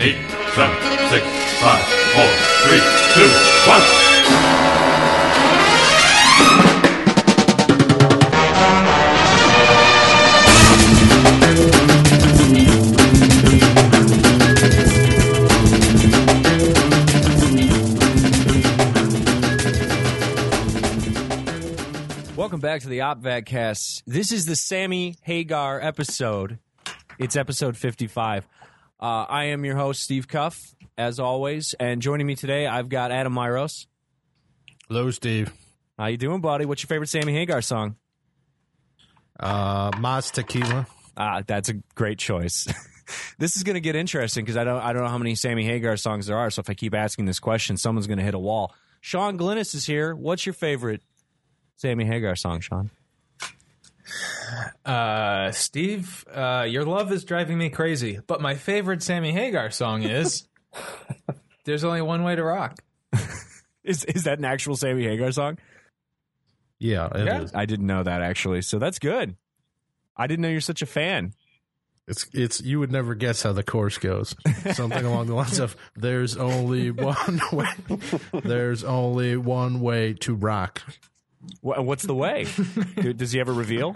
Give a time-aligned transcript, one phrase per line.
[0.00, 0.16] eight,
[0.54, 0.76] seven,
[1.08, 1.24] six,
[1.60, 1.82] five,
[2.14, 2.30] four,
[2.64, 2.80] three,
[3.14, 3.28] two,
[3.68, 3.82] one.
[22.36, 24.02] Welcome back to the OpVadcast.
[24.06, 26.58] This is the Sammy Hagar episode.
[27.18, 28.46] It's episode 55.
[29.04, 33.12] Uh, I am your host, Steve Cuff, as always, and joining me today, I've got
[33.12, 33.86] Adam Myros.
[34.88, 35.52] Hello, Steve.
[35.98, 36.64] How you doing, buddy?
[36.64, 37.96] What's your favorite Sammy Hagar song?
[39.38, 40.86] Uh, Mas Tequila.
[41.18, 42.66] Ah, that's a great choice.
[43.38, 45.66] this is going to get interesting because I don't, I don't know how many Sammy
[45.66, 46.48] Hagar songs there are.
[46.48, 48.74] So if I keep asking this question, someone's going to hit a wall.
[49.02, 50.14] Sean Glynis is here.
[50.14, 51.02] What's your favorite
[51.76, 52.90] Sammy Hagar song, Sean?
[54.84, 58.20] Uh, Steve, uh, your love is driving me crazy.
[58.26, 60.46] But my favorite Sammy Hagar song is
[61.64, 62.80] "There's Only One Way to Rock."
[63.84, 65.58] Is is that an actual Sammy Hagar song?
[66.78, 67.52] Yeah, it is.
[67.52, 67.58] Yeah.
[67.58, 68.62] I didn't know that actually.
[68.62, 69.36] So that's good.
[70.16, 71.34] I didn't know you're such a fan.
[72.06, 74.34] It's it's you would never guess how the course goes.
[74.72, 77.68] Something along the lines of "There's only one way.
[78.32, 80.82] There's only one way to rock."
[81.62, 82.46] Wha- What's the way?
[82.96, 83.94] Does he ever reveal?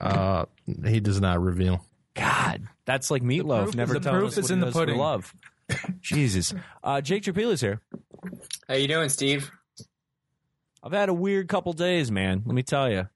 [0.00, 0.44] Uh,
[0.84, 1.84] he does not reveal.
[2.14, 3.64] God, that's like Meat Loaf.
[3.66, 4.98] proof- Never the telling proof us is what in he the does for pudding.
[4.98, 5.34] love.
[6.00, 7.80] Jesus, uh, Jake Trapila's here.
[8.68, 9.50] How you doing, Steve?
[10.82, 12.42] I've had a weird couple days, man.
[12.46, 13.08] Let me tell you.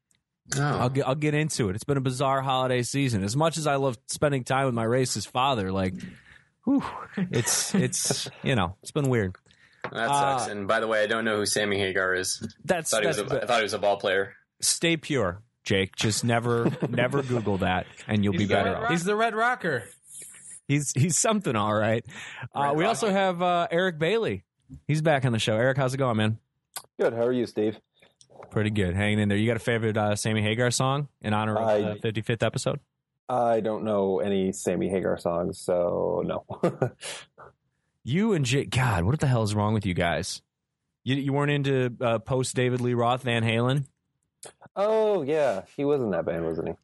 [0.56, 1.76] I'll Oh, get, I'll get into it.
[1.76, 3.22] It's been a bizarre holiday season.
[3.22, 5.94] As much as I love spending time with my racist father, like,
[6.64, 6.82] whew,
[7.16, 9.36] it's it's you know it's been weird.
[9.92, 10.48] That sucks.
[10.48, 12.46] uh, and by the way, I don't know who Sammy Hagar is.
[12.64, 14.34] That's, Thought he was a, I thought he was a ball player.
[14.60, 15.96] stay pure, Jake.
[15.96, 18.90] Just never never Google that, and you'll be He's the better Red off.
[18.90, 19.84] He's the Red Rocker.
[20.68, 22.04] He's he's something, all right.
[22.54, 24.44] Uh, we also have uh, Eric Bailey.
[24.86, 25.56] He's back on the show.
[25.56, 26.38] Eric, how's it going, man?
[27.00, 27.12] Good.
[27.12, 27.78] How are you, Steve?
[28.52, 29.36] Pretty good, hanging in there.
[29.38, 32.78] You got a favorite uh, Sammy Hagar song in honor of I- the 55th episode?
[33.28, 36.44] I don't know any Sammy Hagar songs, so no.
[38.10, 38.70] You and Jake.
[38.70, 40.42] God, what the hell is wrong with you guys?
[41.04, 43.84] You you weren't into uh, post David Lee Roth Van Halen?
[44.74, 46.74] oh yeah, he was in that band, wasn't he?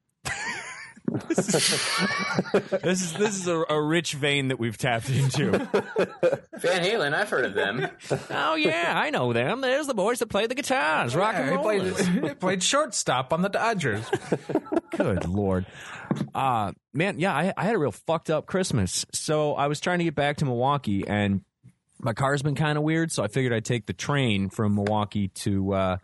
[1.13, 5.51] This is this is a, a rich vein that we've tapped into.
[6.59, 7.87] Van Halen, I've heard of them.
[8.31, 9.61] oh yeah, I know them.
[9.61, 11.65] There's the boys that play the guitars, rock and Yeah, he roll.
[11.65, 14.05] played, he played shortstop on the Dodgers.
[14.97, 15.67] Good lord.
[16.35, 19.05] Uh man, yeah, I, I had a real fucked up Christmas.
[19.13, 21.43] So I was trying to get back to Milwaukee and
[21.99, 25.29] my car's been kind of weird, so I figured I'd take the train from Milwaukee
[25.29, 25.97] to uh,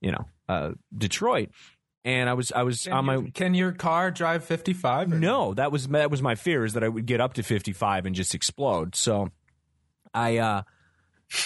[0.00, 1.50] you know, uh Detroit.
[2.08, 5.10] And I was I was Can, on my you- can your car drive 55?
[5.10, 8.06] no, that was that was my fear is that I would get up to 55
[8.06, 8.94] and just explode.
[8.96, 9.28] So
[10.14, 10.62] I uh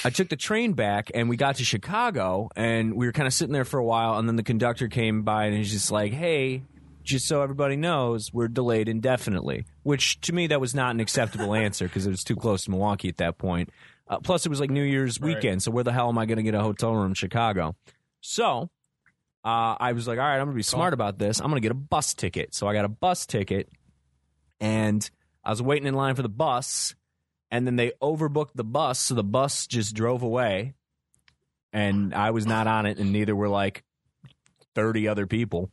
[0.05, 3.35] I took the train back and we got to Chicago and we were kind of
[3.35, 6.13] sitting there for a while and then the conductor came by and he's just like,
[6.13, 6.63] "Hey,
[7.03, 11.55] just so everybody knows, we're delayed indefinitely." Which to me that was not an acceptable
[11.55, 13.71] answer because it was too close to Milwaukee at that point.
[14.07, 15.35] Uh, plus it was like New Year's Right.
[15.35, 17.75] weekend, so where the hell am I going to get a hotel room in Chicago?
[18.21, 18.71] So,
[19.45, 21.41] uh, I was like, all right, I'm going to be smart about this.
[21.41, 22.55] I'm going to get a bus ticket.
[22.55, 23.69] So I got a bus ticket
[24.61, 25.09] and
[25.45, 26.95] I was waiting in line for the bus,
[27.51, 30.75] and then they overbooked the bus, so the bus just drove away,
[31.73, 33.83] and I was not on it, and neither were like
[34.75, 35.71] thirty other people.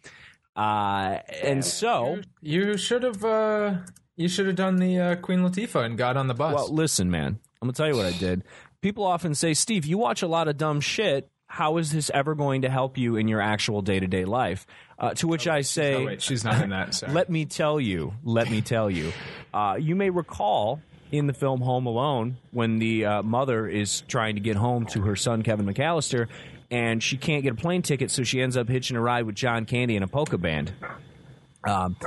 [0.56, 3.24] Uh, and so, You should have.
[3.24, 3.76] Uh,
[4.16, 6.56] you should have done the uh, Queen Latifah and got on the bus.
[6.56, 8.44] well, listen, man, I'm gonna tell you what I did.
[8.82, 11.30] People often say, Steve, you watch a lot of dumb shit.
[11.52, 14.68] How is this ever going to help you in your actual day to day life?
[15.00, 16.94] Uh, to which I say, oh wait, she's not in that.
[16.94, 17.12] Sorry.
[17.12, 18.14] Let me tell you.
[18.24, 19.12] Let me tell you.
[19.52, 20.80] Uh, you may recall
[21.12, 25.02] in the film Home Alone when the uh, mother is trying to get home to
[25.02, 26.28] her son Kevin McAllister,
[26.70, 29.34] and she can't get a plane ticket, so she ends up hitching a ride with
[29.34, 30.72] John Candy and a polka band.
[31.68, 31.98] Um,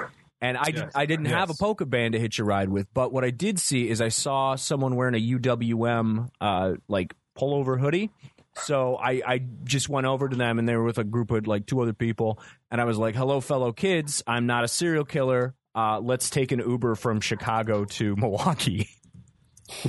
[0.41, 3.13] and I, did, I didn't have a polka band to hitch a ride with, but
[3.13, 8.11] what I did see is I saw someone wearing a UWM uh, like pullover hoodie.
[8.57, 11.47] So I, I just went over to them and they were with a group of
[11.47, 12.39] like two other people.
[12.71, 14.23] And I was like, hello, fellow kids.
[14.27, 15.55] I'm not a serial killer.
[15.75, 18.89] Uh, let's take an Uber from Chicago to Milwaukee.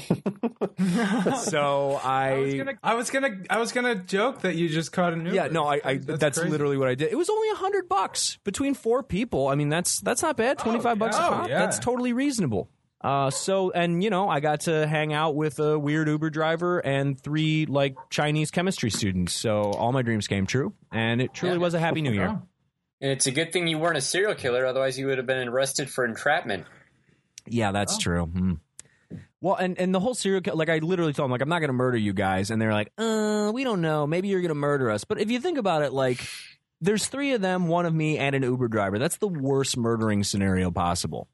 [1.43, 2.73] so I, I was gonna.
[2.83, 3.29] I was gonna.
[3.49, 5.35] I was gonna joke that you just caught an Uber.
[5.35, 6.51] yeah, no, I, I that's, crazy.
[6.51, 7.11] literally what I did.
[7.11, 9.47] It was only a hundred bucks between four people.
[9.47, 10.59] I mean, that's that's not bad.
[10.59, 11.45] Twenty five bucks a pop.
[11.45, 11.59] Oh, yeah.
[11.59, 12.69] That's totally reasonable.
[13.03, 16.79] Uh, so and you know, I got to hang out with a weird Uber driver
[16.79, 19.33] and three like Chinese chemistry students.
[19.33, 21.61] So all my dreams came true, and it truly Yeah.
[21.61, 22.29] was a happy new year.
[22.29, 22.41] Oh.
[23.01, 25.49] And it's a good thing you weren't a serial killer, otherwise you would have been
[25.49, 26.65] arrested for entrapment.
[27.45, 28.25] Yeah, that's true.
[28.27, 28.53] Hmm.
[29.41, 31.59] Well, and, and the whole serial killer, like I literally told them, like I'm not
[31.59, 34.47] going to murder you guys, and they're like, uh, we don't know, maybe you're going
[34.49, 35.03] to murder us.
[35.03, 36.25] But if you think about it, like
[36.79, 38.97] there's three of them, one of me, and an Uber driver.
[38.97, 41.27] That's the worst murdering scenario possible.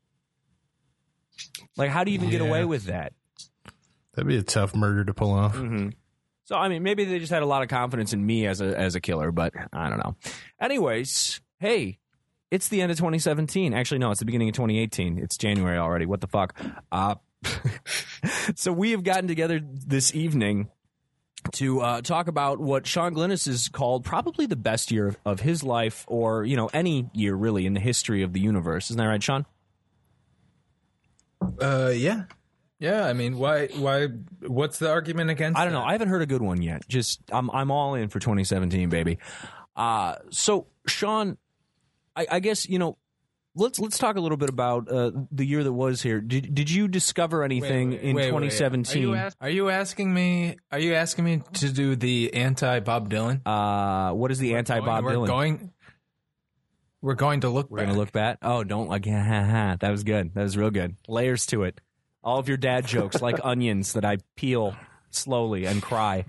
[1.78, 3.14] Like, how do you even get away with that?
[4.14, 5.56] That'd be a tough murder to pull off.
[5.56, 5.90] Mm-hmm.
[6.46, 8.78] So I mean, maybe they just had a lot of confidence in me as a
[8.78, 10.16] as a killer, but I don't know.
[10.60, 12.00] Anyways, hey,
[12.50, 13.74] it's the end of 2017.
[13.74, 15.20] Actually, no, it's the beginning of 2018.
[15.20, 16.08] It's January already.
[16.08, 16.60] What the fuck?
[16.92, 17.16] Uh,
[18.56, 20.70] so we have gotten together this evening
[21.54, 25.64] to uh, talk about what Sean Glennis has called probably the best year of his
[25.64, 28.90] life, or you know, any year really in the history of the universe.
[28.90, 29.46] Isn't that right, Sean?
[31.62, 32.24] Uh, yeah,
[32.80, 33.06] yeah.
[33.06, 33.68] I mean, why?
[33.68, 34.08] Why?
[34.46, 35.58] What's the argument against?
[35.60, 35.84] I don't know.
[35.84, 36.88] I haven't heard a good one yet.
[36.88, 39.18] Just I'm I'm all in for 2017, baby.
[39.76, 41.38] Uh so Sean,
[42.16, 42.98] I, I guess you know.
[43.56, 46.22] Let's let's talk a little bit about uh, the year that was here.
[46.22, 48.52] Did did you discover anything wait, in wait, wait.
[48.52, 48.96] 2017?
[48.96, 50.58] Are you, ask- are you asking me?
[50.72, 53.42] Are you asking me to do the anti Bob Dylan?
[53.46, 55.28] uh, what is the anti Bob we're Dylan?
[55.28, 55.74] Going,
[57.02, 57.70] we're going to look.
[57.70, 58.40] We're gonna look back.
[58.42, 60.34] Oh, don't like that was good.
[60.34, 60.96] That was real good.
[61.08, 61.80] Layers to it.
[62.24, 64.76] All of your dad jokes like onions that I peel
[65.10, 66.26] slowly and cry.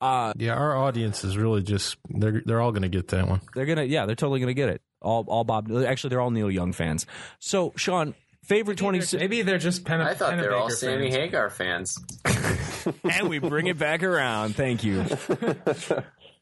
[0.00, 3.40] Uh, Yeah, our audience is really just they're they're all gonna get that one.
[3.54, 4.82] They're gonna, yeah, they're totally gonna get it.
[5.02, 5.70] All, all Bob.
[5.84, 7.04] Actually, they're all Neil Young fans.
[7.38, 8.14] So, Sean,
[8.44, 11.14] favorite twenty, Maybe they're just Pen- I thought they were all Pennebaker Sammy fans.
[11.14, 11.98] Hagar fans.
[13.04, 14.54] and we bring it back around.
[14.56, 15.04] Thank you.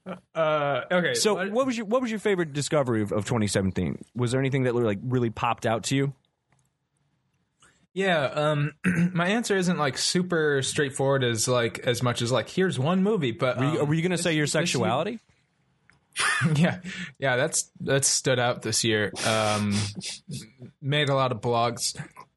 [0.35, 1.15] Uh, okay.
[1.15, 4.05] So, what- what was your what was your favorite discovery of, of 2017?
[4.17, 6.13] Was there anything that like really popped out to you?
[7.95, 8.73] Yeah, um,
[9.13, 13.33] my answer isn't like super straightforward as like as much as like here's one movie,
[13.33, 15.21] but Were you, um, were you gonna say your sexuality?
[16.57, 16.79] yeah,
[17.19, 19.13] yeah, that's that's stood out this year.
[19.27, 19.75] Um,
[20.81, 21.97] made a lot of blogs,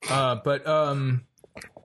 [0.09, 1.23] uh, but um,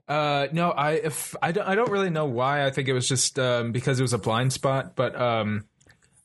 [0.07, 2.65] uh, no, I if I don't I don't really know why.
[2.65, 5.65] I think it was just um, because it was a blind spot, but um.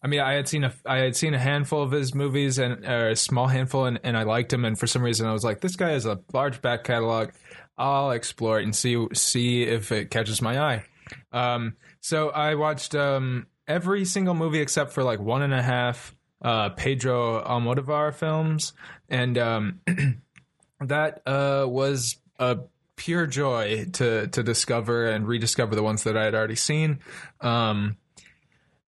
[0.06, 2.84] I mean, I had seen a I had seen a handful of his movies and
[2.84, 4.64] or a small handful, and, and I liked him.
[4.64, 7.30] And for some reason, I was like, this guy has a large back catalog.
[7.76, 10.84] I'll explore it and see see if it catches my eye.
[11.32, 16.14] Um, so I watched um, every single movie except for like one and a half
[16.40, 18.74] uh, Pedro Almodovar films,
[19.08, 19.80] and um,
[20.80, 22.58] that uh, was a
[22.94, 27.00] pure joy to to discover and rediscover the ones that I had already seen.
[27.40, 27.96] Um,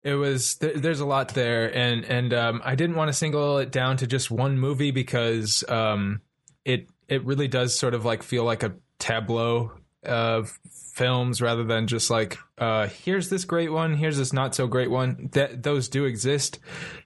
[0.09, 3.59] it was th- there's a lot there, and and um, I didn't want to single
[3.59, 6.23] it down to just one movie because um,
[6.65, 9.73] it it really does sort of like feel like a tableau
[10.05, 10.59] of
[10.95, 14.91] films rather than just like uh here's this great one here's this not so great
[14.91, 15.29] one.
[15.33, 16.59] That those do exist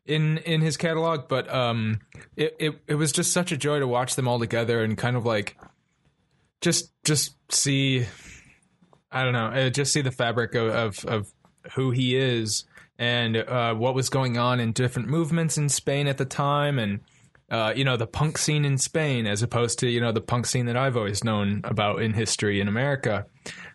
[0.06, 2.00] in in his catalog but um
[2.36, 5.16] it, it it was just such a joy to watch them all together and kind
[5.16, 5.56] of like
[6.60, 8.06] just just see
[9.10, 11.32] i don't know uh, just see the fabric of of, of
[11.74, 12.64] who he is
[13.02, 17.00] and uh what was going on in different movements in Spain at the time and
[17.52, 20.46] uh, you know the punk scene in Spain as opposed to you know the punk
[20.46, 23.26] scene that I've always known about in history in America,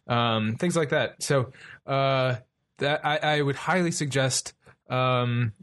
[0.07, 1.21] um, things like that.
[1.21, 1.51] So
[1.85, 2.37] uh,
[2.79, 4.53] that I, I would highly suggest
[4.89, 5.53] um,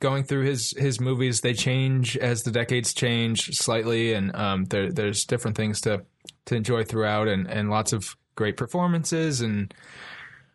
[0.00, 1.42] going through his his movies.
[1.42, 6.04] They change as the decades change slightly, and um, there, there's different things to
[6.46, 9.72] to enjoy throughout, and and lots of great performances and.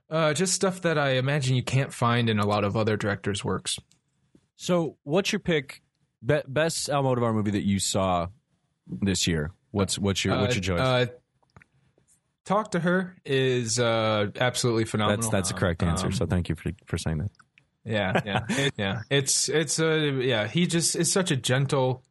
[0.10, 3.44] Uh, just stuff that I imagine you can't find in a lot of other directors'
[3.44, 3.78] works.
[4.56, 5.82] So, what's your pick?
[6.26, 8.28] Be- best Almodovar movie that you saw
[8.88, 9.52] this year?
[9.72, 10.80] What's what's your what's your choice?
[10.80, 11.06] Uh,
[12.46, 15.18] Talk to her is uh, absolutely phenomenal.
[15.18, 16.06] that's that's the correct answer.
[16.08, 17.32] Um, so, thank you for for saying that.
[17.84, 19.02] yeah, yeah, It- yeah.
[19.10, 20.48] It's it's a yeah.
[20.48, 22.04] He just is such a gentle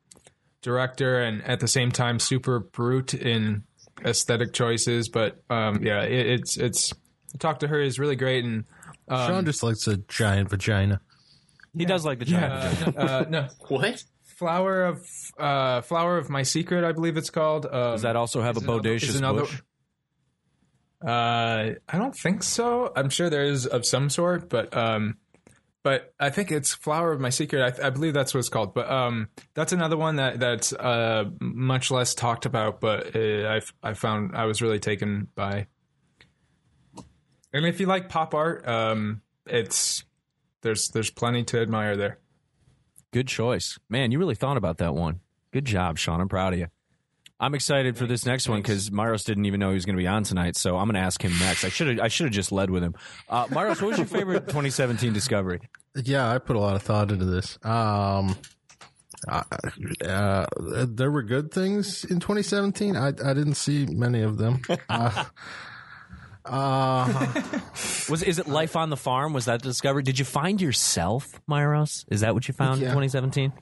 [0.60, 3.62] director, and at the same time, super brute in
[4.04, 5.08] aesthetic choices.
[5.08, 6.92] But um, yeah, it, it's it's
[7.38, 8.64] Talk to her is really great, and
[9.08, 11.00] um, Sean just likes a giant vagina.
[11.76, 12.96] He does like the yeah, giant.
[12.98, 14.04] uh, no, What?
[14.36, 15.04] flower of
[15.38, 17.66] uh, flower of my secret, I believe it's called.
[17.66, 19.60] Um, Does that also have a is another- bodacious another- bush?
[21.04, 22.90] Uh, I don't think so.
[22.96, 25.18] I'm sure there is of some sort, but um,
[25.82, 27.78] but I think it's flower of my secret.
[27.80, 28.72] I, I believe that's what it's called.
[28.74, 32.80] But um, that's another one that that's uh much less talked about.
[32.80, 35.66] But uh, I I found I was really taken by.
[37.54, 40.02] And if you like pop art, um, it's
[40.62, 42.18] there's there's plenty to admire there.
[43.12, 44.11] Good choice, man.
[44.11, 45.20] You really thought about that one.
[45.52, 46.20] Good job, Sean.
[46.20, 46.66] I'm proud of you.
[47.38, 50.02] I'm excited for this next one because Maros didn't even know he was going to
[50.02, 51.64] be on tonight, so I'm going to ask him next.
[51.64, 52.94] I should have I should have just led with him.
[53.28, 55.61] Uh, Maros, what was your favorite 2017 discovery?
[55.94, 57.56] Yeah, I put a lot of thought into this.
[57.62, 58.37] Um,
[59.28, 59.44] I,
[60.04, 60.46] uh,
[60.88, 62.96] there were good things in 2017.
[62.96, 64.61] I I didn't see many of them.
[64.88, 65.25] Uh,
[66.44, 67.26] Uh,
[68.10, 69.32] Was is it Life on the Farm?
[69.32, 70.04] Was that discovered?
[70.04, 72.04] Did you find yourself, Myros?
[72.10, 73.52] Is that what you found in 2017?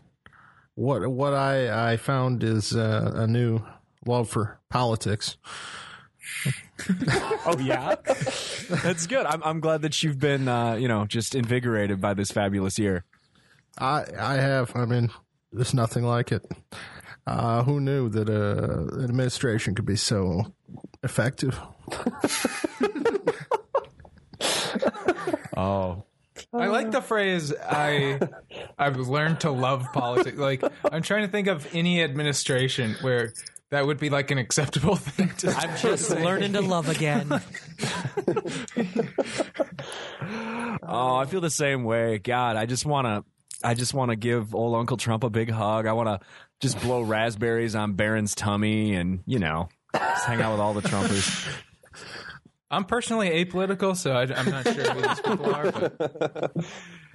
[0.75, 3.61] what what I I found is uh, a new
[4.07, 5.37] love for politics.
[7.47, 9.25] Oh yeah, that's good.
[9.25, 13.05] I'm I'm glad that you've been uh, you know just invigorated by this fabulous year.
[13.79, 14.75] I I have.
[14.75, 15.11] I mean,
[15.53, 16.45] there's nothing like it.
[17.25, 20.53] Uh, who knew that uh, an administration could be so
[21.03, 21.59] effective?
[25.55, 26.05] Oh,
[26.53, 28.19] I like the phrase I
[28.79, 30.39] I've learned to love politics.
[30.39, 33.33] Like I'm trying to think of any administration where
[33.71, 37.31] that would be like an acceptable thing to I'm just learning to love again.
[40.83, 42.19] oh, I feel the same way.
[42.19, 43.25] God, I just want to.
[43.65, 45.87] I just want to give old Uncle Trump a big hug.
[45.87, 46.27] I want to
[46.61, 50.83] just blow raspberries on Barron's tummy, and you know, just hang out with all the
[50.83, 51.49] Trumpers.
[52.71, 55.71] I'm personally apolitical, so I, I'm not sure who these people are.
[55.71, 56.53] But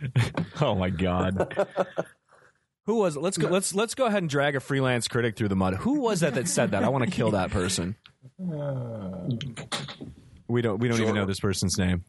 [0.62, 1.68] Oh my God.
[2.86, 3.22] Who was it?
[3.22, 3.48] Let's go.
[3.50, 5.74] Let's let's go ahead and drag a freelance critic through the mud.
[5.76, 6.84] Who was that that said that?
[6.84, 7.96] I want to kill that person.
[10.48, 10.80] We don't.
[10.80, 12.04] We don't even know this person's name.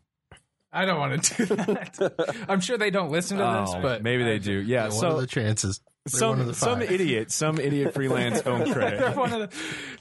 [0.70, 2.44] I don't want to do that.
[2.48, 4.52] I'm sure they don't listen to this, Oh, but maybe they do.
[4.52, 4.84] Yeah.
[4.88, 5.80] what are so the chances?
[6.08, 8.98] They're some some idiot, some idiot freelance film critic.
[9.00, 9.16] they're critic.
[9.16, 9.56] one of the,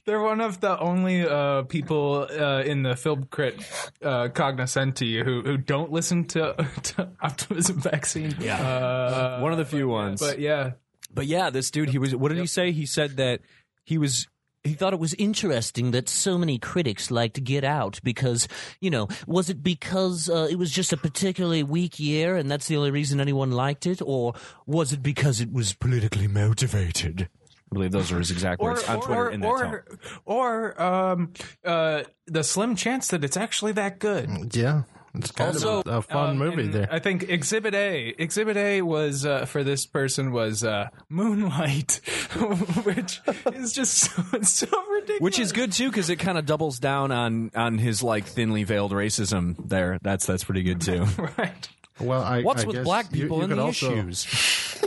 [0.06, 3.56] they're one of the only uh, people uh, in the film crit
[4.04, 8.36] uh, cognoscenti who who don't listen to, to optimism vaccine.
[8.40, 8.58] Yeah.
[8.60, 10.20] uh, One of the few ones.
[10.20, 10.72] but yeah,
[11.14, 12.16] But yeah, this dude, he was.
[12.16, 12.72] What did he say?
[12.72, 13.42] He said that
[13.84, 14.28] he was.
[14.68, 18.48] He thought it was interesting that so many critics liked Get Out because,
[18.80, 22.68] you know, was it because uh, it was just a particularly weak year and that's
[22.68, 24.34] the only reason anyone liked it, or
[24.66, 27.30] was it because it was politically motivated?
[27.72, 29.86] I believe those are his exact or words on Twitter or in that or,
[30.26, 31.34] or um
[31.66, 34.56] uh the slim chance that it's actually that good.
[34.56, 34.84] Yeah,
[35.18, 36.88] it's kind Also, of a, a fun Um, movie there.
[36.92, 42.02] I think Exhibit A, Exhibit A was uh, for this person was uh, Moonlight,
[42.84, 43.22] which
[43.54, 45.22] is just so, so ridiculous.
[45.22, 48.64] Which is good too because it kind of doubles down on on his like thinly
[48.64, 49.56] veiled racism.
[49.68, 51.06] There, that's that's pretty good too.
[51.38, 51.70] right.
[52.00, 54.26] well, I, What's I with guess black people you and could the also, issues?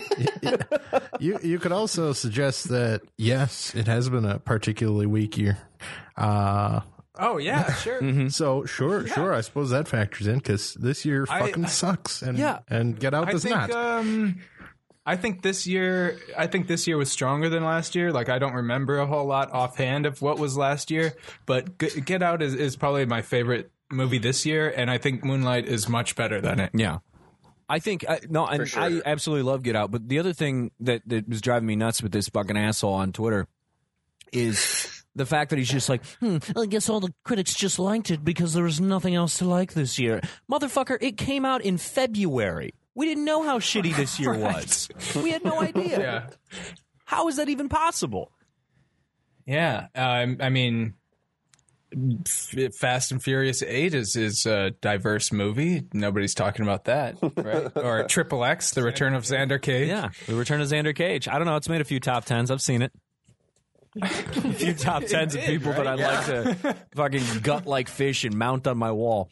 [1.18, 5.58] You you could also suggest that yes, it has been a particularly weak year.
[6.16, 6.80] Uh,
[7.20, 8.00] Oh yeah, sure.
[8.00, 8.28] Mm-hmm.
[8.28, 9.34] so sure, sure.
[9.34, 12.60] I suppose that factors in because this year I- fucking sucks, and Yeah.
[12.68, 13.70] and Get Out I does think not.
[13.70, 14.40] um
[15.06, 18.12] I think this year I think this year was stronger than last year.
[18.12, 21.14] Like I don't remember a whole lot offhand of what was last year,
[21.46, 25.24] but G- Get Out is, is probably my favorite movie this year and I think
[25.24, 26.70] Moonlight is much better than it.
[26.74, 26.98] Yeah.
[27.68, 28.82] I think I, no, and sure.
[28.82, 29.90] I absolutely love Get Out.
[29.90, 33.12] But the other thing that, that was driving me nuts with this fucking asshole on
[33.12, 33.46] Twitter
[34.32, 38.10] is the fact that he's just like, hmm, I guess all the critics just liked
[38.10, 40.22] it because there was nothing else to like this year.
[40.50, 42.72] Motherfucker, it came out in February.
[42.94, 44.88] We didn't know how shitty this year was.
[45.14, 46.00] We had no idea.
[46.00, 46.26] Yeah.
[47.04, 48.32] How is that even possible?
[49.46, 50.94] Yeah, um, I mean,
[52.78, 55.82] Fast and Furious Eight is is a diverse movie.
[55.92, 57.70] Nobody's talking about that, right?
[57.74, 59.88] or Triple X: The Return of Xander Cage.
[59.88, 61.26] Yeah, the Return of Xander Cage.
[61.26, 61.56] I don't know.
[61.56, 62.50] It's made a few top tens.
[62.50, 62.92] I've seen it.
[64.00, 64.06] A
[64.52, 68.66] few top tens of people that I'd like to fucking gut like fish and mount
[68.66, 69.30] on my wall.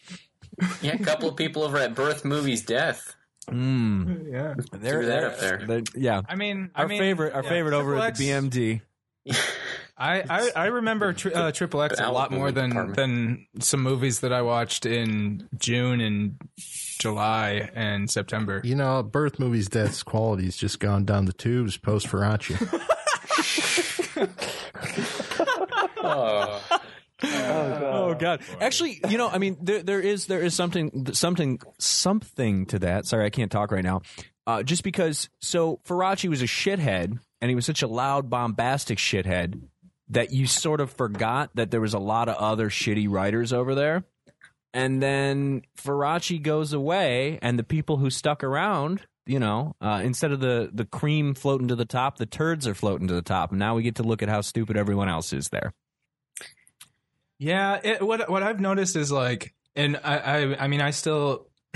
[0.82, 3.14] Yeah, a couple of people over at Birth Movies Death.
[3.48, 4.54] yeah.
[4.72, 5.62] They're, that up there.
[5.66, 8.28] they're- yeah, I mean, our I mean, favorite, our yeah, favorite over Triple at the
[8.28, 8.80] BMD.
[10.00, 12.96] I, I, I remember tri- uh, Triple X a lot more than department.
[12.96, 16.36] than some movies that I watched in June and
[17.00, 18.60] July and September.
[18.64, 22.56] you know, Birth Movies Death's quality's just gone down the tubes post Faraci.
[26.00, 26.62] Oh,
[27.22, 28.42] Oh God!
[28.60, 33.06] Actually, you know, I mean, there there is there is something something something to that.
[33.06, 34.02] Sorry, I can't talk right now.
[34.46, 38.98] Uh, just because, so Faraci was a shithead, and he was such a loud, bombastic
[38.98, 39.60] shithead
[40.10, 43.74] that you sort of forgot that there was a lot of other shitty writers over
[43.74, 44.04] there.
[44.72, 50.32] And then Faraci goes away, and the people who stuck around, you know, uh, instead
[50.32, 53.50] of the the cream floating to the top, the turds are floating to the top.
[53.50, 55.74] And now we get to look at how stupid everyone else is there.
[57.38, 61.46] Yeah, it, what what I've noticed is like, and I I, I mean, I still,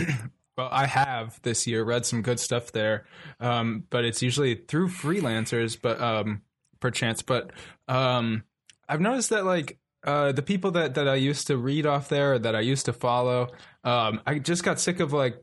[0.57, 3.05] well, I have this year read some good stuff there,
[3.39, 6.41] um, but it's usually through freelancers, but um,
[6.81, 7.53] perchance, but
[7.87, 8.45] um,
[8.89, 9.79] I've noticed that like.
[10.05, 12.93] Uh, the people that, that I used to read off there, that I used to
[12.93, 13.53] follow,
[13.85, 15.41] um, I just got sick of like,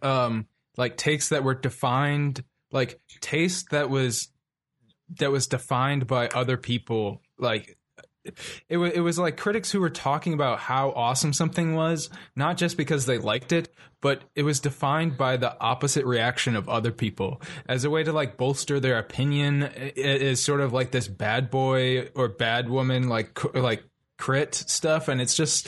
[0.00, 0.46] um,
[0.76, 4.28] like takes that were defined, like taste that was,
[5.18, 7.76] that was defined by other people, like
[8.68, 12.56] it was it was like critics who were talking about how awesome something was, not
[12.56, 13.72] just because they liked it,
[14.02, 18.12] but it was defined by the opposite reaction of other people as a way to
[18.12, 19.62] like bolster their opinion.
[19.62, 23.84] It is sort of like this bad boy or bad woman like like
[24.20, 25.66] crit stuff and it's just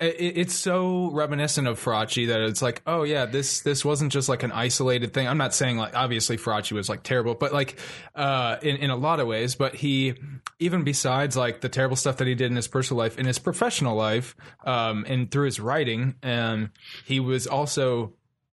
[0.00, 4.28] it, it's so reminiscent of Faraci that it's like oh yeah this this wasn't just
[4.28, 5.28] like an isolated thing.
[5.28, 7.78] I'm not saying like obviously Faraci was like terrible but like
[8.16, 10.14] uh in, in a lot of ways but he
[10.58, 13.38] even besides like the terrible stuff that he did in his personal life in his
[13.38, 16.72] professional life um and through his writing um
[17.04, 18.12] he was also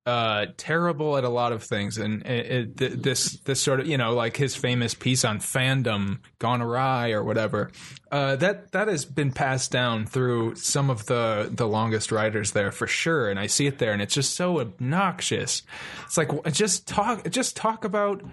[0.07, 3.85] uh terrible at a lot of things and it, it, th- this this sort of
[3.85, 7.71] you know like his famous piece on fandom gone awry or whatever
[8.11, 12.71] uh that that has been passed down through some of the the longest writers there
[12.71, 15.61] for sure and i see it there and it's just so obnoxious
[16.03, 18.23] it's like just talk just talk about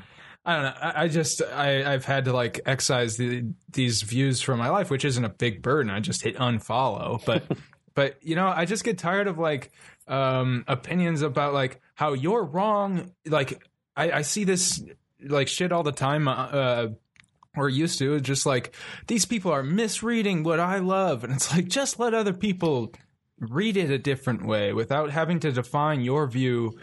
[0.48, 0.74] I don't know.
[0.80, 4.90] I, I just I, I've had to like excise the, these views from my life,
[4.90, 5.90] which isn't a big burden.
[5.90, 7.44] I just hit unfollow, but
[7.94, 9.72] but you know, I just get tired of like
[10.08, 13.12] um opinions about like how you're wrong.
[13.26, 13.62] Like
[13.96, 14.82] I, I see this
[15.22, 16.28] like shit all the time.
[16.28, 16.88] Uh,
[17.56, 18.74] or used to just like
[19.08, 22.92] these people are misreading what I love, and it's like just let other people
[23.40, 26.78] read it a different way without having to define your view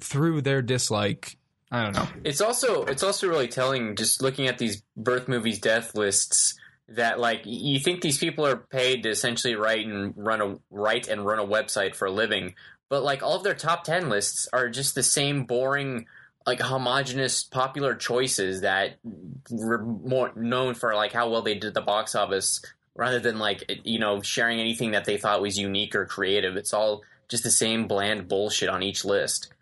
[0.00, 1.36] through their dislike.
[1.70, 2.08] I don't know.
[2.24, 6.58] It's also it's also really telling just looking at these birth movies death lists
[6.90, 11.08] that like you think these people are paid to essentially write and run a write
[11.08, 12.54] and run a website for a living,
[12.88, 16.06] but like all of their top 10 lists are just the same boring
[16.46, 18.96] like homogenous popular choices that
[19.50, 22.62] were more known for like how well they did the box office
[22.96, 26.56] rather than like you know sharing anything that they thought was unique or creative.
[26.56, 29.52] It's all just the same bland bullshit on each list.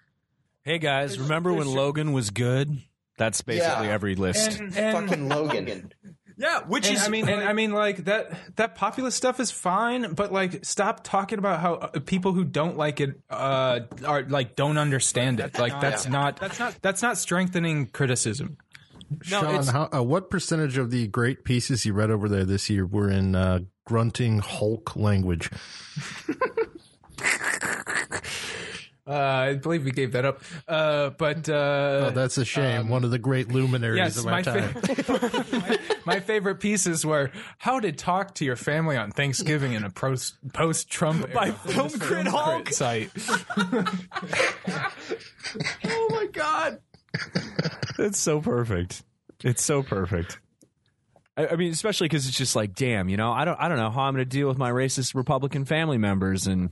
[0.62, 2.78] Hey guys, remember when Logan was good?
[3.18, 3.92] That's basically Yeah.
[3.92, 4.60] every list.
[4.60, 5.92] And, and- Fucking Logan.
[6.38, 10.14] yeah, which and I mean, and I mean, like that that populist stuff is fine,
[10.14, 14.54] but like, stop talking about how uh, people who don't like it uh, are like
[14.54, 15.58] don't understand it.
[15.58, 18.56] Like that's not that's not that's not strengthening criticism.
[19.30, 22.70] No, Sean, how, uh, what percentage of the great pieces you read over there this
[22.70, 25.50] year were in uh, grunting Hulk language?
[29.08, 32.88] Uh, I believe we gave that up, uh, but uh, Oh, that's a shame.
[32.90, 34.68] One of the great luminaries yes, of our my, time.
[34.74, 35.46] fa-
[36.04, 39.88] my, my favorite pieces were how to talk to your family on Thanksgiving in a
[39.90, 42.68] post post Trump By Film Crit Hulk.
[42.68, 43.10] site.
[45.84, 46.78] oh my god,
[47.98, 49.02] it's so perfect.
[49.42, 50.38] It's so perfect.
[51.36, 53.78] I, I mean, especially because it's just like, damn, you know, I don't, I don't
[53.78, 56.70] know how I'm going to deal with my racist Republican family members, and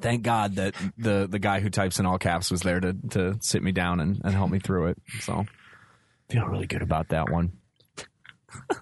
[0.00, 3.38] thank God that the the guy who types in all caps was there to to
[3.40, 4.98] sit me down and, and help me through it.
[5.20, 5.44] So,
[6.30, 7.52] feel really good about that one.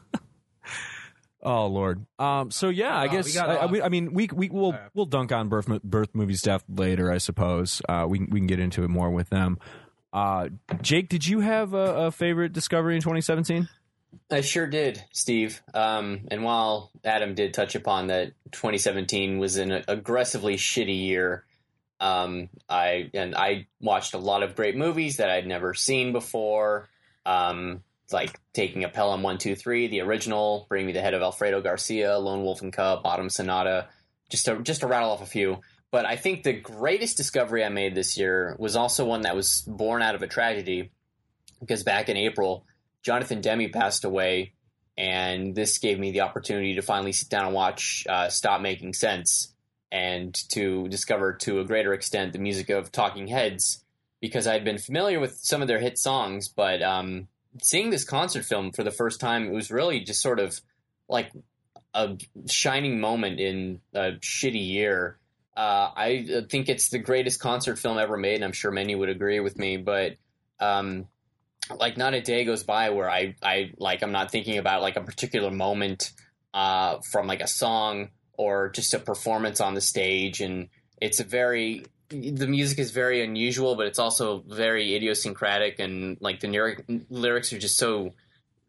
[1.46, 2.06] Oh Lord.
[2.18, 2.50] Um.
[2.50, 5.30] So yeah, I Oh, guess I, I, we- I mean we we will we'll dunk
[5.30, 7.12] on birth birth movie stuff later.
[7.12, 7.82] I suppose.
[7.86, 8.06] Uh.
[8.08, 9.58] We can- we can get into it more with them.
[10.10, 10.48] Uh.
[10.80, 13.68] Jake, did you have a, a favorite discovery in 2017?
[14.30, 15.62] I sure did, Steve.
[15.72, 21.44] Um, and while Adam did touch upon that 2017 was an aggressively shitty year,
[22.00, 26.88] um, I and I watched a lot of great movies that I'd never seen before.
[27.24, 31.22] Um, like Taking a Pelham One Two Three, the original, Bring Me the Head of
[31.22, 33.88] Alfredo Garcia, Lone Wolf and Cub, Autumn Sonata,
[34.30, 35.60] just to just to rattle off a few.
[35.90, 39.62] But I think the greatest discovery I made this year was also one that was
[39.62, 40.90] born out of a tragedy,
[41.60, 42.66] because back in April.
[43.04, 44.54] Jonathan Demme passed away,
[44.96, 48.94] and this gave me the opportunity to finally sit down and watch uh, Stop Making
[48.94, 49.52] Sense
[49.92, 53.84] and to discover to a greater extent the music of Talking Heads
[54.20, 57.28] because I'd been familiar with some of their hit songs, but um,
[57.62, 60.58] seeing this concert film for the first time, it was really just sort of
[61.08, 61.30] like
[61.92, 62.16] a
[62.48, 65.18] shining moment in a shitty year.
[65.56, 69.10] Uh, I think it's the greatest concert film ever made, and I'm sure many would
[69.10, 69.76] agree with me.
[69.76, 70.16] But
[70.58, 71.06] um,
[71.78, 74.96] like not a day goes by where I, I like I'm not thinking about like
[74.96, 76.12] a particular moment
[76.52, 80.40] uh, from like a song or just a performance on the stage.
[80.40, 80.68] And
[81.00, 85.78] it's a very the music is very unusual but it's also very idiosyncratic.
[85.78, 88.12] And like the lyric, lyrics are just so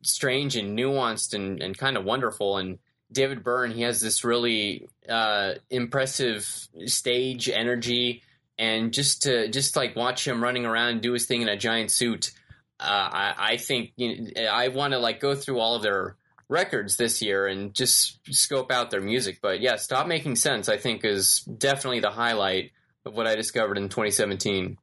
[0.01, 2.57] strange and nuanced and, and kind of wonderful.
[2.57, 2.79] And
[3.11, 6.47] David Byrne he has this really uh, impressive
[6.85, 8.23] stage energy.
[8.57, 11.91] And just to just like watch him running around do his thing in a giant
[11.91, 12.31] suit
[12.79, 16.15] uh, I, I think you know, I want to like go through all of their
[16.49, 19.39] records this year and just scope out their music.
[19.41, 22.71] But yeah, Stop Making Sense, I think, is definitely the highlight
[23.05, 24.77] of what I discovered in 2017.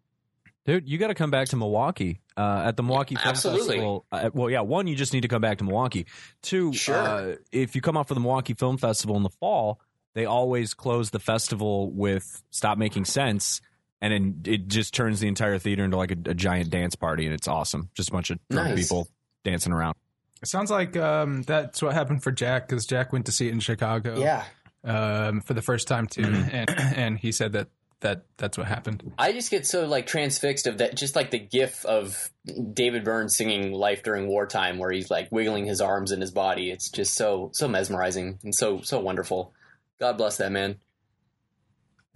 [0.64, 2.20] Dude, you got to come back to Milwaukee.
[2.37, 3.66] uh, at the Milwaukee Film Absolutely.
[3.76, 4.07] Festival.
[4.12, 6.07] Uh, well, yeah, one, you just need to come back to Milwaukee.
[6.40, 6.96] Two, Sure.
[6.96, 9.81] uh, if you come out for the Milwaukee Film Festival in the fall,
[10.14, 13.61] they always close the festival with "Stop Making Sense."
[14.03, 17.25] And then it just turns the entire theater into like a, a giant dance party,
[17.25, 17.88] and it's awesome.
[17.95, 18.83] Just a bunch of drunk Nice.
[18.88, 19.09] people
[19.45, 19.95] dancing around.
[20.43, 23.53] It sounds like um, that's what happened for Jack because Jack went to see it
[23.53, 24.19] in Chicago.
[24.19, 24.45] Yeah.
[24.85, 26.49] um, for the first time too, Mm-hmm.
[26.55, 27.69] and and he said that
[28.01, 29.12] that that's what happened.
[29.17, 32.29] I just get so like transfixed of that, just like the gif of
[32.75, 36.73] David Byrne singing "Life During Wartime," where he's like wiggling his arms and his body.
[36.73, 39.53] It's just so so mesmerizing and so so wonderful.
[40.01, 40.81] God bless that man.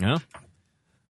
[0.01, 0.19] Yeah.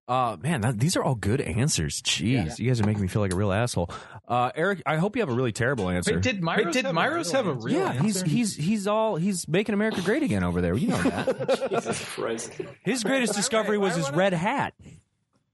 [0.08, 2.00] Uh, man, that, these are all good answers.
[2.02, 3.90] Jeez, you guys are making me feel like a real asshole.
[4.28, 6.14] Uh, Eric, I hope you have a really terrible answer.
[6.14, 8.54] Wait, did Myros, Wait, did have, Myros a have a real real yeah, he's he's
[8.54, 10.76] he's all he's making America great again over there.
[10.76, 11.68] You know that.
[11.70, 12.52] Jesus Christ!
[12.84, 14.74] His greatest discovery was his red hat.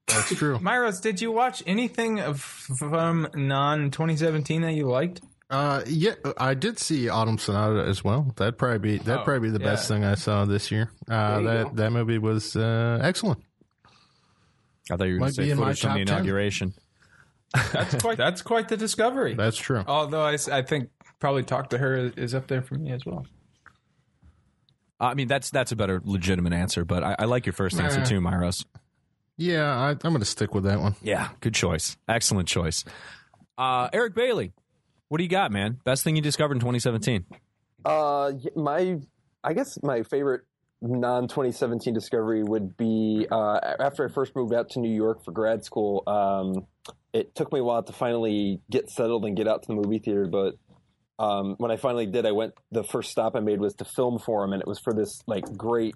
[0.07, 0.59] That's true.
[0.59, 5.23] Myros, did you watch anything of, from non 2017 that you liked?
[5.49, 8.33] Uh, yeah, I did see Autumn Sonata as well.
[8.37, 10.91] That'd probably be that'd Oh, probably be the best thing I saw this year.
[11.09, 11.71] Uh, that go.
[11.75, 13.43] that movie was uh, excellent.
[14.91, 16.75] I thought you were going to say be in my footage from the inauguration.
[17.73, 19.35] That's quite that's quite the discovery.
[19.37, 19.85] That's true.
[19.87, 20.89] Although I, I think
[21.21, 23.27] probably talk to her is up there for me as well.
[24.99, 27.99] I mean, that's that's a better legitimate answer, but I, I like your first answer
[27.99, 28.05] Nah.
[28.05, 28.65] too, Myros.
[29.37, 30.95] Yeah, I, I'm going to stick with that one.
[31.03, 31.97] Yeah, good choice.
[32.09, 32.85] Excellent choice.
[33.59, 34.53] Uh, Eric Bailey,
[35.09, 35.79] what do you got, man?
[35.85, 37.25] Best thing you discovered in 2017?
[37.85, 38.99] Uh, my,
[39.43, 40.43] I guess my favorite
[40.83, 45.31] non 2017 discovery would be uh, after I first moved out to New York for
[45.33, 46.03] grad school.
[46.07, 46.67] Um,
[47.13, 49.99] it took me a while to finally get settled and get out to the movie
[49.99, 50.57] theater, but
[51.19, 52.55] um, when I finally did, I went.
[52.73, 55.45] The first stop I made was to Film Forum, and it was for this like
[55.57, 55.95] great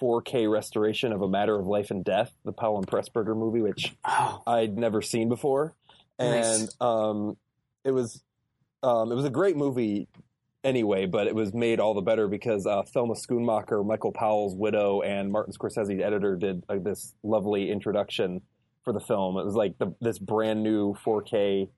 [0.00, 3.96] 4K restoration of A Matter of Life and Death, the Powell and Pressburger movie, which
[4.04, 5.74] Oh, I'd never seen before,
[6.20, 6.60] Nice.
[6.60, 7.36] and um,
[7.84, 8.22] it was
[8.82, 10.06] um, it was a great movie
[10.68, 15.00] anyway, but it was made all the better because uh, Thelma Schoonmaker, Michael Powell's widow,
[15.00, 18.42] and Martin Scorsese's editor did like, this lovely introduction
[18.84, 19.36] for the film.
[19.38, 21.68] It was like the, this brand new 4K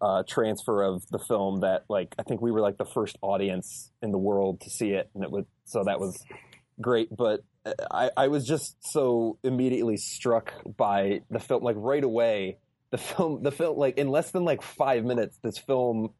[0.00, 3.90] uh, transfer of the film that like I think we were like the first audience
[4.02, 6.22] in the world to see it, and it was so that was
[6.80, 7.08] great.
[7.14, 12.58] But uh, I, I was just so immediately struck by the film, like right away.
[12.90, 16.10] The film, the film, like in less than like five minutes, this film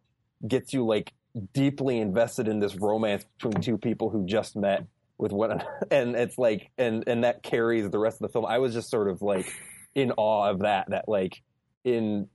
[0.47, 1.13] gets you like
[1.53, 4.87] deeply invested in this romance between two people who just met
[5.19, 8.47] with one and it's like and and that carries the rest of the film.
[8.47, 9.51] I was just sort of like
[9.95, 11.43] in awe of that that like
[11.85, 12.29] in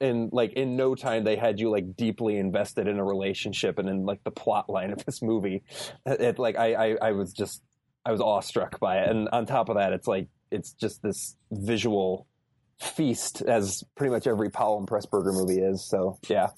[0.00, 3.88] in like in no time they had you like deeply invested in a relationship and
[3.88, 5.62] in like the plot line of this movie.
[6.04, 7.62] It, like I, I i was just
[8.04, 9.08] i was awestruck by it.
[9.08, 12.26] And on top of that it's like it's just this visual
[12.78, 15.88] feast as pretty much every powell and pressburger movie is.
[15.88, 16.48] So yeah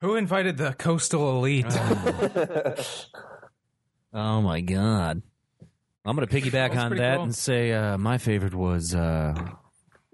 [0.00, 1.66] Who invited the coastal elite?
[4.12, 5.22] Oh my god.
[6.04, 7.24] I'm going to piggyback That's on pretty that cool.
[7.24, 9.34] and say uh, my favorite was uh,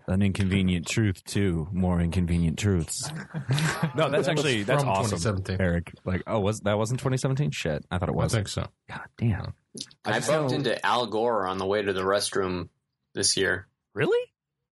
[0.09, 1.69] an inconvenient truth too.
[1.71, 3.09] More inconvenient truths.
[3.95, 5.61] no, that's actually that's from awesome, 2017.
[5.61, 5.93] Eric.
[6.05, 7.51] Like, oh, was that wasn't 2017?
[7.53, 8.23] Shit, I thought it was.
[8.23, 8.33] I was.
[8.33, 8.67] think so.
[8.89, 9.55] God damn.
[10.05, 12.69] I bumped into Al Gore on the way to the restroom
[13.15, 13.69] this year.
[13.93, 14.19] Really?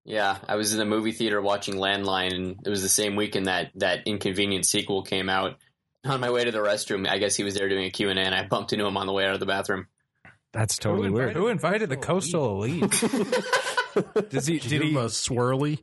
[0.04, 3.46] Yeah, I was in the movie theater watching Landline, and it was the same weekend
[3.46, 5.58] that that Inconvenient sequel came out.
[6.04, 8.18] On my way to the restroom, I guess he was there doing a Q and
[8.18, 9.86] A, and I bumped into him on the way out of the bathroom.
[10.54, 11.34] That's totally who, weird.
[11.36, 12.90] who invited the coastal elite?
[14.30, 14.60] Does he?
[14.60, 14.90] Did Did he?
[14.92, 15.80] give a swirly?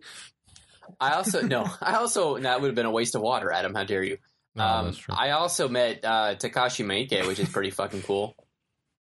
[1.00, 3.74] I also no, I also that would have been a waste of water, Adam.
[3.74, 4.18] How dare you?
[4.56, 5.14] No, um, that's true.
[5.16, 8.34] I also met uh, Takashi Miike, which is pretty fucking cool.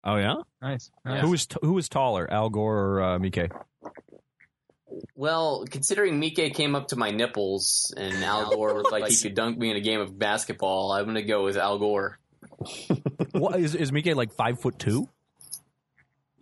[0.09, 0.35] Oh yeah.
[0.63, 0.93] nice.
[1.05, 1.21] Yeah.
[1.21, 3.51] Who was t- who was taller, Al Gore or uh, Mike?
[5.15, 9.35] Well, considering Mike came up to my nipples and Al Gore was like he could
[9.35, 12.19] dunk me in a game of basketball, I'm gonna go with Al Gore.
[13.33, 15.09] what is is Mike like five foot two?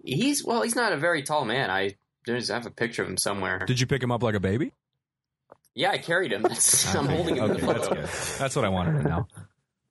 [0.05, 1.71] He's well, he's not a very tall man.
[1.71, 3.61] I there's I have a picture of him somewhere.
[3.67, 4.73] Did you pick him up like a baby?
[5.75, 6.43] Yeah, I carried him.
[6.43, 8.01] That's, I'm holding him in Okay, the that's photo.
[8.01, 8.11] good.
[8.38, 9.27] That's what I wanted to know.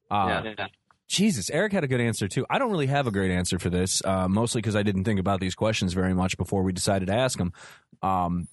[0.09, 0.67] Uh, Yeah, yeah.
[1.13, 2.43] Jesus, Eric had a good answer too.
[2.49, 5.19] I don't really have a great answer for this, uh, mostly because I didn't think
[5.19, 7.53] about these questions very much before we decided to ask them.
[8.01, 8.47] Um,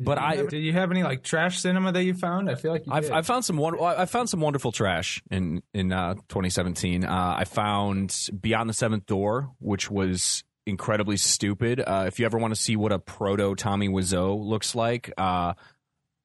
[0.00, 2.50] but I, Did you have any like trash cinema that you found?
[2.50, 3.12] I feel like I've.
[3.12, 7.04] I found some I found some wonderful trash in in uh, 2017.
[7.04, 11.80] Uh, I found Beyond the Seventh Door, which was incredibly stupid.
[11.80, 15.54] Uh, if you ever want to see what a proto Tommy Wiseau looks like, uh,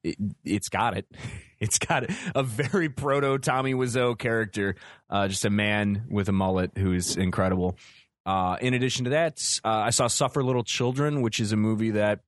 [0.03, 1.05] it, it's got it.
[1.61, 4.77] It's got a very proto Tommy Wiseau character,
[5.09, 7.75] uh, just a man with a mullet who's incredible.
[8.25, 11.91] Uh, in addition to that, uh, I saw Suffer Little Children, which is a movie
[11.91, 12.21] that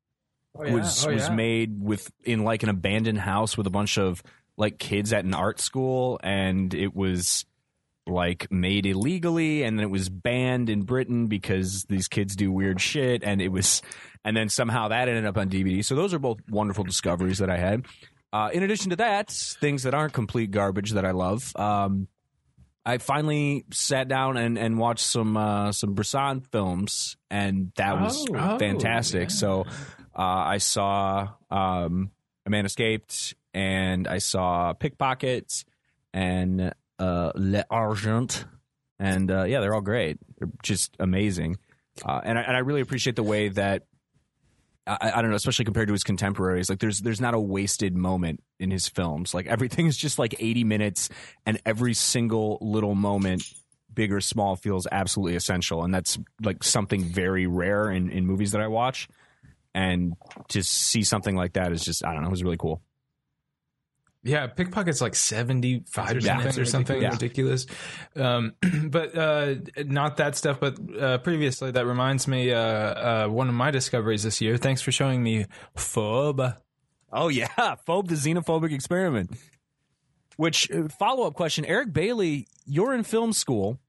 [0.61, 0.73] yeah.
[0.73, 1.33] was Oh, was yeah.
[1.33, 4.21] made with in like an abandoned house with a bunch of
[4.57, 7.45] like kids at an art school, and it was
[8.07, 12.81] like made illegally, and then it was banned in Britain because these kids do weird
[12.81, 13.81] shit, and it was,
[14.25, 15.83] and then somehow that ended up on DVD.
[15.85, 17.85] So those are both wonderful discoveries that I had.
[18.33, 21.51] Uh, in addition to that, things that aren't complete garbage that I love.
[21.55, 22.07] Um,
[22.85, 28.25] I finally sat down and, and watched some uh, some Bresson films, and that was
[28.31, 29.23] Oh, oh, fantastic.
[29.29, 29.35] yeah.
[29.35, 29.61] So
[30.17, 32.09] uh, I saw um,
[32.45, 35.63] A Man Escaped, and I saw Pickpocket,
[36.13, 38.45] and uh, Le Argent,
[38.99, 40.19] and uh, yeah, they're all great.
[40.37, 41.57] They're just amazing,
[42.05, 43.83] uh, and I, and I really appreciate the way that
[44.85, 46.69] I, I don't know, especially compared to his contemporaries.
[46.69, 49.33] Like, there's there's not a wasted moment in his films.
[49.33, 51.09] Like everything is just like 80 minutes,
[51.45, 53.43] and every single little moment,
[53.91, 55.83] big or small, feels absolutely essential.
[55.83, 59.07] And that's like something very rare in in movies that I watch.
[59.73, 60.13] And
[60.49, 62.81] to see something like that is just I don't know, it was really cool.
[64.23, 66.37] Yeah, pickpocket's like seventy five Yeah.
[66.37, 67.09] minutes or something Yeah.
[67.09, 67.65] ridiculous.
[68.15, 68.53] Um,
[68.89, 69.55] but uh,
[69.85, 70.59] not that stuff.
[70.59, 74.57] But uh, previously, that reminds me uh, uh, one of my discoveries this year.
[74.57, 76.55] Thanks for showing me Phobe.
[77.11, 77.47] Oh yeah,
[77.87, 79.31] phobe the xenophobic experiment.
[80.37, 83.79] Which follow up question, Eric Bailey, you're in film school.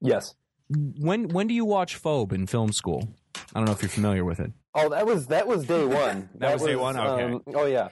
[0.00, 0.34] Yes.
[0.70, 3.08] When when do you watch phobe in film school?
[3.54, 4.52] I don't know if you're familiar with it.
[4.84, 6.28] Oh, that was that was day one.
[6.36, 6.98] That was day one?
[6.98, 7.24] Okay.
[7.24, 7.88] um, oh yeah.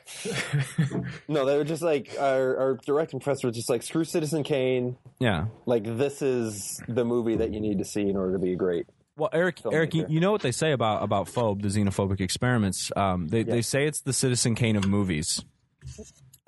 [1.29, 4.97] no, they were just like our, our directing professor was just like screw Citizen Kane.
[5.19, 5.47] Yeah.
[5.67, 8.87] Like this is the movie that you need to see in order to be great.
[9.17, 12.93] Well, Eric, Eric, you, you know what they say about about phobe, the xenophobic experiments.
[12.95, 15.43] Um, they they say it's the Citizen Kane of movies.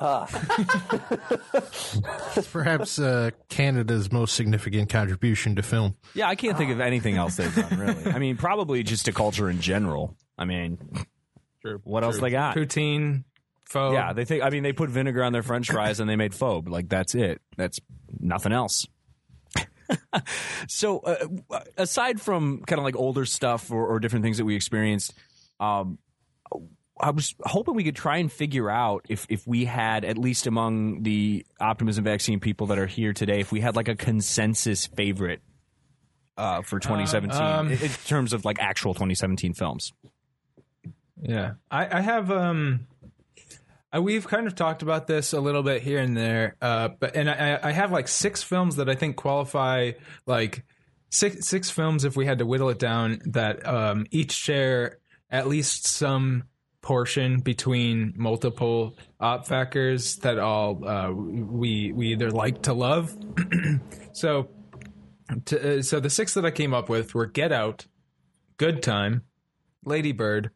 [0.01, 0.29] Ah,
[2.37, 5.97] It's perhaps uh, Canada's most significant contribution to film.
[6.15, 8.07] Yeah, I can't think of anything else they've done really.
[8.07, 10.17] I mean, probably just to culture in general.
[10.37, 10.79] I mean,
[11.83, 12.55] what else they got?
[12.57, 13.25] Poutine,
[13.69, 13.95] Phobe.
[13.95, 14.43] Yeah, they think.
[14.43, 16.69] I mean, they put vinegar on their French fries and they made phobe.
[16.69, 17.41] Like that's it.
[17.57, 17.81] That's
[18.21, 18.87] nothing else.
[20.69, 24.55] so, uh, aside from kind of like older stuff or, or different things that we
[24.55, 25.15] experienced,
[25.61, 25.99] um,
[27.01, 30.47] I was hoping we could try and figure out if if we had at least
[30.47, 34.87] among the optimism vaccine people that are here today, if we had like a consensus
[34.87, 35.41] favorite
[36.37, 39.93] uh, for 2017 um, in, in terms of like actual 2017 films.
[41.21, 42.31] Yeah, I, I have.
[42.31, 42.87] Um,
[43.93, 47.17] I, we've kind of talked about this a little bit here and there, uh, but
[47.17, 49.93] and I, I have like six films that I think qualify
[50.27, 50.65] like
[51.11, 54.99] six six films if we had to whittle it down that um, each share
[55.31, 56.45] at least some
[56.83, 63.17] portion between multiple op factors that all uh, we we either like to love.
[64.12, 64.49] so,
[65.47, 67.87] to, uh, so the six that I came up with were Get Out,
[68.57, 69.23] Good Time,
[69.85, 70.51] Lady Bird,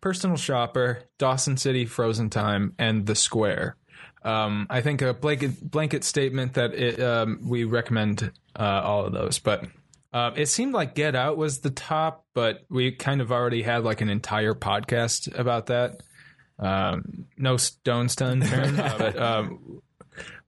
[0.00, 3.76] Personal Shopper, Dawson City, Frozen Time, and The Square.
[4.22, 9.12] Um, I think a blanket blanket statement that it, um, we recommend uh, all of
[9.12, 9.64] those, but
[10.12, 13.84] uh, it seemed like Get Out was the top, but we kind of already had
[13.84, 16.02] like an entire podcast about that.
[16.58, 19.82] Um, no stones to unturned, but um,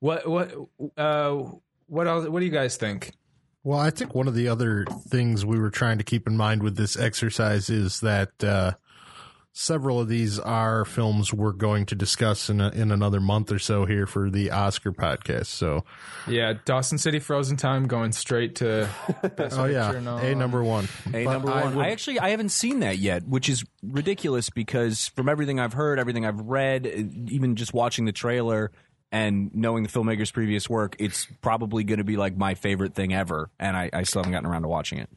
[0.00, 0.54] what what
[0.96, 1.42] uh,
[1.86, 2.28] what else?
[2.28, 3.12] What do you guys think?
[3.64, 6.62] Well, I think one of the other things we were trying to keep in mind
[6.62, 8.72] with this exercise is that uh,
[9.60, 13.58] several of these are films we're going to discuss in a, in another month or
[13.58, 15.46] so here for the Oscar podcast.
[15.46, 15.84] So,
[16.28, 18.88] Yeah, Dawson City, Frozen Time, going straight to
[19.36, 20.18] Best oh yeah, and all.
[20.18, 21.74] a number one, A But number I one.
[21.76, 25.72] would- I actually I haven't seen that yet, which is ridiculous because from everything I've
[25.72, 26.86] heard, everything I've read,
[27.28, 28.70] even just watching the trailer
[29.10, 33.12] and knowing the filmmaker's previous work, it's probably going to be like my favorite thing
[33.12, 35.08] ever, and I, I still haven't gotten around to watching it.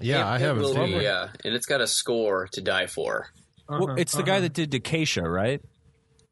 [0.00, 1.02] yeah, It- I haven't will seen be, it.
[1.04, 3.28] Yeah, and it's got a score to die for.
[3.68, 5.60] Well, it's the guy that did Decasia, right?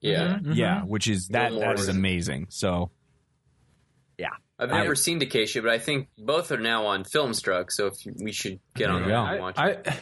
[0.01, 1.97] Yeah, Yeah, which is that Bill that is Morrison.
[1.97, 2.47] amazing.
[2.51, 2.91] So
[4.19, 4.29] Yeah.
[4.59, 8.15] I've never seen Decasia, but I think both are now on Filmstruck, so if you,
[8.23, 9.33] we should get on There that go.
[9.33, 9.55] and watch.
[9.59, 9.89] I, it.
[9.89, 9.99] I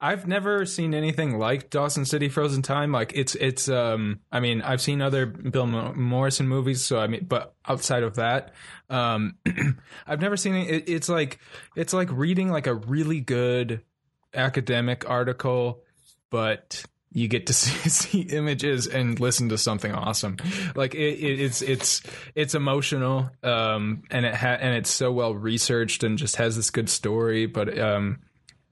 [0.00, 2.92] I've never seen anything like Dawson City Frozen Time.
[2.92, 7.06] Like it's it's um I mean I've seen other Bill Mo- Morrison movies, so I
[7.06, 8.52] mean but outside of that,
[8.90, 9.36] um
[10.06, 10.68] I've never seen it.
[10.68, 10.88] it.
[10.90, 11.38] It's like
[11.74, 13.80] it's like reading like a really good
[14.34, 15.83] academic article,
[16.30, 20.36] but you get to see, see images and listen to something awesome.
[20.74, 22.02] Like it, it, it's it's
[22.34, 26.70] it's emotional, um, and it ha- and it's so well researched and just has this
[26.70, 27.46] good story.
[27.46, 28.20] But um,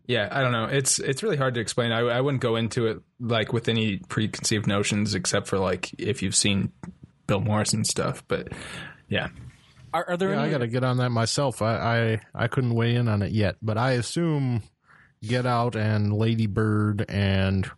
[0.06, 0.64] yeah, I don't know.
[0.64, 1.92] It's it's really hard to explain.
[1.92, 6.22] I, I wouldn't go into it like with any preconceived notions, except for like if
[6.22, 6.72] you've seen
[7.28, 8.24] Bill Morrison stuff.
[8.26, 8.48] But
[9.08, 9.28] yeah,
[9.94, 10.48] are, are there Yeah, any?
[10.48, 11.62] I got to get on that myself.
[11.62, 14.64] I, I I couldn't weigh in on it yet, but I assume
[15.22, 17.70] Get Out and Lady Bird and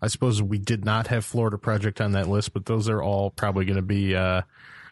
[0.00, 3.30] I suppose we did not have Florida Project on that list, but those are all
[3.30, 4.42] probably going to be uh,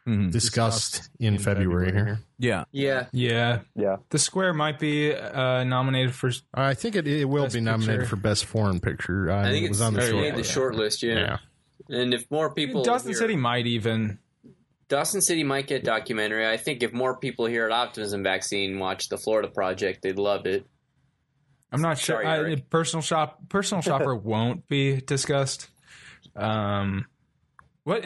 [0.06, 0.30] Mhm.
[0.32, 2.20] discussed, in, February, here.
[2.38, 2.64] Yeah.
[2.72, 3.06] Yeah.
[3.12, 3.96] Yeah, Yeah.
[4.10, 6.30] The Square might be uh, nominated for.
[6.52, 8.10] I think it, it will Best be nominated Picture.
[8.10, 9.30] for Best Foreign Picture.
[9.30, 10.52] I, I think it was it's on the short made the list.
[10.52, 11.14] short list, yeah.
[11.14, 11.36] Yeah.
[11.96, 14.18] And if more people Dawson hear- City might even.
[14.88, 16.46] Dawson City might get documentary.
[16.46, 20.44] I think if more people here at Optimism Vaccine watch the Florida Project, they'd love
[20.46, 20.66] it.
[21.74, 22.16] I'm not sure.
[22.16, 22.70] Sorry, I, Eric.
[22.70, 25.68] personal shop, personal shopper won't be discussed.
[26.36, 27.06] Um,
[27.84, 28.04] what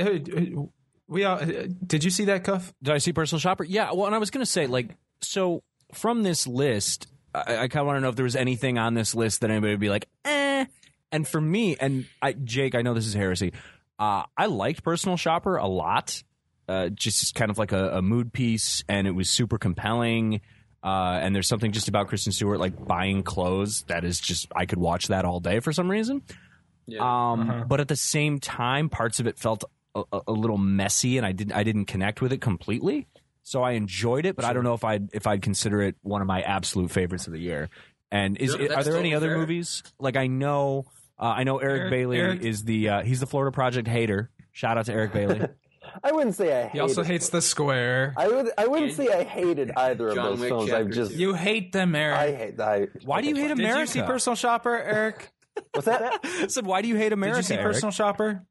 [1.09, 2.73] we all uh, did you see that cuff?
[2.83, 3.65] Did I see Personal Shopper?
[3.65, 3.93] Yeah.
[3.93, 5.63] Well, and I was going to say, like, so
[5.95, 8.95] from this list, I, I kind of want to know if there was anything on
[8.95, 10.67] this list that anybody would be like, eh.
[11.11, 13.55] And for me, and I, Jake, I know this is heresy.
[13.99, 16.23] Uh, I liked Personal Shopper a lot.
[16.69, 20.43] Uh, just kind of like a, a mood piece, and it was super compelling.
[20.83, 24.67] Uh, and there's something just about Kristen Stewart like buying clothes that is just I
[24.67, 26.23] could watch that all day for some reason.
[26.99, 29.65] Um, But at the same time, parts of it felt
[29.95, 33.09] a, a, little messy, and I didn't I didn't connect with it completely.
[33.43, 36.21] So I enjoyed it, but I don't know if I'd if I'd consider it one
[36.21, 37.71] of my absolute favorites of the year.
[38.11, 39.39] And is are there any other fair.
[39.39, 40.87] movies like I know
[41.19, 44.31] uh, I know Eric, Eric- Bailey Eric- is the uh, he's the Florida Project hater.
[44.53, 45.41] Shout out to Eric Bailey.
[46.03, 46.69] I wouldn't say I.
[46.69, 48.15] He also hated- hates the Square.
[48.17, 48.51] I would.
[48.59, 50.73] I wouldn't And say I hated either of those Wick films.
[50.73, 51.13] I've just.
[51.13, 52.19] You hate them, Eric.
[52.19, 52.61] I hate.
[52.61, 53.81] I, Why do you hate did America?
[53.81, 55.31] you see Personal Shopper, Eric?
[55.73, 56.21] What's that?
[56.25, 57.39] I said, why do you hate America?
[57.39, 57.67] did you see Eric?
[57.75, 58.47] Personal Shopper?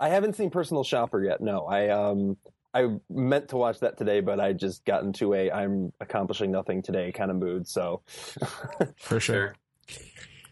[0.00, 1.40] I haven't seen Personal Shopper yet.
[1.40, 2.36] No, I um
[2.74, 6.82] I meant to watch that today, but I just got into a I'm accomplishing nothing
[6.82, 7.68] today kind of mood.
[7.68, 8.02] So
[8.96, 9.54] For sure.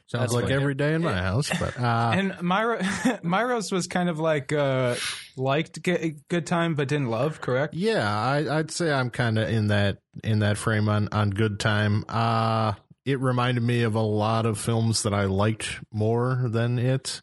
[0.09, 2.79] Sounds That's like what- every day in my house, but uh, And Myra,
[3.23, 4.95] Myros was kind of like uh,
[5.37, 7.41] liked G- Good Time, but didn't love.
[7.43, 7.75] Correct?
[7.75, 11.61] yeah, I, I'd say I'm kind of in that in that frame on on Good
[11.61, 12.05] Time.
[12.09, 12.73] Uh
[13.05, 17.21] it reminded me of a lot of films that I liked more than it.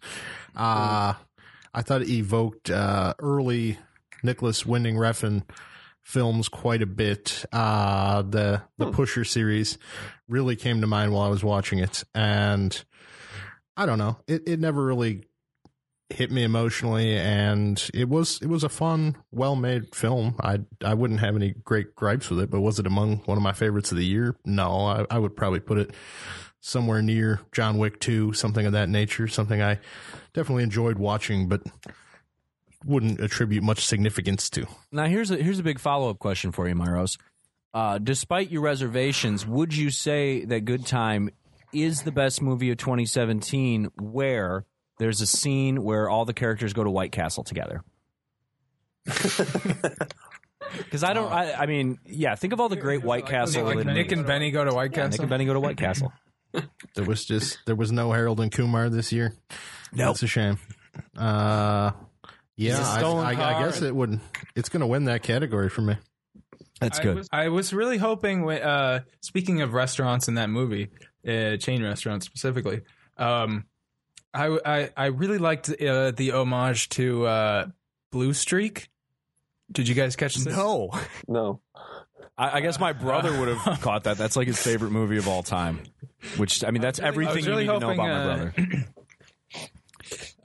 [0.56, 1.14] Uh
[1.74, 3.78] I thought it evoked uh, early
[4.24, 5.44] Nicolas Winding Refn
[6.06, 7.44] films quite a bit.
[7.52, 9.78] Uh, the the Pusher series
[10.30, 12.86] really came to mind while I was watching it, and
[13.76, 15.24] I don't know, it it never really
[16.12, 20.36] hit me emotionally, and it was it was a fun, well made film.
[20.40, 23.44] I I wouldn't have any great gripes with it, but was it among one of
[23.44, 24.36] my favorites of the year?
[24.46, 25.92] No, I, I would probably put it
[26.62, 29.28] somewhere near John Wick two, something of that nature.
[29.28, 29.80] Something I
[30.34, 31.64] definitely enjoyed watching, but
[32.86, 34.66] wouldn't attribute much significance to.
[34.92, 37.18] Now here's a here's a big follow up question for you, Myros.
[37.74, 41.30] Uh, despite your reservations, would you say that Good Time
[41.74, 44.64] is the best movie of 2017 where
[44.98, 47.84] there's a scene where all the characters go to White Castle together?
[50.78, 53.64] Because I don't, I, I mean, yeah, think of all the great White Castle.
[53.64, 55.10] like related Nick and Benny go to White Yeah, Castle.
[55.12, 56.12] Nick and Benny go to White Castle.
[56.96, 59.34] There was just there was no Harold and Kumar this year.
[59.94, 60.08] Nope.
[60.16, 60.58] That's a shame.
[61.18, 61.92] Uh,
[62.56, 64.20] yeah, He's a I, stolen I, I guess it would.
[64.56, 65.98] It's going to win that category for me.
[66.82, 67.16] That's I good.
[67.16, 68.44] was, I was really hoping.
[68.44, 70.90] when- Uh, speaking of restaurants in that movie,
[71.28, 72.82] uh, chain restaurants specifically,
[73.18, 73.66] um,
[74.34, 77.68] I, I I really liked uh, the homage to uh,
[78.12, 78.90] Blue Streak.
[79.72, 80.46] Did you guys catch this?
[80.56, 80.92] no,
[81.28, 81.62] no.
[82.38, 84.18] I, I guess my brother would have caught that.
[84.18, 85.80] That's like his favorite movie of all time.
[86.36, 88.36] Which I mean, that's I everything was really you need to know about my uh,
[88.52, 88.54] brother.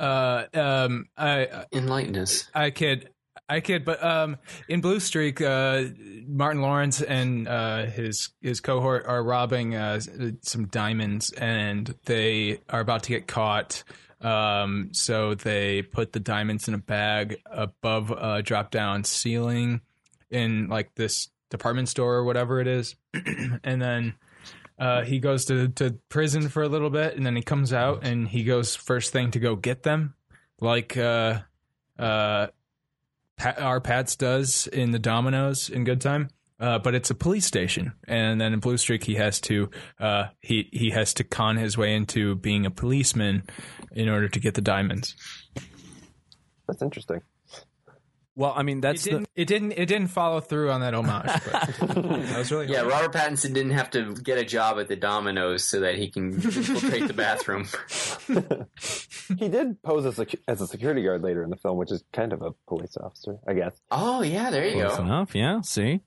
[0.00, 2.48] Uh, um, I Enlighten us.
[2.54, 3.10] I kid.
[3.50, 4.36] I kid, but um,
[4.68, 5.82] in Blue Streak, uh,
[6.26, 10.00] Martin Lawrence and uh, his his cohort are robbing uh,
[10.42, 13.82] some diamonds, and they are about to get caught.
[14.20, 19.80] Um, so they put the diamonds in a bag above a drop down ceiling
[20.30, 22.94] in like this department store or whatever it is,
[23.64, 24.14] and then.
[24.80, 28.02] Uh, he goes to, to prison for a little bit, and then he comes out,
[28.02, 30.14] and he goes first thing to go get them,
[30.58, 31.40] like uh,
[31.98, 32.46] uh,
[33.36, 36.30] Pa- our Pats does in the Domino's in Good Time.
[36.58, 40.26] Uh, but it's a police station, and then in Blue Streak, he has to uh,
[40.40, 43.44] he he has to con his way into being a policeman
[43.92, 45.14] in order to get the diamonds.
[46.68, 47.22] That's interesting.
[48.40, 51.26] Well, I mean, that's the, didn't it didn't it didn't follow through on that homage.
[51.44, 51.96] But
[52.34, 55.62] I was really Yeah, Robert Pattinson didn't have to get a job at the Domino's
[55.64, 57.68] so that he can infiltrate the bathroom.
[59.38, 62.02] He did pose as a, as a security guard later in the film, which is
[62.12, 63.80] kind of a police officer, I guess.
[63.90, 65.02] Oh yeah, there you close go.
[65.04, 65.34] enough.
[65.36, 66.00] Yeah, see,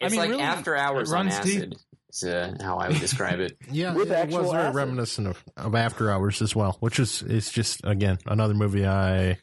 [0.00, 1.72] It's mean, like really, after hours it on runs deep.
[2.10, 3.56] Is uh, how I would describe it.
[3.70, 4.74] Yeah, With it actual was very acid.
[4.76, 9.38] reminiscent of, of After Hours as well, which is is just again another movie I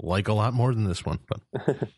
[0.00, 1.18] like a lot more than this one.
[1.28, 1.40] But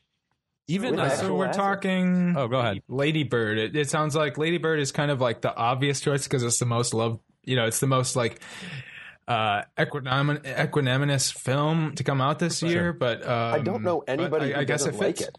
[0.69, 1.59] even With uh, so we're acid.
[1.61, 2.35] talking.
[2.37, 2.83] Oh, go ahead.
[2.89, 3.59] Lady Bird.
[3.59, 6.59] It, it sounds like Lady Bird is kind of like the obvious choice because it's
[6.59, 7.21] the most loved.
[7.45, 8.41] You know, it's the most like
[9.27, 14.53] uh, equanimous, equanimous film to come out this year, but um, I don't know anybody
[14.53, 15.39] I, who I guess doesn't like it.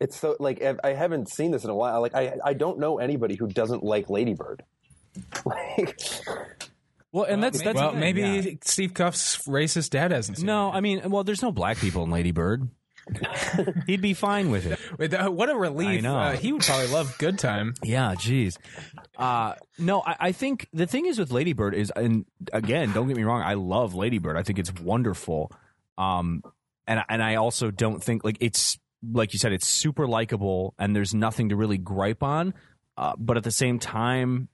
[0.00, 2.00] It's so like I- I haven't seen this in a while.
[2.00, 4.62] Like I I don't know anybody who doesn't like Ladybird.
[5.44, 6.00] Like
[7.12, 8.52] Well, and that's that's well, maybe yeah.
[8.62, 10.76] Steve Cuff's racist dad hasn't seen No, it.
[10.76, 12.68] I mean, well, there's no black people in Ladybird.
[13.86, 14.78] He'd be fine with it.
[14.98, 15.88] Wait, what a relief!
[15.88, 16.16] I know.
[16.16, 17.74] Uh, he would probably love Good Time.
[17.82, 18.56] Yeah, jeez.
[19.16, 23.16] Uh, no, I, I think the thing is with Ladybird is, and again, don't get
[23.16, 24.36] me wrong, I love Ladybird.
[24.36, 25.50] I think it's wonderful.
[25.98, 26.42] Um,
[26.86, 28.78] and and I also don't think like it's
[29.12, 32.54] like you said, it's super likable, and there's nothing to really gripe on.
[32.96, 34.48] Uh, but at the same time,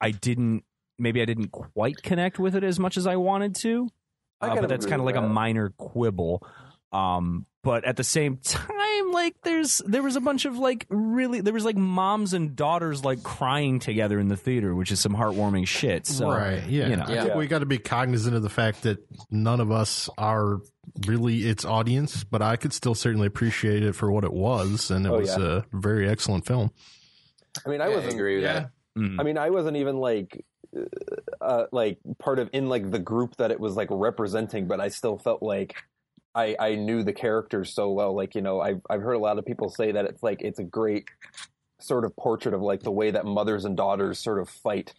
[0.00, 0.64] I didn't.
[1.00, 3.88] Maybe I didn't quite connect with it as much as I wanted to.
[4.40, 6.42] Uh, kind but that's kind of with like a minor quibble.
[6.92, 11.40] Um, but at the same time, like there's there was a bunch of like really
[11.40, 15.14] there was like moms and daughters like crying together in the theater, which is some
[15.14, 16.06] heartwarming shit.
[16.06, 16.62] So right.
[16.68, 16.88] Yeah.
[16.88, 17.04] you know.
[17.04, 18.98] I think we got to be cognizant of the fact that
[19.30, 20.60] none of us are
[21.06, 25.06] really its audience, but I could still certainly appreciate it for what it was, and
[25.06, 25.58] it Oh, was yeah.
[25.58, 26.70] a very excellent film.
[27.64, 28.52] I mean I I wasn't agree with Yeah.
[28.54, 28.70] that.
[28.98, 29.20] Mm.
[29.20, 30.44] I mean, I wasn't even like,
[31.40, 34.88] uh, like part of in like the group that it was like representing, but I
[34.88, 35.74] still felt like
[36.34, 38.14] I I knew the characters so well.
[38.14, 40.58] Like you know, I've I've heard a lot of people say that it's like it's
[40.58, 41.08] a great
[41.80, 44.94] sort of portrait of like the way that mothers and daughters sort of fight,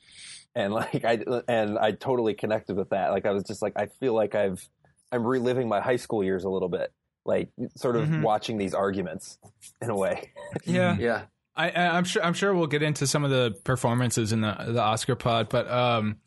[0.56, 3.12] and like I and I totally connected with that.
[3.12, 4.68] Like I was just like I feel like I've
[5.12, 6.92] I'm reliving my high school years a little bit,
[7.26, 8.22] like sort of Mhm.
[8.22, 9.38] watching these arguments
[9.82, 10.32] in a way.
[10.66, 11.22] Yeah, Yeah.
[11.70, 12.24] I, I'm sure.
[12.24, 15.70] I'm sure we'll get into some of the performances in the the Oscar pod, but
[15.70, 16.18] um,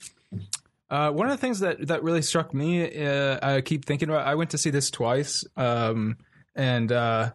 [0.90, 4.26] uh, one of the things that that really struck me, uh, I keep thinking about.
[4.26, 6.18] I went to see this twice, um,
[6.54, 7.32] and uh,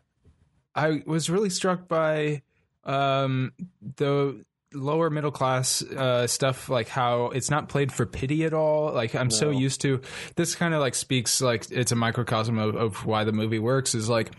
[0.75, 2.43] I was really struck by
[2.83, 3.51] um,
[3.97, 4.43] the
[4.73, 8.93] lower middle class uh, stuff, like how it's not played for pity at all.
[8.93, 10.01] Like I'm so used to
[10.35, 13.95] this kind of like speaks like it's a microcosm of, of why the movie works.
[13.95, 14.31] Is like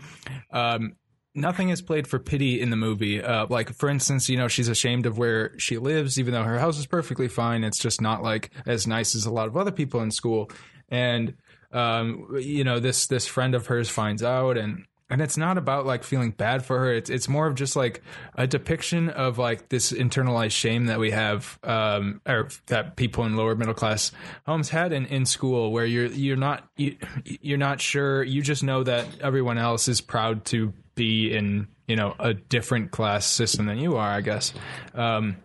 [0.51, 0.95] um,
[1.33, 3.21] nothing is played for pity in the movie.
[3.21, 6.59] Uh, like for instance, you know, she's ashamed of where she lives, even though her
[6.59, 7.63] house is perfectly fine.
[7.63, 10.49] It's just not like as nice as a lot of other people in school.
[10.89, 11.35] And
[11.71, 15.85] um, you know, this this friend of hers finds out, and and it's not about
[15.85, 16.93] like feeling bad for her.
[16.93, 18.01] It's it's more of just like
[18.35, 23.35] a depiction of like this internalized shame that we have, um, or that people in
[23.35, 24.11] lower middle class
[24.45, 28.23] homes had in, in school, where you're you're not you, you're not sure.
[28.23, 32.91] You just know that everyone else is proud to be in you know a different
[32.91, 34.09] class system than you are.
[34.09, 34.53] I guess.
[34.93, 35.37] Um,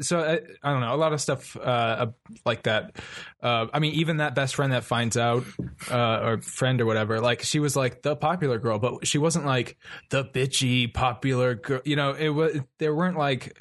[0.00, 2.06] so I, I don't know a lot of stuff uh,
[2.44, 2.96] like that.
[3.42, 5.44] Uh, I mean, even that best friend that finds out,
[5.90, 9.46] uh, or friend or whatever, like she was like the popular girl, but she wasn't
[9.46, 9.76] like
[10.10, 11.80] the bitchy popular girl.
[11.84, 13.60] You know, it was there weren't like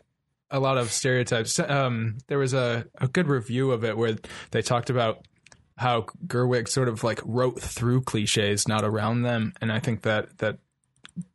[0.52, 1.60] a lot of stereotypes.
[1.60, 4.16] Um, there was a, a good review of it where
[4.52, 5.28] they talked about
[5.80, 10.38] how Gerwig sort of like wrote through cliches, not around them, and I think that
[10.40, 10.58] that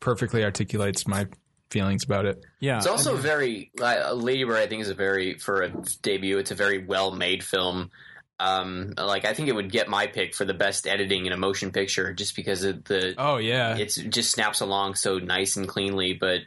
[0.00, 1.26] perfectly articulates my
[1.70, 2.44] feelings about it.
[2.60, 4.58] Yeah, It's also very uh, Lady Bird.
[4.58, 5.72] I think is a very for a
[6.02, 6.38] debut.
[6.38, 7.90] It's a very well made film.
[8.38, 11.36] Um, like I think it would get my pick for the best editing in a
[11.38, 15.56] motion picture, just because of the Oh yeah, it's it just snaps along so nice
[15.56, 16.12] and cleanly.
[16.12, 16.40] But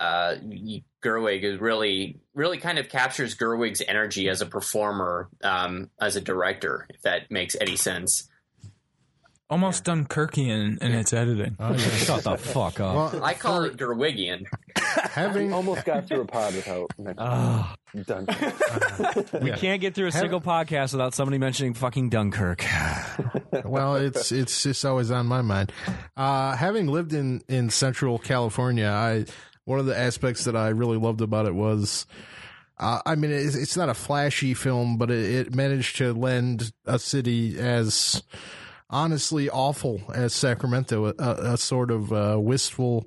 [0.00, 0.36] uh,
[1.04, 6.20] Gerwig is really really kind of captures Gerwig's energy as a performer, um, as a
[6.20, 6.86] director.
[6.88, 8.28] If that makes any sense.
[9.50, 11.56] almost Dunkirkian in its editing.
[11.58, 11.76] Oh, yeah.
[11.96, 13.12] shut the fuck up.
[13.12, 14.46] Well, I call it Gerwigian.
[15.10, 18.26] having Almost got through a pod without Dunkirk, done.
[19.42, 22.64] we can't get through a single podcast without somebody mentioning fucking Dunkirk.
[23.64, 25.72] well, it's it's just always on my mind.
[26.16, 29.26] Uh, having lived in in Central California, I
[29.64, 32.06] one of the aspects that I really loved about it was.
[32.78, 36.72] Uh, I mean, it's, it's not a flashy film, but it, it managed to lend
[36.86, 38.22] a city as
[38.88, 43.06] honestly awful as Sacramento a, a sort of uh, wistful,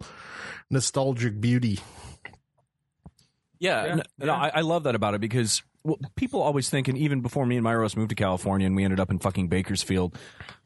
[0.70, 1.80] nostalgic beauty.
[3.60, 6.88] Yeah, Yeah, n- no, I, I love that about it because well, people always think,
[6.88, 9.48] and even before me and Myros moved to California and we ended up in fucking
[9.48, 10.18] Bakersfield.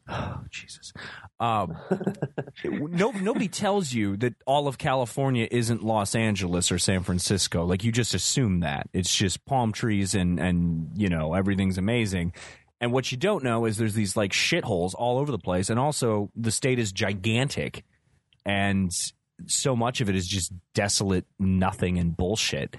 [0.08, 0.92] Oh, Jesus.
[1.38, 1.76] Um,
[2.64, 7.64] no, nobody tells you that all of California isn't Los Angeles or San Francisco.
[7.64, 12.32] Like you just assume that it's just palm trees and and you know everything's amazing.
[12.80, 15.78] And what you don't know is there's these like shitholes all over the place, and
[15.78, 17.84] also the state is gigantic,
[18.46, 18.90] and
[19.46, 22.76] so much of it is just desolate nothing and bullshit.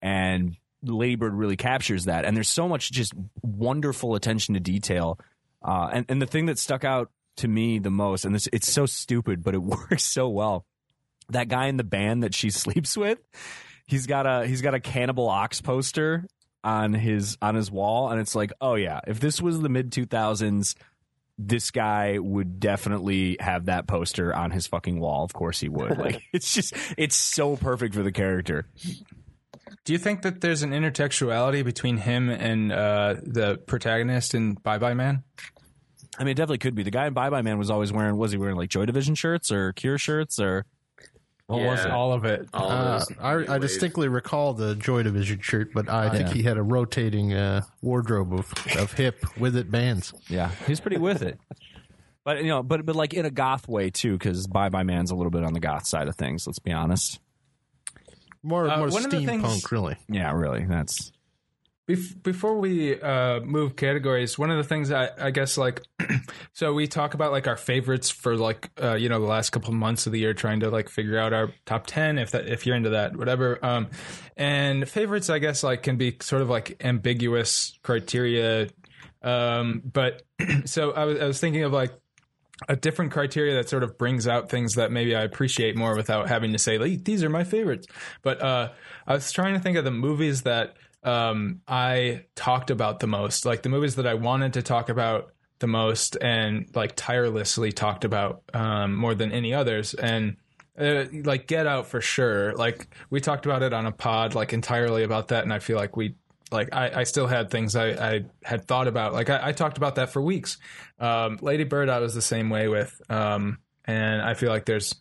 [0.00, 2.24] And Lady Bird really captures that.
[2.24, 3.12] And there's so much just
[3.42, 5.18] wonderful attention to detail.
[5.62, 8.70] Uh, and, and the thing that stuck out to me the most, and this it's
[8.70, 10.66] so stupid, but it works so well.
[11.30, 13.18] That guy in the band that she sleeps with,
[13.86, 16.26] he's got a he's got a cannibal ox poster
[16.64, 19.92] on his on his wall, and it's like, oh yeah, if this was the mid
[19.92, 20.74] two thousands,
[21.38, 25.24] this guy would definitely have that poster on his fucking wall.
[25.24, 25.96] Of course he would.
[25.96, 28.66] Like it's just it's so perfect for the character.
[29.84, 34.78] Do you think that there's an intertextuality between him and uh, the protagonist in Bye
[34.78, 35.22] Bye Man?
[36.18, 36.82] I mean, it definitely could be.
[36.82, 39.14] The guy in Bye Bye Man was always wearing was he wearing like Joy Division
[39.14, 40.64] shirts or Cure shirts or
[41.46, 41.94] What was Yeah.
[41.94, 42.46] all of it?
[42.52, 43.48] All Uh, of.
[43.48, 46.34] I, I distinctly recall the Joy Division shirt, but I think Yeah.
[46.34, 50.12] he had a rotating uh, wardrobe of, of hip with it bands.
[50.28, 51.38] Yeah, he's pretty with it.
[52.24, 55.10] But you know, but but like in a goth way too, because Bye Bye Man's
[55.10, 56.46] a little bit on the goth side of things.
[56.46, 57.18] Let's be honest.
[58.42, 59.96] More, Uh, more one of the steampunk, things- really.
[60.08, 60.64] Yeah, really.
[60.64, 61.12] That's
[62.22, 65.80] before we uh, move categories, one of the things I, I guess like,
[66.52, 69.72] so we talk about like our favorites for like uh, you know the last couple
[69.72, 72.66] months of the year, trying to like figure out our top ten if that if
[72.66, 73.58] you're into that, whatever.
[73.64, 73.88] Um,
[74.36, 78.68] and favorites, I guess, like can be sort of like ambiguous criteria.
[79.22, 80.22] Um, but
[80.66, 81.92] so I was I was thinking of like
[82.68, 86.28] a different criteria that sort of brings out things that maybe I appreciate more without
[86.28, 87.86] having to say like, these are my favorites.
[88.22, 88.70] But uh,
[89.06, 93.44] I was trying to think of the movies that um, I talked about the most,
[93.44, 98.04] like the movies that I wanted to talk about the most and like tirelessly talked
[98.04, 99.94] about um, more than any others.
[99.94, 100.36] And
[100.78, 102.54] uh, like Get Out for sure.
[102.54, 105.76] Like we talked about it on a pod, like entirely about that, and I feel
[105.76, 106.14] like we.
[106.50, 109.12] Like I, I still had things I, I had thought about.
[109.12, 110.56] Like I, I talked about that for weeks.
[110.98, 114.94] Um, Lady Bird, I was the same way with, um, and I feel like there's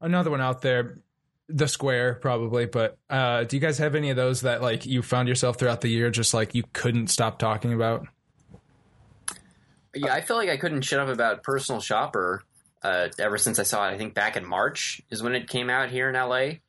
[0.00, 0.98] another one out there,
[1.48, 2.66] The Square, probably.
[2.66, 5.80] But uh, do you guys have any of those that like you found yourself throughout
[5.82, 8.06] the year just like you couldn't stop talking about?
[9.94, 12.42] Yeah, I feel like I couldn't shut up about Personal Shopper
[12.82, 13.92] uh, ever since I saw it.
[13.92, 16.60] I think back in March is when it came out here in LA,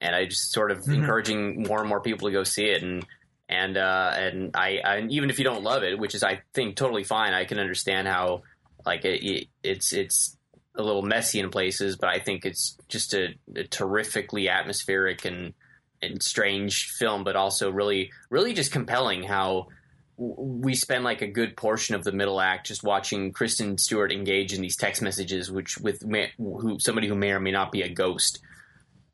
[0.00, 0.94] and I just sort of Mhm.
[0.94, 2.82] encouraging more and more people to go see it.
[2.82, 3.06] And
[3.52, 6.74] and uh, and I, I even if you don't love it, which is I think
[6.74, 8.42] totally fine, I can understand how
[8.86, 10.36] like it, it, it's it's
[10.74, 15.52] a little messy in places, but I think it's just a, a terrifically atmospheric and
[16.00, 19.68] and strange film, but also really really just compelling how
[20.16, 24.54] we spend like a good portion of the middle act just watching Kristen Stewart engage
[24.54, 26.02] in these text messages, which with
[26.38, 28.40] who somebody who may or may not be a ghost.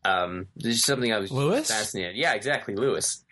[0.05, 1.69] Um, this is something I was Lewis?
[1.69, 2.17] fascinated.
[2.17, 3.25] Yeah, exactly, Lewis.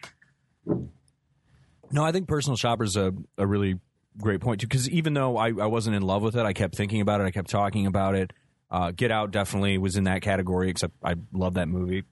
[1.90, 2.04] No.
[2.04, 3.78] I think Personal Shopper's a a really
[4.18, 4.66] great point too.
[4.66, 7.24] Because even though I, I wasn't in love with it, I kept thinking about it.
[7.24, 8.32] I kept talking about it.
[8.70, 10.70] Uh, Get Out definitely was in that category.
[10.70, 12.04] Except I love that movie.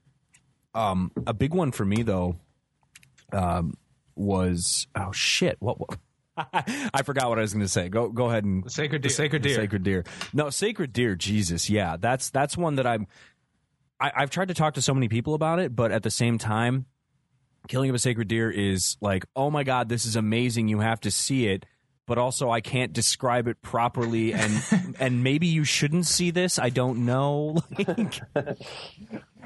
[0.73, 2.35] Um, a big one for me though,
[3.31, 3.73] um,
[4.15, 5.79] was oh shit, what?
[5.79, 5.97] what
[6.53, 7.87] I forgot what I was going to say.
[7.87, 9.15] Go go ahead and The Sacred The Deer.
[9.15, 9.55] Sacred Deer.
[9.55, 10.03] Sacred Deer.
[10.33, 11.15] No, Sacred Deer.
[11.15, 13.07] Jesus, yeah, that's that's one that I'm.
[13.99, 16.37] I, I've tried to talk to so many people about it, but at the same
[16.37, 16.85] time,
[17.67, 20.67] Killing of a Sacred Deer is like, oh my god, this is amazing.
[20.67, 21.65] You have to see it.
[22.07, 26.59] But also, I can't describe it properly, and and maybe you shouldn't see this.
[26.59, 27.57] I don't know.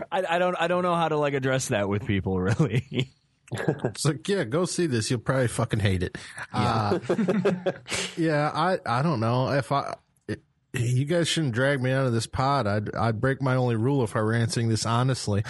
[0.09, 3.11] Like, I, I don't I don't know how to like address that with people really.
[3.51, 5.09] It's like, yeah, go see this.
[5.09, 6.20] You'll probably fucking hate it.
[6.53, 7.72] Yeah, uh,
[8.15, 8.51] yeah.
[8.53, 9.95] I, I don't know if I.
[10.28, 10.43] It,
[10.74, 12.67] you guys shouldn't drag me out of this pod.
[12.67, 15.43] I'd, I'd break my only rule if I were answering this honestly.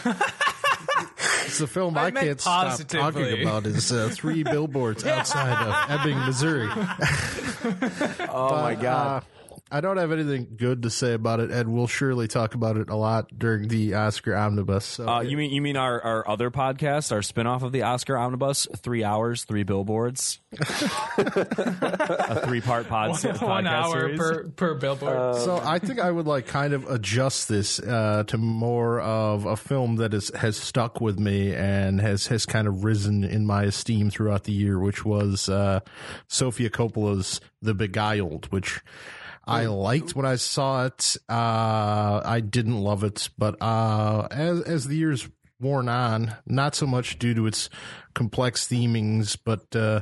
[1.50, 3.66] It's a film I I, can't stop talking about.
[3.66, 6.70] Is uh, three billboards outside of Ebbing, Missouri.
[8.30, 8.76] oh my
[9.20, 9.22] Uh,
[9.72, 12.89] I don't have anything good to say about it, and we'll surely talk about it
[12.89, 14.84] a lot during the Oscar omnibus.
[14.86, 18.17] So Uh, you mean you mean our, our other podcast, our spinoff of the Oscar
[18.17, 20.39] Omnibus, three hours, three billboards,
[21.17, 24.20] a three part pod One, podcast one hour series.
[24.20, 25.36] per per billboard.
[25.41, 29.55] So I think I would like kind of adjust this uh, to more of a
[29.55, 33.63] film that is has stuck with me and has has kind of risen in my
[33.63, 35.80] esteem throughout the year, which was uh,
[36.28, 38.82] Sofia Coppola's The Beguiled, which
[39.50, 41.18] I liked when I saw it.
[41.28, 45.28] Uh, I didn't love it, but uh, as as the years
[45.60, 47.70] worn on, not so much due to its
[48.14, 50.02] complex themings, but uh,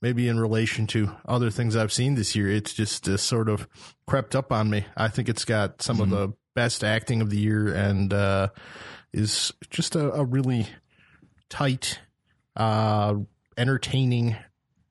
[0.00, 3.68] maybe in relation to other things I've seen this year, it's just uh, sort of
[4.06, 4.86] crept up on me.
[4.96, 8.48] I think it's got some of the best acting of the year and uh,
[9.12, 10.66] is just a, a really
[11.48, 12.00] tight,
[12.56, 13.14] uh,
[13.56, 14.36] entertaining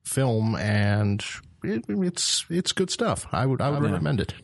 [0.04, 1.24] film, and
[1.66, 3.26] it, it's it's good stuff.
[3.32, 3.90] I would I would Yeah.
[3.90, 4.34] recommend it.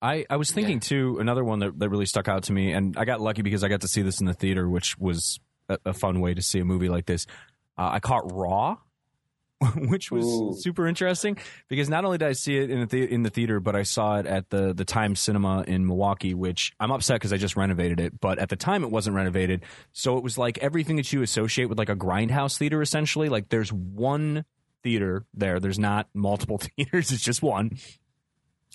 [0.00, 2.96] I, I was thinking too another one that, that really stuck out to me, and
[2.96, 5.78] I got lucky because I got to see this in the theater, which was a,
[5.86, 7.26] a fun way to see a movie like this.
[7.76, 8.76] Uh, I caught Raw.
[9.74, 10.54] which was Ooh.
[10.56, 13.58] super interesting because not only did I see it in the, the in the theater,
[13.58, 16.32] but I saw it at the the Times Cinema in Milwaukee.
[16.32, 19.64] Which I'm upset because I just renovated it, but at the time it wasn't renovated,
[19.92, 22.80] so it was like everything that you associate with like a grindhouse theater.
[22.80, 24.44] Essentially, like there's one
[24.82, 25.60] theater there.
[25.60, 27.12] There's not multiple theaters.
[27.12, 27.78] It's just one.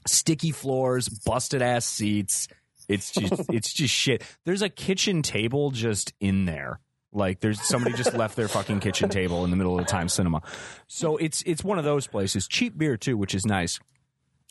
[0.08, 2.47] Sticky floors, busted ass seats.
[2.89, 4.24] It's just it's just shit.
[4.45, 6.80] There's a kitchen table just in there.
[7.12, 10.10] Like there's somebody just left their fucking kitchen table in the middle of the time
[10.10, 10.41] cinema.
[10.88, 12.47] So it's it's one of those places.
[12.47, 13.80] Cheap beer too, which is nice.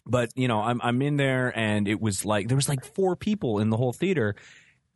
[0.06, 3.16] But you know, I'm I'm in there and it was like there was like four
[3.16, 4.36] people in the whole theater,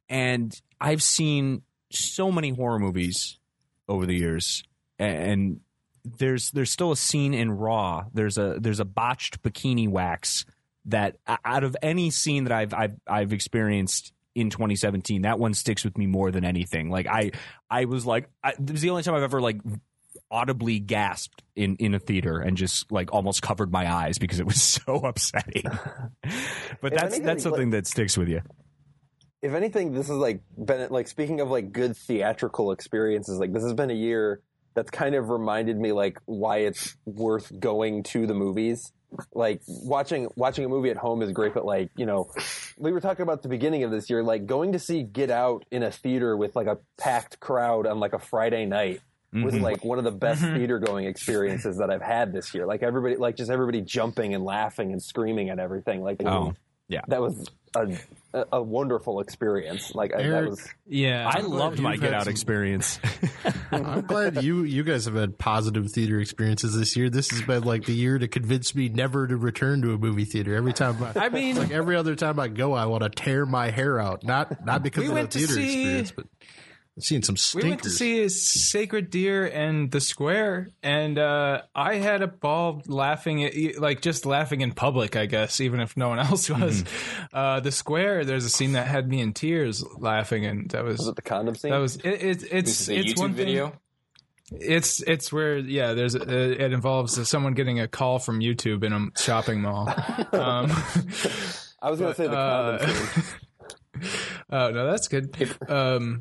[0.09, 3.38] and I've seen so many horror movies
[3.88, 4.62] over the years,
[4.98, 5.61] and
[6.18, 8.04] there's there's still a scene in Raw.
[8.12, 10.44] There's a there's a botched bikini wax
[10.86, 15.82] that out of any scene that I've I've I've experienced in 2017, that one sticks
[15.84, 16.90] with me more than anything.
[16.90, 17.32] Like I
[17.70, 19.61] I was like I, this is the only time I've ever like
[20.30, 24.46] audibly gasped in in a theater and just like almost covered my eyes because it
[24.46, 25.64] was so upsetting.
[26.80, 28.42] but that's anything, that's something that sticks with you.
[29.42, 33.38] if anything, this is like been like speaking of like good theatrical experiences.
[33.38, 34.42] Like this has been a year
[34.77, 38.93] that's kind of reminded me like why it's worth going to the movies.
[39.33, 42.31] Like watching watching a movie at home is great, but like you know,
[42.79, 45.31] we were talking about at the beginning of this year, like going to see Get
[45.31, 49.01] Out in a theater with like a packed crowd on like a Friday night
[49.33, 49.61] was Mhm.
[49.62, 50.57] like one of the best Mhm.
[50.57, 52.64] theater going experiences that I've had this year.
[52.66, 56.01] Like everybody, like just everybody jumping and laughing and screaming at everything.
[56.03, 56.57] Like Oh, was-
[56.89, 57.01] yeah.
[57.09, 57.97] that was a,
[58.32, 59.95] a, a wonderful experience.
[59.95, 60.68] Like I, that Eric- was.
[60.87, 62.99] Yeah, I loved my you've Get had Out some- experience.
[63.72, 67.11] I'm glad you you guys have had positive theater experiences this year.
[67.11, 70.24] This has been like the year to convince me never to return to a movie
[70.24, 70.55] theater.
[70.55, 73.45] Every time I, I mean- like every other time I go, I want to tear
[73.47, 74.22] my hair out.
[74.24, 76.26] Not not because We of went the to theater see- experience, but
[76.99, 81.97] I've seen some we went to see Sacred Deer and The Square, and uh, I
[81.97, 86.09] had a ball laughing, at, like just laughing in public, I guess, even if no
[86.09, 86.84] one else was.
[87.34, 90.99] Uh, the Square, there's a scene that had me in tears laughing, and that was
[90.99, 91.70] Was it the condom scene?
[91.70, 93.72] that was it, it, This it's it's YouTube one thing- video.
[94.53, 98.92] It's it's where yeah, there's a, it involves someone getting a call from YouTube in
[98.92, 99.88] a shopping mall.
[100.32, 100.70] um,
[101.82, 103.24] I was going to say the uh, condom scene.
[104.51, 105.34] oh no, that's good.
[105.68, 106.20] Um,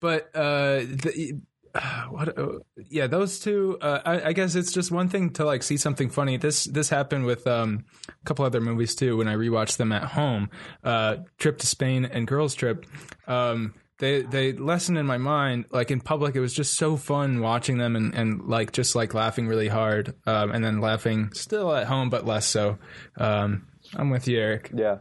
[0.00, 1.40] but uh, the,
[2.10, 2.38] what?
[2.38, 3.78] Uh, yeah, those two.
[3.80, 6.36] Uh, I, I guess it's just one thing to like see something funny.
[6.36, 9.16] This this happened with um, a couple other movies too.
[9.16, 10.50] When I rewatched them at home,
[10.84, 12.86] uh, Trip to Spain and Girls Trip.
[13.26, 17.40] Um, they they lesson in my mind like in public it was just so fun
[17.40, 21.74] watching them and, and like just like laughing really hard um, and then laughing still
[21.74, 22.76] at home but less so
[23.16, 24.98] um, i'm with you eric Yeah.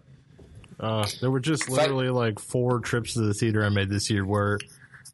[0.79, 4.25] Uh, there were just literally like four trips to the theater I made this year
[4.25, 4.59] where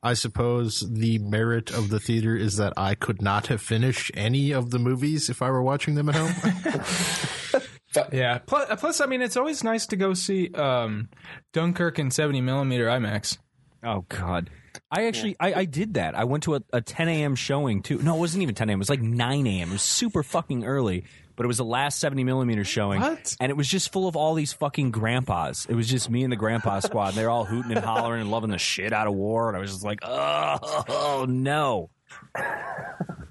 [0.04, 4.52] I suppose the merit of the theater is that I could not have finished any
[4.52, 7.62] of the movies if I were watching them at home.
[8.12, 8.38] Yeah.
[8.40, 11.10] Plus, plus, I mean, it's always nice to go see um,
[11.54, 13.38] Dunkirk in 70 millimeter IMAX.
[13.84, 14.50] Oh God.
[14.90, 16.16] I actually I, I did that.
[16.16, 17.36] I went to a, a 10 a.m.
[17.36, 17.98] showing too.
[18.02, 18.78] No, it wasn't even 10 a.m.
[18.78, 19.70] It was like 9 a.m.
[19.70, 21.04] It was super fucking early,
[21.42, 23.36] but it was the last 70 millimeter showing, What?
[23.40, 25.66] and it was just full of all these fucking grandpas.
[25.68, 27.08] It was just me and the grandpa squad.
[27.08, 29.60] And they're all hooting and hollering and loving the shit out of war, and I
[29.60, 31.90] was just like, oh, oh no.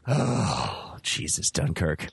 [0.08, 2.08] Oh Jesus, Dunkirk.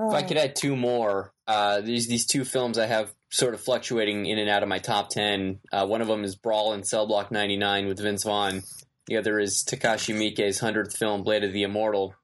[0.00, 3.60] If I could add two more, uh, these these two films I have sort of
[3.60, 5.60] fluctuating in and out of my top ten.
[5.72, 8.62] Uh, one of them is Brawl in Cell Block 99 with Vince Vaughn.
[9.06, 12.16] The other is Takashi Miike's hundredth film, Blade of the Immortal.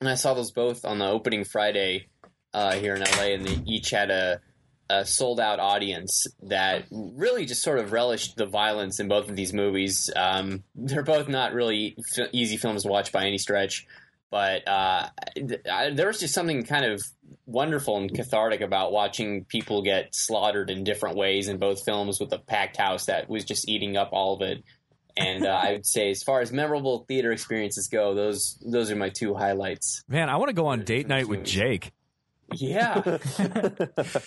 [0.00, 2.06] And I saw those both on the opening Friday
[2.54, 4.40] uh, here in LA, and they each had a,
[4.90, 9.36] a sold out audience that really just sort of relished the violence in both of
[9.36, 10.10] these movies.
[10.14, 13.86] Um, they're both not really f- easy films to watch by any stretch
[14.30, 17.02] but uh, th- I, there was just something kind of
[17.46, 22.32] wonderful and cathartic about watching people get slaughtered in different ways in both films with
[22.32, 24.62] a packed house that was just eating up all of it.
[25.16, 28.96] And uh, I would say, as far as memorable theater experiences go, those those are
[28.96, 30.04] my two highlights.
[30.06, 31.90] Man, I want to go on date night with Jake.
[32.54, 33.02] Yeah,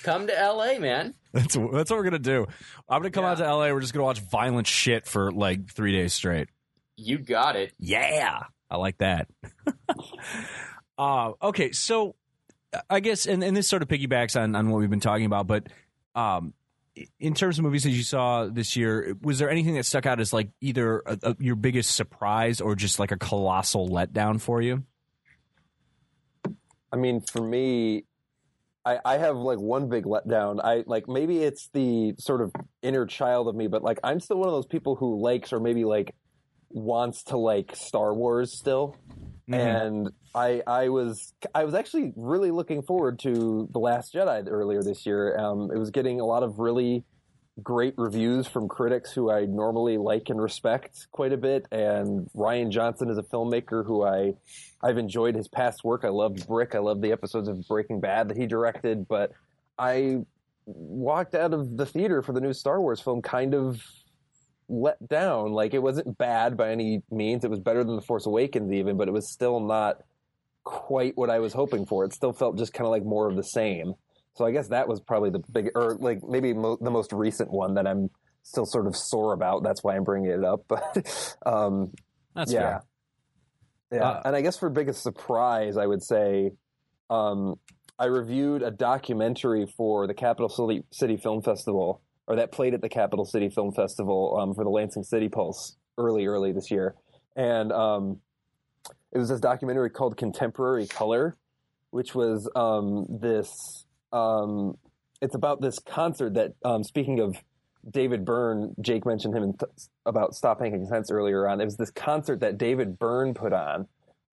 [0.04, 1.16] come to L.A., man.
[1.34, 2.46] That's that's what we're gonna do.
[2.88, 3.72] I'm gonna come out to LA.
[3.72, 6.50] We're just gonna watch violent shit for like three days straight.
[6.98, 7.74] You got it.
[7.80, 9.28] Yeah, I like that.
[10.98, 12.16] uh, okay, so
[12.90, 15.48] I guess, and, and this sort of piggybacks on, on what we've been talking about,
[15.48, 15.68] but
[16.16, 16.54] um,
[17.20, 20.20] in terms of movies that you saw this year, was there anything that stuck out
[20.20, 24.62] as like either a, a, your biggest surprise or just like a colossal letdown for
[24.62, 24.84] you?
[26.94, 28.06] I mean, for me,
[28.86, 30.60] I, I have like one big letdown.
[30.64, 32.52] I like maybe it's the sort of
[32.82, 35.60] inner child of me, but like I'm still one of those people who likes or
[35.60, 36.16] maybe like
[36.70, 38.96] wants to like Star Wars still.
[39.60, 44.82] and I I was I was actually really looking forward to the Last Jedi earlier
[44.82, 45.38] this year.
[45.38, 47.04] Um, it was getting a lot of really
[47.62, 51.68] great reviews from critics who I normally like and respect quite a bit.
[51.72, 54.34] And Rian Johnson is a filmmaker who I
[54.84, 56.04] I've enjoyed his past work.
[56.04, 56.76] I loved Brick.
[56.76, 59.08] I loved the episodes of Breaking Bad that he directed.
[59.08, 59.32] But
[59.78, 60.20] I
[60.66, 63.84] walked out of the theater for the new Star Wars film kind of
[64.70, 65.52] let down.
[65.52, 67.44] Like it wasn't bad by any means.
[67.44, 70.02] It was better than The Force Awakens even, but it was still not
[70.64, 72.06] quite what I was hoping for.
[72.06, 73.96] It still felt just kind of like more of the same.
[74.36, 77.52] So I guess that was probably the big, or like maybe mo- the most recent
[77.52, 78.10] one that I'm
[78.44, 79.64] still sort of sore about.
[79.64, 80.62] That's why I'm bringing it up.
[80.68, 81.92] But um,
[82.36, 82.82] That's yeah, fair.
[83.92, 84.10] yeah.
[84.10, 86.52] Uh, and I guess for biggest surprise, I would say
[87.10, 87.56] um,
[88.00, 92.82] I reviewed a documentary for the Capital City, City Film Festival, or that played at
[92.82, 96.96] the Capital City Film Festival um, for the Lansing City Pulse early, early this year,
[97.36, 98.22] and um,
[99.12, 101.38] it was this documentary called Contemporary Color,
[101.92, 103.86] which was um, this.
[104.12, 104.78] Um,
[105.22, 107.36] it's about this concert that, um, speaking of
[107.90, 109.72] David Byrne, Jake mentioned him th-
[110.06, 111.62] about Stop Making Sense earlier on.
[111.62, 113.88] It was this concert that David Byrne put on,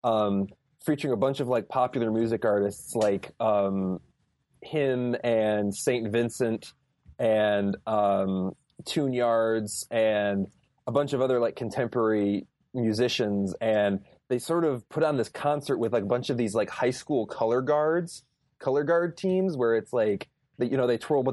[0.04, 0.48] um,
[0.84, 4.00] featuring a bunch of like popular music artists like um,
[4.62, 6.72] him and Saint Vincent
[7.18, 8.54] and um,
[8.84, 10.46] Tune Yards and
[10.86, 15.78] a bunch of other like contemporary musicians and they sort of put on this concert
[15.78, 18.24] with like a bunch of these like high school color guards
[18.58, 20.28] color guard teams where it's like
[20.58, 21.24] you know they twirl,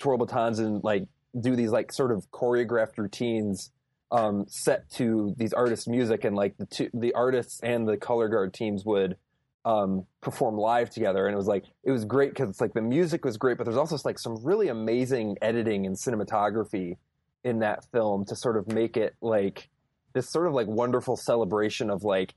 [0.00, 1.06] twirl batons and like
[1.38, 3.70] do these like sort of choreographed routines
[4.10, 8.28] um, set to these artists' music, and like the two, the artists and the color
[8.28, 9.16] guard teams would
[9.64, 12.82] um, perform live together, and it was like it was great because it's like the
[12.82, 16.96] music was great, but there's also like some really amazing editing and cinematography
[17.42, 19.68] in that film to sort of make it like
[20.12, 22.34] this sort of like wonderful celebration of like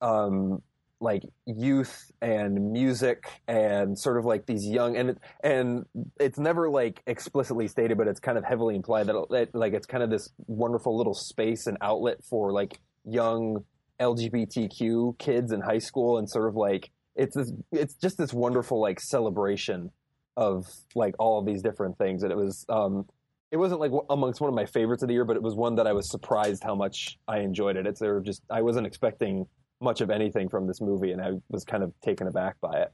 [0.00, 0.62] um
[1.00, 5.84] like youth and music and sort of like these young and and
[6.18, 9.86] it's never like explicitly stated but it's kind of heavily implied that, it, like it's
[9.86, 13.62] kind of this wonderful little space and outlet for like young
[14.00, 18.80] LGBTQ kids in high school and sort of like it's this it's just this wonderful
[18.80, 19.90] like celebration
[20.36, 22.22] of like all of these different things.
[22.22, 23.06] And it was um
[23.50, 25.76] it wasn't like amongst one of my favorites of the year but it was one
[25.76, 27.86] that I was surprised how much I enjoyed it.
[27.86, 29.46] It's there just I wasn't expecting
[29.80, 32.92] much of anything from this movie, and I was kind of taken aback by it.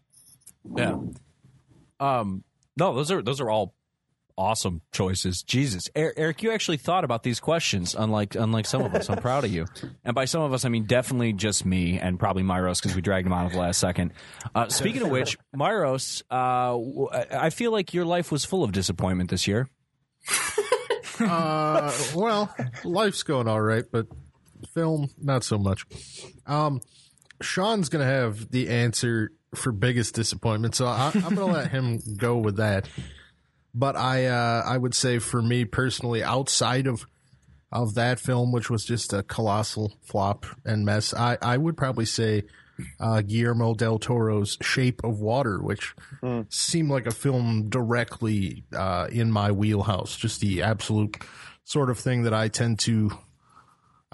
[0.76, 0.99] Yeah.
[2.01, 2.45] Um.
[2.76, 3.74] No, those are those are all
[4.39, 5.43] awesome choices.
[5.43, 9.11] Jesus, Er- Eric, you actually thought about these questions, unlike unlike some of us.
[9.11, 9.66] I'm proud of you.
[10.05, 13.03] And by some of us, I mean definitely just me and probably Myros because we
[13.03, 14.12] dragged him out of the last second.
[14.55, 18.72] Uh, speaking of which, Myros, uh, w- I feel like your life was full of
[18.72, 19.68] disappointment this year.
[21.20, 22.55] uh, well,
[22.85, 24.07] life's going all right, but
[24.69, 25.85] film not so much.
[26.47, 26.81] Um,
[27.41, 32.39] Sean's gonna have the answer for biggest disappointment, so I, I'm gonna let him go
[32.39, 32.89] with that.
[33.75, 37.07] But I, uh, I would say for me personally, outside of
[37.71, 42.05] of that film, which was just a colossal flop and mess, I, I would probably
[42.05, 42.43] say
[43.01, 45.95] uh, Guillermo del Toro's Shape of Water, which
[46.51, 50.17] seemed like a film directly uh, in my wheelhouse.
[50.17, 51.17] Just the absolute
[51.65, 53.11] sort of thing that I tend to.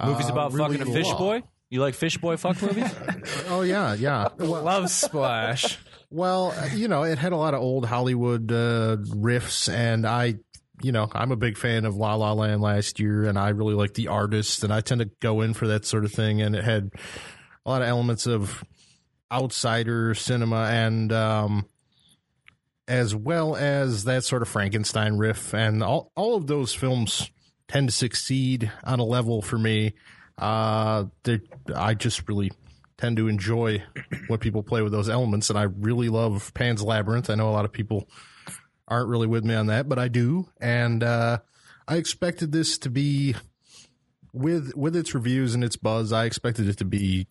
[0.05, 1.43] Movies uh, about really fucking a fish boy.
[1.71, 2.93] You like fish boy fuck movies?
[3.49, 4.29] Oh yeah, yeah.
[4.39, 5.79] Well, Love Splash.
[6.11, 10.37] well, you know, it had a lot of old Hollywood uh, riffs, and I,
[10.83, 13.75] you know, I'm a big fan of La La Land last year, and I really
[13.75, 16.55] like the artist, and I tend to go in for that sort of thing, and
[16.55, 16.91] it had
[17.67, 18.65] a lot of elements of
[19.31, 21.67] outsider cinema and um
[22.87, 27.31] as well as that sort of Frankenstein riff and all all of those films
[27.69, 29.95] tend to succeed on a level for me
[30.39, 31.05] uh
[31.75, 32.51] I just really
[32.97, 33.83] tend to enjoy
[34.27, 37.31] what people play with those elements and I really love Pan's Labyrinth.
[37.31, 38.09] I know a lot of people
[38.89, 41.39] aren't really with me on that, but I do and uh
[41.87, 43.35] I expected this to be
[44.33, 47.27] with with its reviews and its buzz, I expected it to be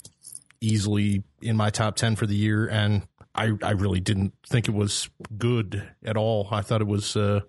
[0.60, 4.74] easily in my top 10 for the year and I I really didn't think it
[4.74, 6.48] was good at all.
[6.52, 7.42] I thought it was uh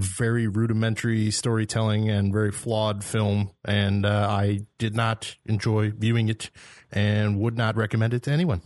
[0.00, 6.50] very rudimentary storytelling and very flawed film and uh, I did not enjoy viewing it
[6.92, 8.62] and would not recommend it to anyone.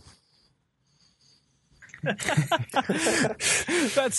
[2.05, 2.19] that's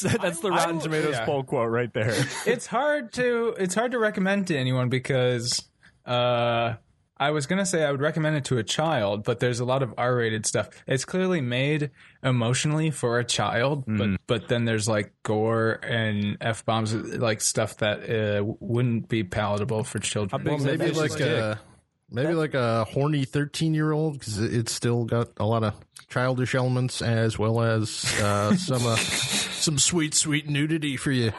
[0.00, 1.24] that's the Rotten I- Tomatoes yeah.
[1.24, 2.14] poll quote right there.
[2.44, 5.62] it's hard to it's hard to recommend to anyone because
[6.04, 6.74] uh
[7.18, 9.82] I was gonna say I would recommend it to a child, but there's a lot
[9.82, 10.68] of R-rated stuff.
[10.86, 11.90] It's clearly made
[12.22, 17.78] emotionally for a child, but but then there's like gore and f bombs, like stuff
[17.78, 20.42] that uh, wouldn't be palatable for children.
[20.42, 21.28] big Well, maybe fish like stick?
[21.28, 21.60] a
[22.08, 25.74] Maybe like a horny 13 year old because it's still got a lot of
[26.08, 31.32] childish elements as well as uh, some uh, some sweet, sweet nudity for you,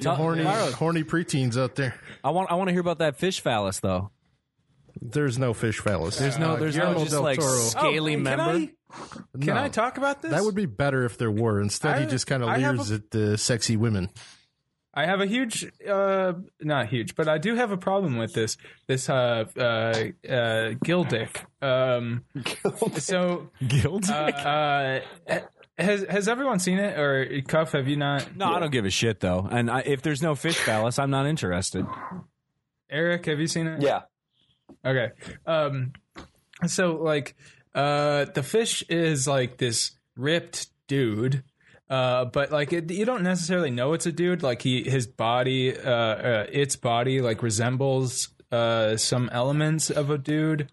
[0.00, 1.94] you horny, horny preteens out there.
[2.24, 4.10] I want I want to hear about that fish phallus though.
[5.00, 6.18] There's no fish phallus.
[6.18, 7.56] There's no there's no Guillermo just del like Toro.
[7.58, 8.42] scaly Oh, can member.
[8.42, 8.70] I,
[9.40, 9.62] can No.
[9.62, 10.30] I talk about this?
[10.30, 11.60] That would be better if there were.
[11.60, 14.10] Instead, he just kind of I have leers a- at the sexy women.
[14.94, 18.56] I have a huge, uh, not huge, but I do have a problem with this.
[18.88, 19.94] This uh, uh, uh,
[20.82, 21.36] Gildick.
[21.62, 22.24] Um,
[22.98, 24.06] so, Guild?
[24.10, 25.00] uh, uh,
[25.78, 27.72] has has everyone seen it, or Cuff?
[27.72, 28.34] Have you not?
[28.34, 29.46] no, I don't give a shit though.
[29.48, 31.86] And I, if there's no fish phallus, I'm not interested.
[32.90, 33.82] Eric, have you seen it?
[33.82, 34.00] Yeah.
[34.84, 35.10] Okay.
[35.46, 35.92] Um
[36.66, 37.34] so like
[37.74, 41.42] uh the fish is like this ripped dude.
[41.90, 45.76] Uh but like it, you don't necessarily know it's a dude like he his body
[45.76, 50.70] uh, uh its body like resembles uh some elements of a dude.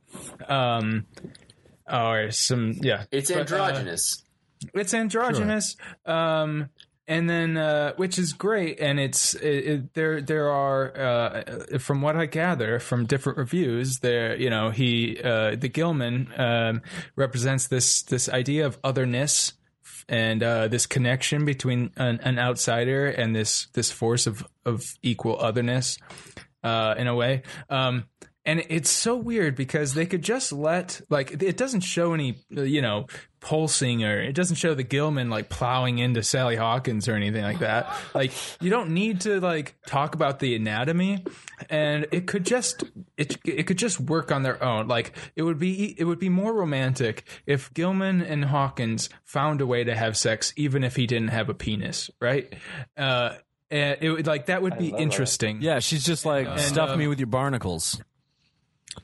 [0.47, 1.05] Um
[1.91, 3.03] or some yeah.
[3.11, 4.23] It's But, uh, androgynous.
[4.73, 5.75] it's androgynous
[6.05, 6.69] um
[7.07, 12.01] and then uh which is great and it's it, it, there there are uh from
[12.01, 16.81] what i gather from different reviews there you know he uh the gilman um
[17.15, 19.53] represents this this idea of otherness
[20.09, 25.37] and uh this connection between an, an outsider and this this force of of equal
[25.39, 25.97] otherness
[26.63, 27.43] uh in a way.
[27.69, 28.05] Um
[28.45, 32.81] and it's so weird because they could just let like it doesn't show any you
[32.81, 33.07] know
[33.39, 37.59] pulsing or it doesn't show the Gilman like plowing into Sally Hawkins or anything like
[37.59, 37.91] that.
[38.13, 38.31] Like
[38.61, 41.23] you don't need to like talk about the anatomy,
[41.69, 42.83] and it could just
[43.17, 44.87] it it could just work on their own.
[44.87, 49.67] Like it would be it would be more romantic if Gilman and Hawkins found a
[49.67, 52.53] way to have sex even if he didn't have a penis, right?
[52.97, 53.35] Uh,
[53.71, 55.03] and it would like that would be love that.
[55.03, 55.61] interesting.
[55.61, 58.01] Yeah, she's just like stuff uh, me with your barnacles.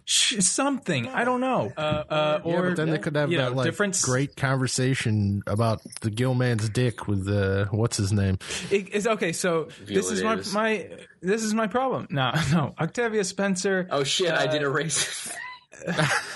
[0.06, 1.72] Sh- something I don't know.
[1.78, 4.36] Uh, uh, Yeah, or but then they could have you know, that like different great
[4.36, 8.38] conversation about the Gilman's dick with uh, what's his name?
[8.70, 9.32] It, it's okay.
[9.34, 10.90] So this is my, my
[11.22, 12.08] this is my problem.
[12.10, 12.74] No, no.
[12.80, 13.88] Octavia Spencer.
[13.92, 14.32] Oh shit!
[14.32, 15.32] I did a race.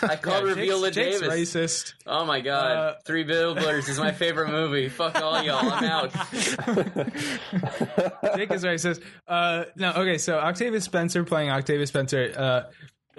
[0.01, 1.53] I called Jake's- Viola Jake's Davis.
[1.55, 1.93] racist.
[2.07, 2.71] Oh my god!
[2.71, 4.89] Uh, Three Billboards is my favorite movie.
[4.89, 5.69] Fuck all y'all.
[5.71, 6.11] I'm out.
[8.35, 9.01] Jake is racist.
[9.27, 10.17] Uh, no, okay.
[10.17, 12.33] So Octavia Spencer playing Octavia Spencer.
[12.35, 12.63] Uh,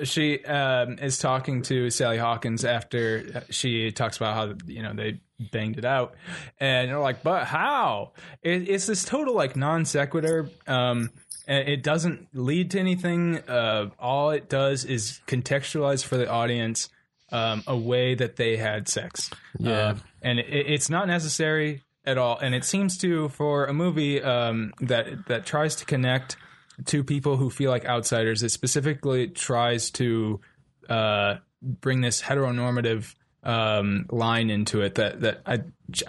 [0.04, 5.20] she um, is talking to Sally Hawkins after she talks about how you know they
[5.52, 6.14] banged it out,
[6.60, 10.50] and they're like, "But how?" It, it's this total like non sequitur.
[10.66, 11.10] Um,
[11.48, 13.38] it doesn't lead to anything.
[13.48, 16.88] Uh, all it does is contextualize for the audience
[17.30, 19.30] um, a way that they had sex.
[19.58, 19.70] Yeah.
[19.70, 22.38] Uh, and it, it's not necessary at all.
[22.38, 26.36] And it seems to for a movie um, that that tries to connect
[26.84, 28.42] to people who feel like outsiders.
[28.42, 30.40] It specifically tries to
[30.88, 35.60] uh, bring this heteronormative um, line into it that that I.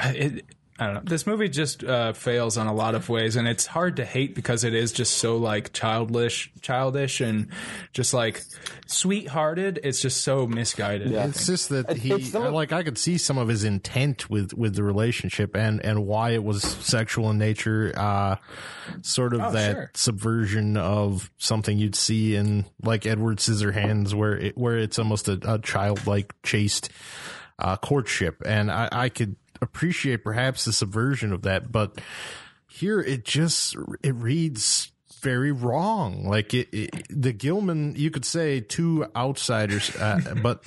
[0.04, 0.46] It,
[0.80, 1.02] I don't know.
[1.04, 4.36] This movie just uh, fails on a lot of ways, and it's hard to hate
[4.36, 7.48] because it is just so like childish, childish, and
[7.94, 8.44] just like
[8.86, 9.80] sweethearted.
[9.84, 11.16] It's just so misguided.
[11.16, 13.64] I It's just that It's- he it's some like I could see some of his
[13.64, 17.94] intent with with the relationship and and why it was sexual in nature.
[17.96, 18.36] Uh,
[19.02, 19.92] sort of Oh, that sure.
[19.96, 25.40] subversion of something you'd see in like Edward Scissorhands, where it, where it's almost a,
[25.44, 26.90] a childlike chaste
[27.60, 32.00] uh, courtship, and I, I could appreciate perhaps the subversion of that, but
[32.68, 34.92] here it just it reads
[35.22, 36.28] very wrong.
[36.28, 40.64] Like it, it the Gilman, you could say two outsiders, uh, but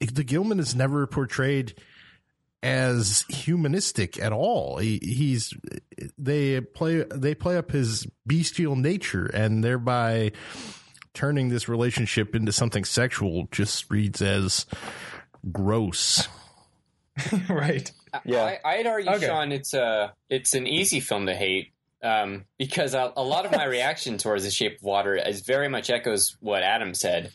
[0.00, 1.74] the Gilman is never portrayed
[2.62, 4.78] as humanistic at all.
[4.78, 5.52] He, he's
[6.16, 10.32] they play they play up his bestial nature and thereby
[11.14, 14.66] turning this relationship into something sexual just reads as
[15.50, 16.28] gross.
[17.48, 17.90] right.
[18.24, 18.42] Yeah.
[18.42, 19.26] I, I'd argue, Okay.
[19.26, 23.52] Sean, it's a it's an easy film to hate um, because a, a lot of
[23.52, 27.32] my reaction towards The Shape of Water is very much echoes what Adam said.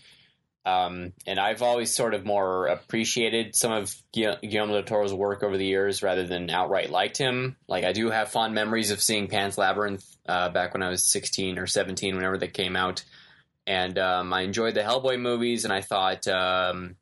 [0.66, 5.42] Um, and I've always sort of more appreciated some of Guil- Guillermo del Toro's work
[5.42, 7.56] over the years rather than outright liked him.
[7.70, 11.10] Like I do have fond memories of seeing Pan's Labyrinth uh, back when I was
[11.10, 13.06] 16 or 17, whenever they came out.
[13.66, 16.96] And um, I enjoyed the Hellboy movies, and I thought, um,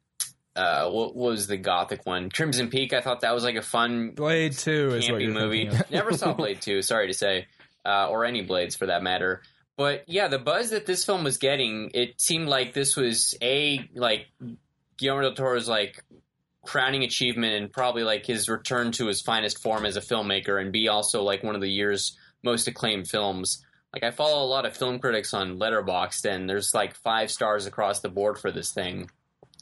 [0.56, 2.30] uh, what was the gothic one?
[2.30, 2.94] Crimson Peak.
[2.94, 5.70] I thought that was like a fun Blade Two is what campy movie.
[5.92, 7.48] Never saw Blade 2, sorry to say,
[7.86, 9.42] uh, or any Blades for that matter.
[9.78, 13.90] But yeah, the buzz that this film was getting, it seemed like this was a
[13.94, 14.28] like
[14.98, 16.02] Guillermo del Toro's like
[16.66, 20.72] crowning achievement and probably like his return to his finest form as a filmmaker, and
[20.72, 23.66] be also like one of the year's most acclaimed films.
[23.94, 27.66] like I follow a lot of film critics on Letterboxd, and there's like five stars
[27.66, 29.10] across the board for this thing.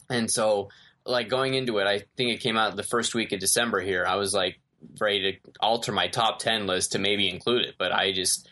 [0.10, 0.70] And so,
[1.06, 4.06] like going into it, I think it came out the first week of December here.
[4.08, 4.60] I was like
[5.00, 8.48] ready to alter my top ten list to maybe include it, but I just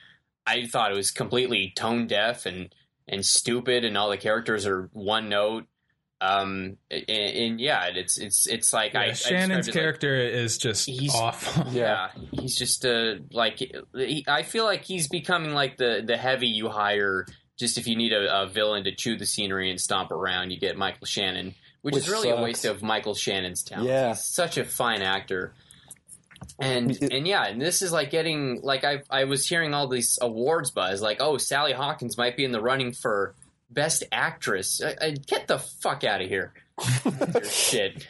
[0.46, 2.74] I thought it was completely tone deaf and
[3.08, 5.66] and stupid, and all the characters are one note.
[6.22, 10.16] Um, and, and yeah, it's it's it's like I, I Shannon's described it like- character
[10.18, 11.66] is just He's- awful.
[11.74, 13.58] yeah, he's just uh like
[13.96, 17.26] he, I feel like he's becoming like the the heavy you hire
[17.58, 20.60] just if you need a, a villain to chew the scenery and stomp around, you
[20.60, 23.88] get Michael Shannon, which, Which is really a waste of Michael Shannon's talent.
[23.90, 24.10] Yeah.
[24.10, 25.54] he's such a fine actor.
[26.60, 30.18] And and yeah, and this is like getting like I I was hearing all these
[30.22, 33.36] awards buzz like oh Sally Hawkins might be in the running for
[33.70, 34.82] best actress.
[34.84, 36.54] I, I, get the fuck out of here.
[37.50, 38.06] Shit.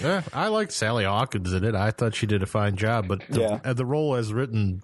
[0.00, 1.74] Yeah, I liked Sally Hawkins in it.
[1.74, 3.60] I thought she did a fine job, but the, Yeah.
[3.64, 4.82] uh, the role as written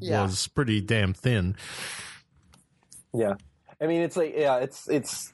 [0.00, 0.22] Yeah.
[0.22, 1.56] was pretty damn thin.
[3.14, 3.34] Yeah,
[3.80, 5.32] I mean, it's like yeah, it's it's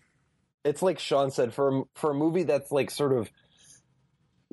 [0.68, 3.30] it's like Sean said for a, for a movie that's like sort of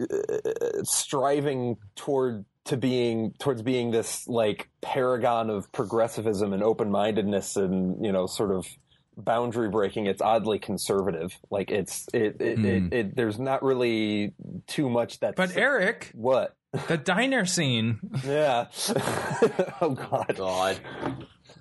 [0.01, 7.55] uh, striving toward to being towards being this like paragon of progressivism and open mindedness
[7.55, 8.65] and you know sort of
[9.17, 10.07] boundary breaking.
[10.07, 11.37] It's oddly conservative.
[11.49, 12.65] Like it's it it, Hmm.
[12.65, 14.33] it, it there's not really
[14.67, 15.35] too much that.
[15.35, 16.55] But Eric, what?
[16.87, 17.99] the diner scene.
[18.25, 18.67] Yeah.
[19.81, 20.33] oh God.
[20.35, 20.79] God.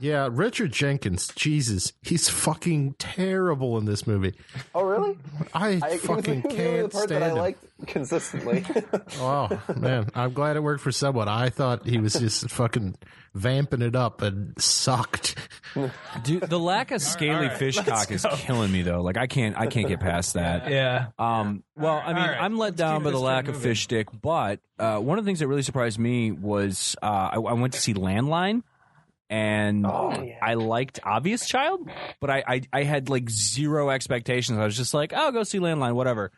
[0.04, 4.34] Yeah, Richard Jenkins, Jesus, he's fucking terrible in this movie.
[4.74, 5.16] Oh really?
[5.54, 7.38] I, I, fucking he was the only can't part that I stand him.
[7.38, 8.64] liked consistently.
[9.18, 11.26] Oh man, I'm glad it worked for someone.
[11.26, 12.96] I thought he was just fucking
[13.32, 15.36] vamping it up and sucked.
[16.22, 19.00] Dude, the lack of scaly all right, fish let's cock is killing me though.
[19.00, 20.70] Like I can't I can't get past that.
[20.74, 21.06] Yeah.
[21.18, 23.70] Um, well, I mean, All right, I'm let let's down by the lack of moving.
[23.70, 27.36] fish stick, but uh, one of the things that really surprised me was uh, I,
[27.36, 28.62] I went to see Landline,
[29.30, 30.38] and Oh, yeah.
[30.42, 31.88] I liked Obvious Child,
[32.20, 34.58] but I, I I had like zero expectations.
[34.58, 36.30] I was just like, oh, go see Landline, whatever,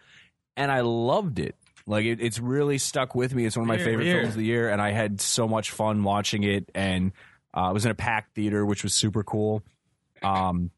[0.57, 1.57] and I loved it.
[1.87, 3.47] Like it, it's really stuck with me.
[3.47, 4.23] It's one of my Weird, favorite weird.
[4.23, 6.71] films of the year, and I had so much fun watching it.
[6.75, 7.13] And
[7.55, 9.63] uh, I was in a packed theater, which was super cool.
[10.23, 10.71] Um,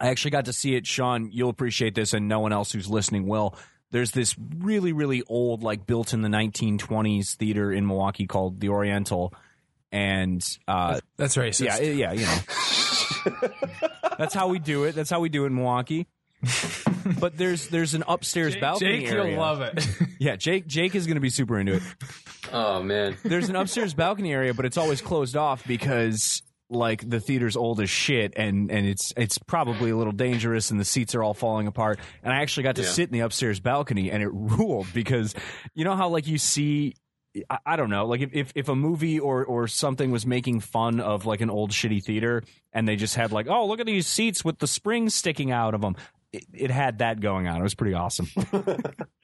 [0.00, 1.30] I actually got to see it, Sean.
[1.32, 3.56] You'll appreciate this, and no one else who's listening will.
[3.90, 8.68] There's this really, really old, like built in the 1920s theater in Milwaukee called the
[8.70, 9.32] Oriental,
[9.92, 11.64] and uh, That's racist.
[11.64, 13.48] yeah, yeah, you know,
[14.18, 14.94] that's how we do it.
[14.94, 16.06] That's how we do it in Milwaukee.
[17.20, 19.30] But there's there's an upstairs balcony Jake, area.
[19.32, 19.86] you'll love it.
[20.20, 21.82] Yeah, Jake Jake is going to be super into it.
[22.52, 23.16] Oh man.
[23.24, 27.80] There's an upstairs balcony area, but it's always closed off because like the theater's old
[27.80, 31.34] as shit and and it's it's probably a little dangerous and the seats are all
[31.34, 31.98] falling apart.
[32.22, 32.88] And I actually got to Yeah.
[32.88, 35.34] sit in the upstairs balcony and it ruled because
[35.74, 36.94] you know how like you see
[37.50, 40.60] I, I don't know, like if, if if a movie or or something was making
[40.60, 43.86] fun of like an old shitty theater and they just had like, oh, look at
[43.86, 45.96] these seats with the springs sticking out of them.
[46.32, 47.60] It, it had that going on.
[47.60, 48.28] It was pretty awesome.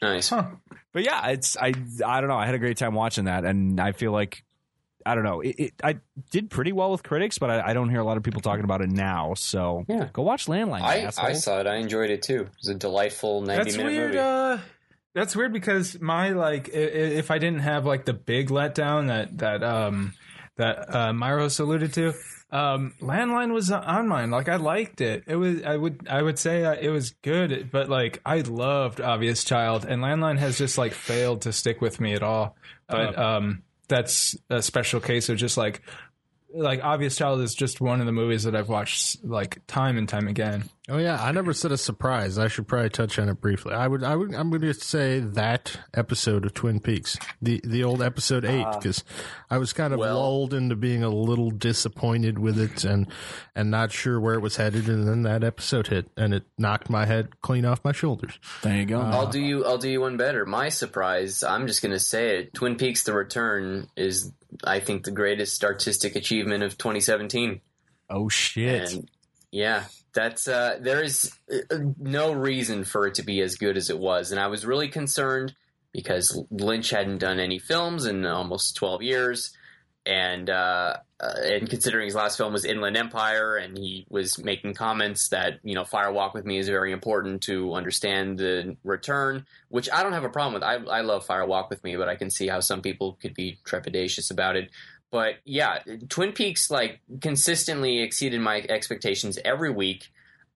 [0.02, 0.30] Nice.
[0.30, 0.44] Huh.
[0.92, 1.72] But yeah, it's I
[2.06, 2.36] I don't know.
[2.36, 4.42] I had a great time watching that, and I feel like
[5.04, 5.40] I don't know.
[5.40, 5.98] It, it I
[6.30, 8.64] did pretty well with critics, but I, I don't hear a lot of people talking
[8.64, 9.34] about it now.
[9.34, 10.08] So Yeah.
[10.12, 10.80] go watch Landline.
[10.82, 11.10] I.
[11.18, 11.66] I saw it.
[11.66, 12.42] I enjoyed it too.
[12.42, 14.06] It was a delightful ninety That's minute weird.
[14.14, 14.18] movie.
[14.18, 14.58] Uh,
[15.14, 19.62] that's weird because my like, if I didn't have like the big letdown that that
[19.62, 20.14] um
[20.56, 22.12] that uh, Myros alluded to,
[22.52, 24.30] um, Landline was on mine.
[24.30, 25.24] Like I liked it.
[25.26, 29.00] It was I would I would say uh, it was good, but like I loved
[29.00, 32.56] Obvious Child, and Landline has just like failed to stick with me at all.
[32.88, 35.82] But um, that's a special case of just like.
[36.52, 40.08] Like Obvious Child is just one of the movies that I've watched like time and
[40.08, 40.64] time again.
[40.88, 42.36] Oh yeah, I never said a surprise.
[42.36, 43.74] I should probably touch on it briefly.
[43.74, 47.84] I would, I would, I'm going to say that episode of Twin Peaks, the the
[47.84, 48.76] old episode eight, ah.
[48.76, 49.04] because
[49.48, 53.06] I was kind of well- lulled into being a little disappointed with it and
[53.54, 56.90] and not sure where it was headed, and then that episode hit and it knocked
[56.90, 58.40] my head clean off my shoulders.
[58.62, 59.00] there you go.
[59.00, 59.64] Uh, I'll do you.
[59.64, 60.44] I'll do you one better.
[60.44, 61.44] My surprise.
[61.44, 62.54] I'm just gonna say it.
[62.54, 64.32] Twin Peaks: The Return is,
[64.64, 67.60] I think, the greatest artistic achievement of 2017.
[68.08, 68.92] oh shit.
[68.92, 69.10] And
[69.50, 73.90] yeah, that's uh, there is uh, no reason for it to be as good as
[73.90, 75.54] it was, and I was really concerned
[75.92, 79.56] because Lynch hadn't done any films in almost twelve years,
[80.06, 84.74] and uh, uh, and considering his last film was Inland Empire, and he was making
[84.74, 89.46] comments that you know Fire Walk with Me is very important to understand the return,
[89.68, 90.62] which I don't have a problem with.
[90.62, 93.34] I I love Fire Walk with Me, but I can see how some people could
[93.34, 94.70] be trepidatious about it
[95.10, 100.08] but yeah, Twin Peaks like consistently exceeded my expectations every week.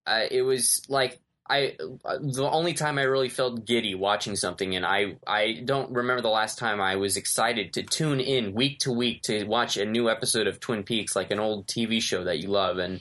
[0.06, 4.86] Uh, it was like I the only time I really felt giddy watching something, and
[4.86, 8.92] I I don't remember the last time I was excited to tune in week to
[8.92, 12.38] week to watch a new episode of Twin Peaks, like an old TV show that
[12.38, 13.00] you love, and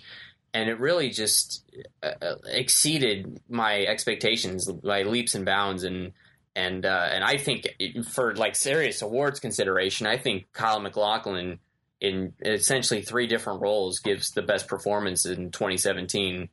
[0.53, 1.63] and it really just
[2.03, 6.11] uh, uh, exceeded my expectations by leaps and bounds, and
[6.53, 11.59] and uh, and I think it, for like serious awards consideration, I think Kyle MacLachlan
[12.01, 16.49] in essentially three different roles gives the best performance in 2017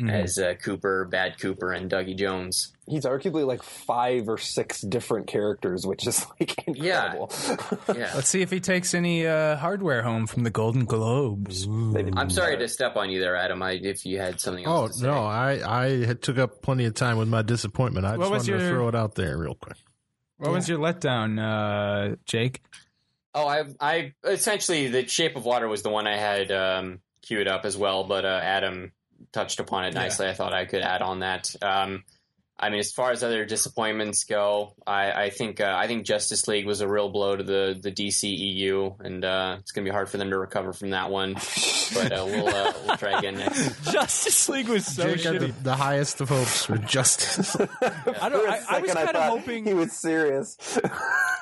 [0.00, 0.12] Mhm.
[0.12, 2.72] as uh, Cooper, Bad Cooper, and Dougie Jones.
[2.86, 7.32] He's arguably like five or six different characters, which is like incredible.
[7.96, 8.12] Yeah.
[8.14, 11.66] Let's see if he takes any uh, hardware home from the Golden Globes.
[11.66, 13.60] I'm sorry to step on you there, Adam.
[13.60, 15.06] I, if you had something else Oh to say.
[15.06, 18.06] no, I I had took up plenty of time with my disappointment.
[18.06, 19.78] I just What wanted was to your- throw it out there real quick.
[20.36, 22.62] What was your letdown, uh, Jake?
[23.34, 27.48] Oh, I, I essentially the Shape of Water was the one I had um, queued
[27.48, 28.92] up as well, but uh, Adam
[29.32, 30.26] touched upon it nicely.
[30.28, 31.54] I thought I could add on that.
[31.62, 32.04] Um,
[32.60, 36.48] I mean, as far as other disappointments go, I, I think uh, I think Justice
[36.48, 39.92] League was a real blow to the the DCEU, and uh, it's going to be
[39.92, 41.34] hard for them to recover from that one.
[41.34, 43.84] But uh, we'll uh, we'll try again next.
[43.92, 47.54] Justice League was so Jake had the, the highest of hopes for justice.
[47.80, 48.48] I don't.
[48.48, 49.64] I, I was kind of hoping.
[49.64, 50.78] he was serious.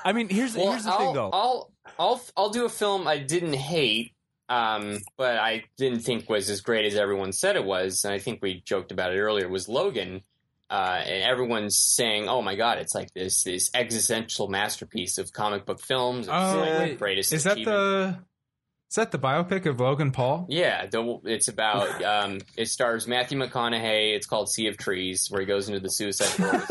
[0.05, 1.31] I mean, here's Well, here's the I'll, thing though.
[1.33, 4.13] I'll I'll I'll do a film I didn't hate,
[4.49, 8.05] um, but I didn't think was as great as everyone said it was.
[8.05, 9.49] And I think we joked about it earlier.
[9.49, 10.23] Was Logan?
[10.69, 15.65] Uh, and everyone's saying, "Oh my god, it's like this this existential masterpiece of comic
[15.65, 16.27] book films.
[16.27, 16.99] It's Oh, like the wait.
[16.99, 18.19] greatest Is that the
[18.91, 20.47] is that the biopic of Logan Paul?
[20.49, 22.03] Yeah, the, it's about.
[22.05, 24.15] Um, it stars Matthew McConaughey.
[24.17, 26.67] It's called Sea of Trees, where he goes into the suicide forest.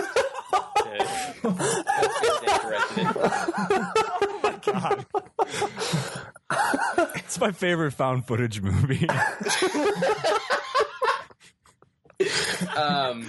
[0.84, 1.56] That's good
[2.46, 3.08] that directed
[7.06, 7.15] it.
[7.26, 9.10] It's my favorite found footage movie.
[12.78, 13.28] um,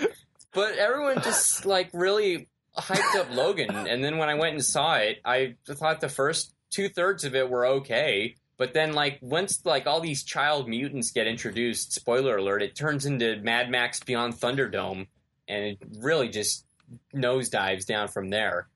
[0.53, 4.97] but everyone just like really hyped up Logan, and then when I went and saw
[4.97, 8.37] it, I thought the first two thirds of it were okay.
[8.59, 13.07] But then, like once like all these child mutants get introduced, spoiler alert, it turns
[13.07, 15.07] into Mad Max Beyond Thunderdome,
[15.49, 16.67] and it really just
[17.15, 18.69] nosedives down from there.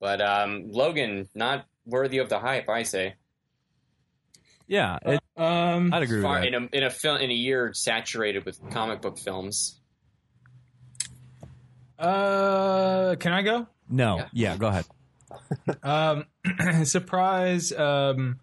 [0.00, 3.14] But um, Logan, not worthy of the hype, I say.
[4.72, 6.46] Yeah, it, Um, I'd agree with Far, that.
[6.48, 9.78] in a in a film in a year saturated with comic book films.
[11.98, 13.66] uh, can I go?
[13.88, 14.28] No, Yeah.
[14.32, 14.86] yeah, go ahead.
[15.82, 16.26] Um,
[16.84, 17.72] surprise.
[17.72, 18.40] Um,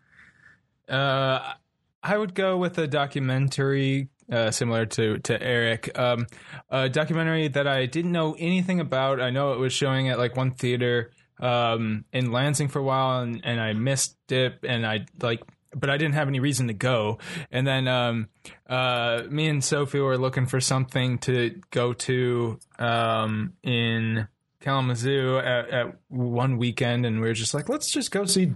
[0.87, 1.53] uh,
[2.01, 5.97] I would go with a documentary uh, similar to to Eric.
[5.97, 6.25] Um,
[6.69, 9.19] a documentary that I didn't know anything about.
[9.21, 13.21] I know it was showing at like one theater um, in Lansing for a while,
[13.21, 15.41] and, and I missed it, and I like.
[15.75, 17.19] But I didn't have any reason to go,
[17.51, 18.29] and then um,
[18.67, 24.27] uh, me and Sophie were looking for something to go to um, in
[24.61, 28.53] Kalamazoo at, at one weekend, and we were just like, let's just go see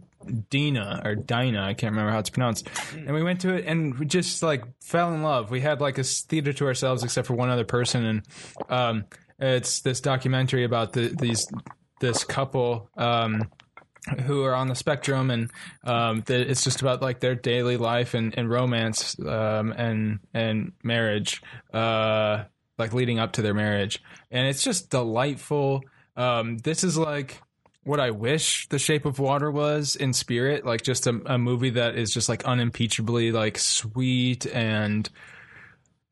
[0.50, 1.62] Dina or Dinah.
[1.62, 2.68] I can't remember how it's pronounced.
[2.94, 5.52] And we went to it, and we just like fell in love.
[5.52, 8.24] We had like a theater to ourselves, except for one other person, and
[8.70, 9.06] um,
[9.40, 11.48] it's this documentary about the, these
[12.00, 12.90] this couple.
[12.98, 13.50] Um,
[14.26, 15.50] who are on the spectrum and
[15.84, 21.42] um, it's just about like their daily life and, and romance um, and and marriage
[21.74, 22.44] uh,
[22.78, 25.82] like leading up to their marriage and it's just delightful
[26.16, 27.42] um, this is like
[27.84, 31.72] what I wish The Shape of Water was in spirit, like just a, a movie
[31.72, 35.10] that is just like unimpeachably like sweet and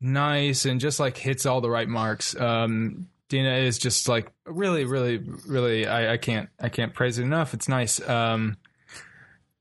[0.00, 2.38] nice and just like hits all the right marks.
[2.38, 5.16] Um, Dina is just like really, really,
[5.46, 5.86] really.
[5.86, 7.54] I, I can't, I can't praise it enough.
[7.54, 7.98] It's nice.
[8.06, 8.58] Um,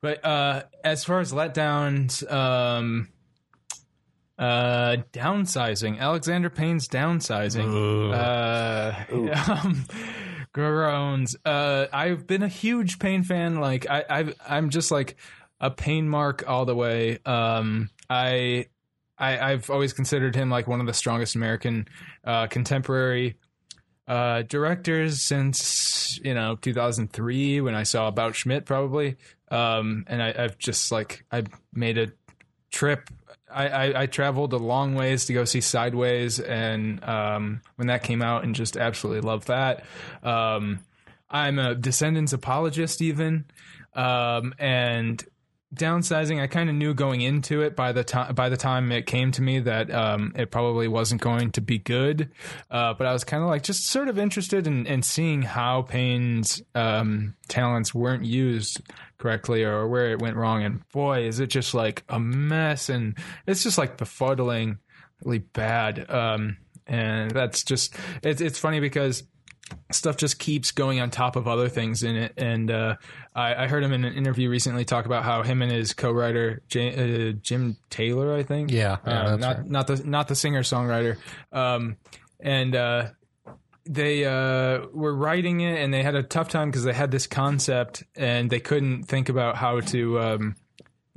[0.02, 3.08] but uh, as far as letdowns, um,
[4.38, 6.00] uh, downsizing.
[6.00, 8.12] Alexander Payne's downsizing.
[8.14, 9.86] Uh, um,
[10.52, 11.38] groans.
[11.46, 13.62] Uh, I've been a huge Payne fan.
[13.62, 15.16] Like I, I've, I'm just like
[15.62, 17.20] a Payne mark all the way.
[17.26, 18.66] Um, I,
[19.18, 21.88] I, I've always considered him like one of the strongest American
[22.26, 23.38] uh, contemporary
[24.12, 29.16] uh, directors since you know 2003 when I saw About Schmidt probably.
[29.50, 31.44] Um, and I, I've just like I
[31.74, 32.12] made a
[32.72, 33.10] trip.
[33.50, 38.04] I, I, I traveled a long ways to go see Sideways, and um, when that
[38.04, 39.86] came out, and just absolutely loved that.
[40.24, 40.80] Um,
[41.30, 43.46] I'm a Descendants apologist, even,
[43.94, 45.24] um, and
[45.74, 46.42] downsizing.
[46.42, 49.32] I kind of knew going into it by the time by the time it came
[49.32, 52.30] to me that um, it probably wasn't going to be good.
[52.70, 55.84] Uh, but I was kind of like just sort of interested in, in seeing how
[55.84, 58.82] Payne's um, talents weren't used
[59.18, 60.64] correctly or where it went wrong.
[60.64, 63.18] And boy, is it just like a mess, and
[63.48, 64.78] it's just like befuddlingly
[65.54, 66.10] bad.
[66.10, 66.58] Um,
[66.88, 69.24] and that's just it's it's funny because
[69.92, 72.34] stuff just keeps going on top of other things in it.
[72.38, 72.96] And uh,
[73.34, 76.62] I, I heard him in an interview recently talk about how him and his co-writer
[76.68, 79.66] J- uh, Jim Taylor, I think, Yeah, yeah, uh, not right.
[79.70, 81.18] not the not the singer songwriter,
[81.54, 81.98] um,
[82.40, 83.10] and uh,
[83.86, 87.28] they uh, were writing it, and they had a tough time because they had this
[87.28, 90.20] concept, and they couldn't think about how to.
[90.20, 90.56] Um,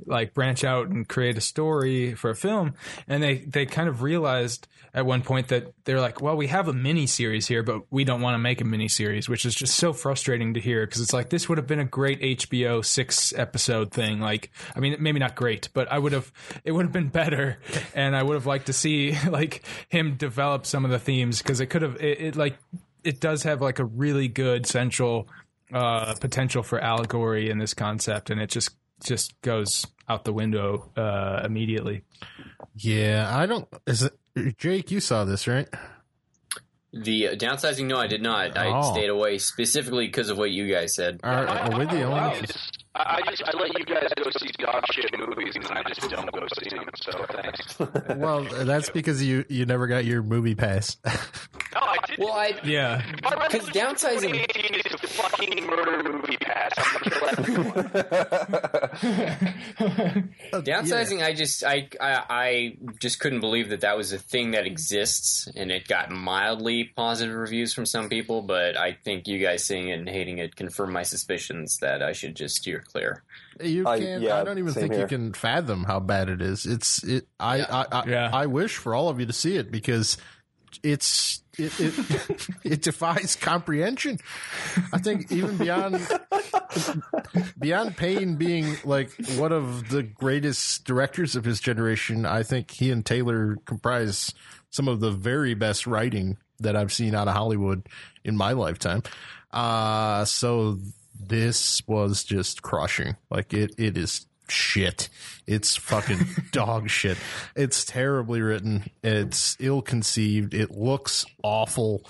[0.05, 2.73] like branch out and create a story for a film
[3.07, 6.67] and they they kind of realized at one point that they're like well we have
[6.67, 9.53] a mini series here but we don't want to make a mini series which is
[9.53, 12.83] just so frustrating to hear because it's like this would have been a great HBO
[12.83, 16.31] 6 episode thing like I mean maybe not great but I would have
[16.63, 17.59] it would have been better
[17.93, 21.59] and I would have liked to see like him develop some of the themes because
[21.59, 22.57] it could have it, it like
[23.05, 25.29] it does have like a really good central
[25.73, 30.91] uh, potential for allegory in this concept, and it just just goes out the window
[30.97, 32.03] uh, immediately.
[32.75, 33.67] Yeah, I don't.
[33.87, 34.13] Is it
[34.57, 34.91] Jake?
[34.91, 35.67] You saw this, right?
[36.93, 38.57] The uh, downsizing, no, I did not.
[38.57, 38.93] I Oh.
[38.93, 41.19] stayed away specifically because of what you guys said.
[41.23, 42.45] Are, are we the only?
[42.95, 46.09] I, I just I let you guys go see dog shit movies, and I just
[46.09, 46.89] don't go see them.
[46.95, 47.77] So thanks.
[48.15, 50.95] Well, that's because you you never got your movie pass.
[51.05, 51.11] No,
[51.81, 52.17] I did.
[52.19, 54.31] Well, I Yeah, because downsizing.
[54.31, 56.71] 2018 is to fucking murder movie pass.
[56.77, 57.27] I'm gonna kill
[57.73, 57.89] everyone.
[60.53, 64.65] Downsizing, I just I, I I just couldn't believe that that was a thing that
[64.65, 68.41] exists, and it got mildly positive reviews from some people.
[68.41, 72.13] But I think you guys seeing it and hating it confirmed my suspicions that I
[72.13, 73.23] should just steer clear.
[73.61, 74.21] You I- can.
[74.21, 76.65] yeah, I don't even same think you can fathom how bad it is.
[76.65, 77.27] It's it.
[77.39, 78.29] I I I, Yeah.
[78.33, 80.17] I wish for all of you to see it because
[80.83, 84.19] it's it it, it defies comprehension.
[84.91, 86.05] I think even beyond
[87.59, 92.91] beyond Payne being like one of the greatest directors of his generation, I think he
[92.91, 94.33] and Taylor comprise
[94.69, 97.87] some of the very best writing that I've seen out of Hollywood
[98.23, 99.03] in my lifetime.
[99.51, 100.79] Uh so
[101.19, 103.15] this was just crushing.
[103.29, 105.09] Like it it is shit.
[105.47, 106.19] It's fucking
[106.51, 107.17] dog shit.
[107.55, 108.89] It's terribly written.
[109.03, 110.53] It's ill conceived.
[110.53, 112.05] It looks awful.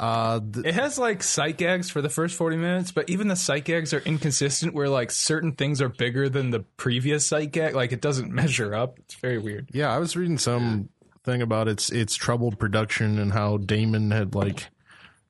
[0.00, 3.36] Uh th- it has like sight gags for the first forty minutes, but even the
[3.36, 4.74] sight gags are inconsistent.
[4.74, 8.74] Where like certain things are bigger than the previous sight gag, like it doesn't measure
[8.74, 8.98] up.
[8.98, 9.68] It's very weird.
[9.72, 10.88] Yeah, I was reading some
[11.24, 14.66] thing about its its troubled production and how Damon had like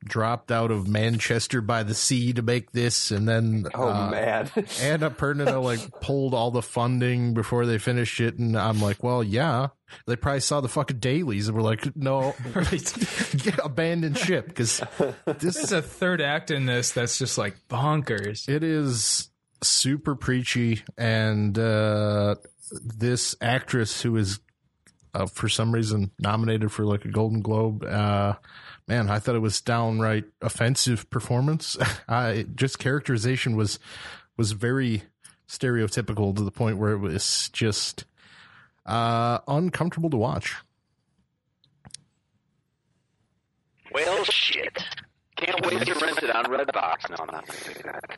[0.03, 4.45] dropped out of Manchester by the Sea to make this, and then Oh uh, man,
[4.55, 9.67] Annapurna like pulled all the funding before they finished it, and I'm like, well, yeah,
[10.07, 13.57] they probably saw the fucking dailies and were like, no, Right.
[13.63, 14.81] abandon ship because
[15.39, 18.47] this is a third act in this that's just like bonkers.
[18.49, 19.29] it is
[19.61, 22.35] super preachy and uh
[22.71, 24.39] this actress who is
[25.13, 28.33] uh, for some reason nominated for like a golden globe uh
[28.87, 31.77] man i thought it was downright offensive performance
[32.07, 33.79] i just characterization was
[34.37, 35.03] was very
[35.47, 38.05] stereotypical to the point where it was just
[38.85, 40.55] uh uncomfortable to watch
[43.93, 44.83] Well, shit.
[45.35, 47.09] Can't wait to rent it on Redbox.
[47.11, 48.17] No, I'm not gonna say that.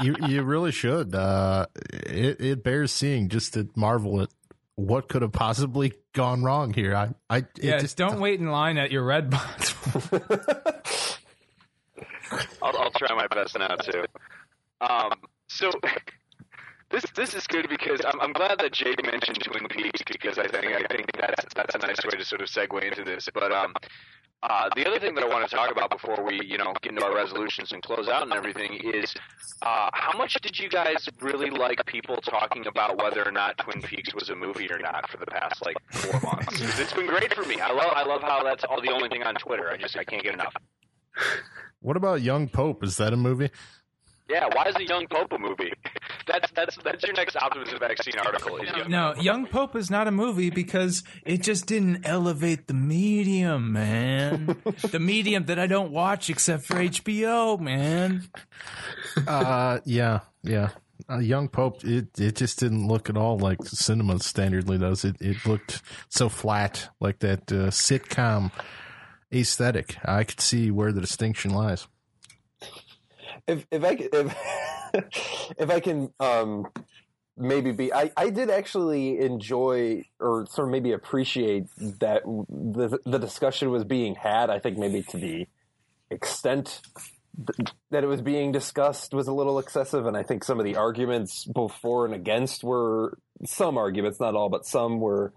[0.00, 4.30] you you really should uh it it bears seeing just to marvel at
[4.78, 8.46] what could have possibly gone wrong here i i it Yeah, just don't wait in
[8.46, 9.74] line at your red box.
[12.62, 14.04] I'll, I'll try my best now too.
[14.80, 15.12] Um,
[15.48, 15.70] so
[16.90, 20.46] this this is good because I'm, I'm glad that Jake mentioned Twin Peaks because I
[20.46, 23.28] think I think that's that's a nice way to sort of segue into this.
[23.32, 23.72] But um,
[24.42, 26.92] uh, the other thing that I want to talk about before we you know get
[26.92, 29.14] into our resolutions and close out and everything is
[29.62, 33.82] uh, how much did you guys really like people talking about whether or not Twin
[33.82, 36.60] Peaks was a movie or not for the past like four months?
[36.78, 37.60] it's been great for me.
[37.60, 39.70] I love I love how that's all the only thing on Twitter.
[39.70, 40.54] I just I can't get enough.
[41.80, 43.50] what about young pope is that a movie
[44.28, 45.72] Yeah, why is the Young Pope a movie?
[46.26, 48.58] That's that's that's your next optimism vaccine article.
[48.58, 52.74] Is Young No, Young Pope is not a movie because it just didn't elevate the
[52.74, 54.54] medium, man.
[54.90, 58.28] the medium that I don't watch except for HBO, man.
[59.26, 60.68] uh yeah yeah
[61.10, 65.16] uh, young pope it it just didn't look at all like cinema standardly does it
[65.20, 65.80] it looked
[66.10, 68.50] so flat like that uh, sitcom
[69.32, 71.86] aesthetic i could see where the distinction lies
[73.48, 76.66] if if I if if I can um
[77.36, 81.66] maybe be I I did actually enjoy or sort of maybe appreciate
[82.00, 84.50] that the the discussion was being had.
[84.50, 85.46] I think maybe to the
[86.10, 86.80] extent
[87.90, 90.76] that it was being discussed was a little excessive, and I think some of the
[90.76, 91.48] arguments
[91.80, 95.32] for and against were some arguments, not all, but some were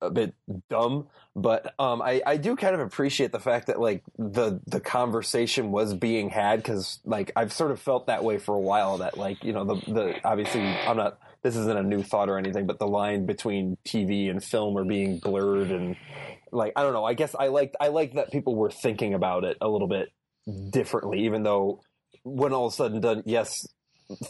[0.00, 0.34] a bit
[0.70, 4.80] dumb, but um, I I do kind of appreciate the fact that like the the
[4.80, 8.98] conversation was being had because like I've sort of felt that way for a while
[8.98, 12.38] that like you know the the obviously I'm not this isn't a new thought or
[12.38, 15.96] anything, but the line between TV and film are being blurred and
[16.52, 17.04] like I don't know.
[17.04, 20.12] I guess I like I like that people were thinking about it a little bit
[20.70, 21.80] differently, even though
[22.24, 23.66] when all is said and done, yes,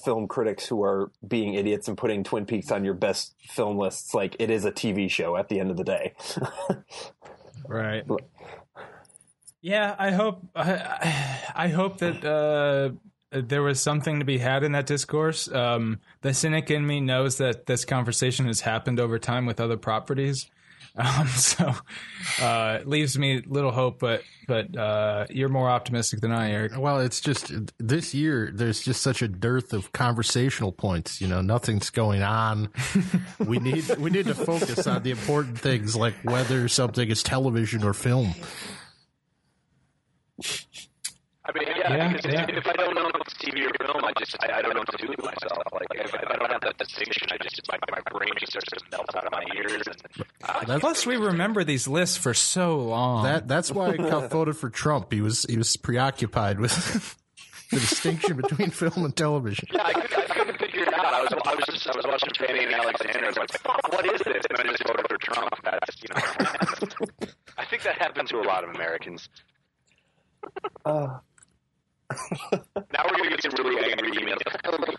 [0.04, 4.14] film critics who are being idiots and putting Twin Peaks on your best film lists,
[4.14, 6.14] like it is a TV show at the end of the day.
[7.68, 8.04] Right.
[9.60, 12.90] Yeah, I hope I, I hope that uh,
[13.30, 15.52] there was something to be had in that discourse.
[15.52, 19.76] Um, the cynic in me knows that this conversation has happened over time with other
[19.76, 20.48] properties,
[20.96, 21.74] um, so
[22.40, 23.98] uh, leaves me little hope.
[23.98, 26.72] But but uh, you're more optimistic than I, Eric.
[26.76, 28.50] Well, it's just this year.
[28.52, 31.20] There's just such a dearth of conversational points.
[31.20, 32.70] You know, nothing's going on.
[33.38, 37.84] we need we need to focus on the important things like whether something is television
[37.84, 38.34] or film.
[41.48, 42.46] I mean, yeah, Yeah, because yeah.
[42.48, 44.80] if I don't know if it's TV or film, I just I, I don't know
[44.80, 45.62] what to do with myself.
[45.72, 48.68] Like if, if I don't have that distinction, I just my, my brain just starts
[48.68, 49.82] to melt out of my ears.
[49.86, 53.24] And uh, Plus, we remember these lists for so long.
[53.24, 55.10] that that's why Cuff voted for Trump.
[55.12, 56.74] He was he was preoccupied with
[57.70, 59.68] the distinction between film and television.
[59.72, 61.06] yeah, I, could, I couldn't figure it out.
[61.06, 63.24] I was I was just I was watching Fanny and Alexander.
[63.24, 64.44] I was like, fuck, what is this?
[64.50, 65.54] And I just voted for Trump.
[65.64, 67.28] That's you know.
[67.56, 69.28] I think that happened to a lot of Americans.
[70.84, 71.18] Uh,
[72.10, 74.38] Now we're gonna get some really angry emails.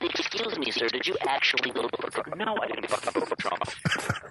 [0.01, 2.37] Excuse me, sir, did you actually vote for Trump?
[2.37, 3.63] No, I didn't fucking vote for Trump.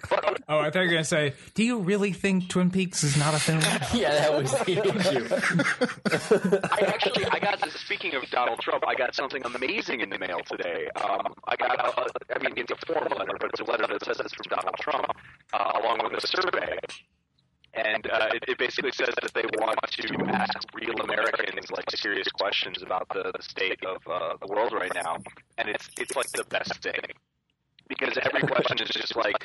[0.09, 3.17] But oh, I thought you were gonna say, "Do you really think Twin Peaks is
[3.17, 3.59] not a film?"
[3.93, 6.59] Yeah, that was the issue.
[6.71, 7.59] I actually, I got.
[7.71, 10.87] Speaking of Donald Trump, I got something amazing in the mail today.
[10.95, 11.79] Um, I got.
[11.79, 14.45] A, I mean, it's a form letter, but it's a letter that says it's from
[14.49, 15.05] Donald Trump,
[15.53, 16.77] uh, along with a survey.
[17.73, 22.27] And uh, it, it basically says that they want to ask real Americans like serious
[22.29, 25.17] questions about the, the state of uh, the world right now,
[25.57, 26.99] and it's it's like the best thing
[27.89, 29.35] because every question is just like,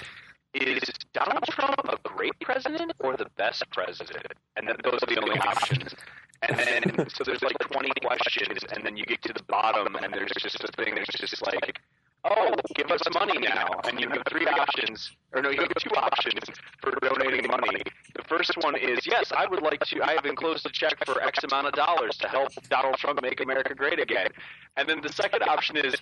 [0.52, 0.82] is
[1.12, 4.26] Donald Trump a great president or the best president?
[4.56, 5.94] And then those are the only options.
[6.42, 10.12] And then so there's like 20 questions, and then you get to the bottom, and
[10.12, 11.80] there's just a thing that's just like,
[12.24, 15.90] oh, give us money now, and you have three options, or no, you have two
[15.90, 16.42] options
[16.82, 17.82] for donating money.
[18.14, 20.02] The first one is yes, I would like to.
[20.02, 23.40] I have enclosed a check for X amount of dollars to help Donald Trump make
[23.40, 24.28] America great again.
[24.76, 25.94] And then the second option is.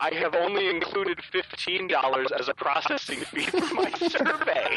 [0.00, 4.76] I have only included fifteen dollars as a processing fee for my survey.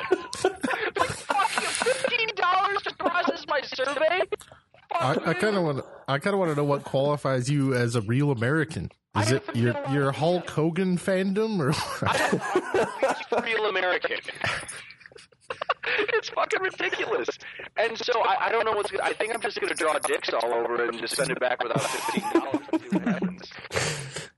[0.95, 4.21] like fuck you, fifteen dollars to process my survey?
[4.91, 5.35] I, Fuck I you.
[5.37, 8.31] kind of want I kind of want to know what qualifies you as a real
[8.31, 8.91] American.
[9.17, 11.73] Is it your your Hulk Hogan fandom or?
[13.37, 14.17] I'm real American.
[16.13, 17.29] it's fucking ridiculous.
[17.77, 18.91] And so I, I don't know what's.
[18.91, 21.31] Gonna, I think I'm just going to draw dicks all over it and just send
[21.31, 23.51] it back without fifteen dollars and see what happens.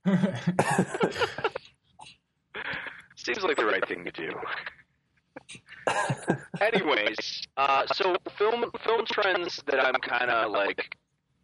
[3.15, 4.31] Seems like the right thing to do.
[6.61, 10.95] Anyways, uh, so film film trends that I'm kind of like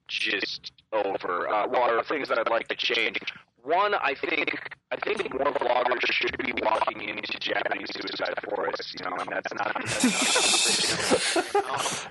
[0.07, 1.47] just over.
[1.47, 3.19] Uh, well, are things that I'd like to change.
[3.63, 4.51] One, I think
[4.91, 8.93] I think more vloggers should be walking into Japanese suicide forests.
[8.93, 9.73] You know, and that's not.
[9.83, 11.35] That's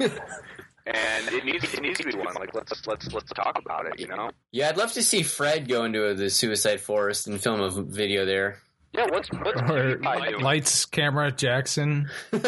[0.00, 0.20] not
[0.86, 2.34] and it needs it needs to be one.
[2.34, 3.98] Like let's let's let's talk about it.
[4.00, 4.30] You know.
[4.52, 8.24] Yeah, I'd love to see Fred go into the suicide forest and film a video
[8.24, 8.58] there.
[8.94, 9.06] Yeah.
[9.10, 12.10] What's what's or PewDiePie lights, camera, Jackson.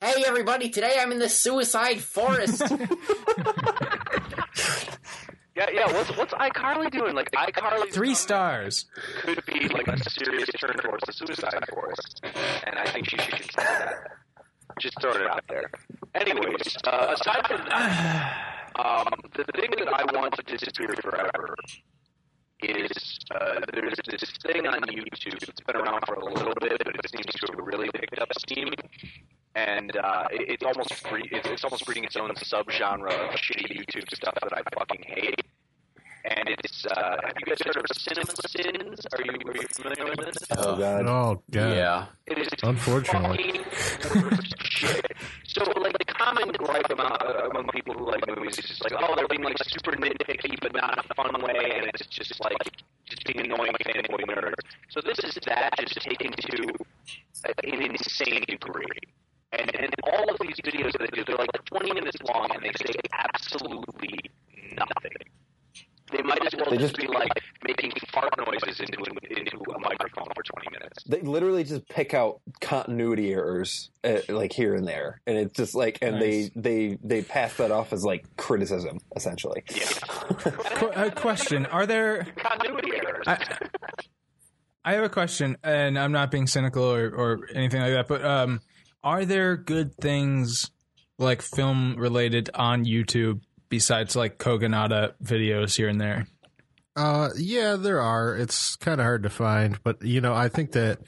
[0.00, 0.70] Hey, everybody!
[0.70, 2.62] Today I'm in the suicide forest.
[5.56, 5.92] Yeah, yeah.
[5.92, 7.16] What's what's iCarly doing?
[7.16, 8.86] Like iCarly Three stars.
[9.22, 12.24] could be like a serious turn towards the suicide forest,
[12.64, 13.94] and I think she should consider that.
[14.78, 15.68] Just throwing it out there.
[16.14, 21.56] Anyways, uh, aside from that, um, the thing that I want to disappear forever
[22.62, 25.42] is uh, there's this thing on YouTube.
[25.42, 28.28] It's been around for a little bit, but it seems to have really picked up
[28.38, 28.68] steam.
[29.54, 33.78] And uh, it, it's almost free, it's, it's almost breeding its own subgenre of shitty
[33.78, 35.42] YouTube stuff that I fucking hate.
[36.28, 39.06] And it's uh, have you guys heard of Cinema Sins?
[39.12, 40.36] Are you are you familiar with this?
[40.56, 41.06] oh god.
[41.06, 41.76] oh god.
[41.76, 42.06] yeah.
[42.26, 43.60] It is Unfortunately.
[44.60, 45.06] shit.
[45.44, 48.92] So like the common gripe among, uh, among people who like movies is just like,
[48.98, 52.38] oh, they're being like super nitpicky, but not in a fun way, and it's just
[52.40, 52.56] like
[53.06, 54.54] just being annoying fanboy nerds.
[54.90, 56.74] So this is that just taken to
[57.64, 58.86] an insane degree.
[59.52, 62.62] And and all of these videos that they do, they're like 20 minutes long, and
[62.62, 64.18] they say absolutely
[64.76, 65.16] nothing.
[66.10, 67.30] They might as well They just just- be like
[67.66, 68.98] making fart noises into
[69.30, 71.04] into a microphone for 20 minutes.
[71.04, 75.74] They literally just pick out continuity errors, uh, like here and there, and it's just
[75.74, 76.50] like, and Nice.
[76.54, 76.60] they
[76.94, 79.62] they they pass that off as like criticism, essentially.
[79.68, 82.26] Qu- a question: Are there?
[82.36, 83.24] Continuity errors.
[83.26, 83.38] I,
[84.84, 88.24] I have a question, and I'm not being cynical or, or anything like that, but
[88.24, 88.60] um,
[89.02, 90.70] are there good things
[91.18, 96.26] like film related on YouTube besides like Kogonada videos here and there?
[96.96, 98.36] Uh, yeah, there are.
[98.36, 100.98] It's kind of hard to find, but you know, I think that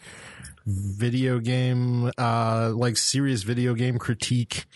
[0.67, 4.67] video game, uh, like serious video game critique,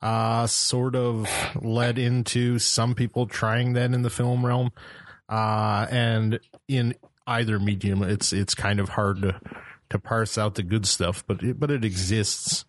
[0.00, 1.28] uh, sort of
[1.60, 4.70] led into some people trying that in the film realm.
[5.28, 6.38] Uh, and
[6.68, 6.94] in
[7.26, 9.40] either medium, it's, it's kind of hard to,
[9.90, 12.64] to parse out the good stuff, but it, but it exists.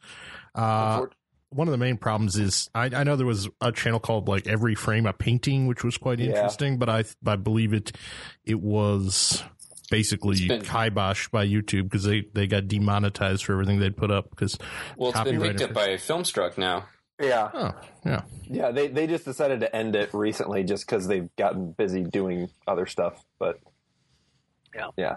[0.56, 1.06] Uh,
[1.54, 4.48] one of the main problems is I, I know there was a channel called like
[4.48, 6.28] Every Frame a Painting, which was quite Yeah.
[6.28, 7.92] interesting, but I I believe it
[8.46, 9.44] it was
[9.90, 14.30] basically been- kiboshed by YouTube because they, they got demonetized for everything they'd put up
[14.32, 14.58] because
[14.98, 16.86] Well, it's been picked up by Filmstruck now.
[17.22, 17.72] Yeah, oh
[18.06, 18.72] yeah yeah.
[18.72, 22.86] They they just decided to end it recently just because they've gotten busy doing other
[22.88, 23.24] stuff.
[23.40, 23.60] But
[24.76, 24.88] Yeah.
[24.98, 25.16] yeah,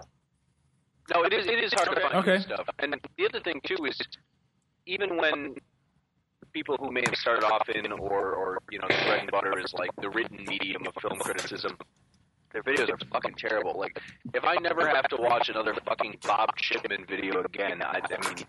[1.13, 1.47] No, it is.
[1.47, 2.39] It is hard to find Okay.
[2.43, 2.67] stuff.
[2.79, 3.99] And the other thing too is,
[4.85, 5.55] even when
[6.53, 9.73] people who may have started off in, or or you know, bread and butter is
[9.73, 11.77] like the written medium of film criticism,
[12.53, 13.77] their videos are fucking terrible.
[13.77, 14.01] Like,
[14.33, 18.45] if I never have to watch another fucking Bob Chipman video again, I, I mean,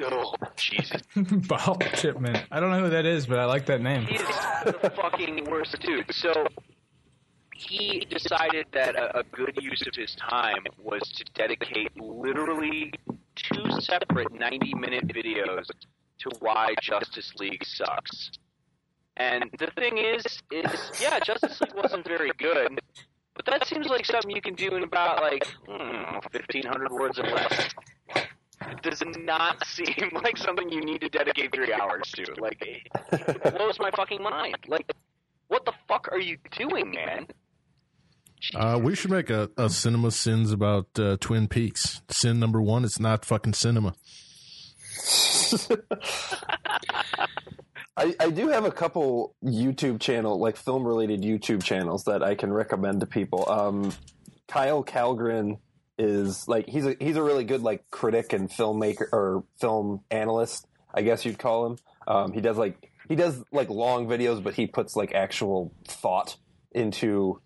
[0.00, 1.02] oh Jesus,
[1.48, 2.42] Bob Chipman.
[2.50, 4.06] I don't know who that is, but I like that name.
[4.06, 4.26] he is
[4.64, 6.12] the fucking worst dude.
[6.12, 6.46] So
[7.54, 12.92] he decided that a, a good use of his time was to dedicate literally
[13.34, 15.66] two separate 90 minute videos
[16.20, 18.30] to why Justice League sucks.
[19.16, 22.78] And the thing is, is yeah, Justice League wasn't very good,
[23.34, 27.24] but that seems like something you can do in about like hmm, 1,500 words or
[27.24, 27.68] less.
[28.14, 32.24] It does not seem like something you need to dedicate three hours to.
[32.38, 34.56] Like, it blows my fucking mind.
[34.66, 34.90] Like,
[35.48, 37.26] what the fuck are you doing, man?
[38.54, 42.84] uh, we should make a, a cinema sins about uh, Twin Peaks sin number one
[42.84, 43.94] it's not fucking cinema
[47.96, 52.34] I, I do have a couple YouTube channel, like film related YouTube channels that I
[52.34, 53.48] can recommend to people.
[53.48, 53.92] Um,
[54.48, 55.58] Kyle Kallgren
[55.98, 60.66] is like he's a he's a really good like critic and filmmaker or film analyst,
[60.92, 61.78] I guess you'd call him.
[62.06, 66.36] Um, he does like he does like long videos, but he puts like actual thought
[66.72, 67.40] into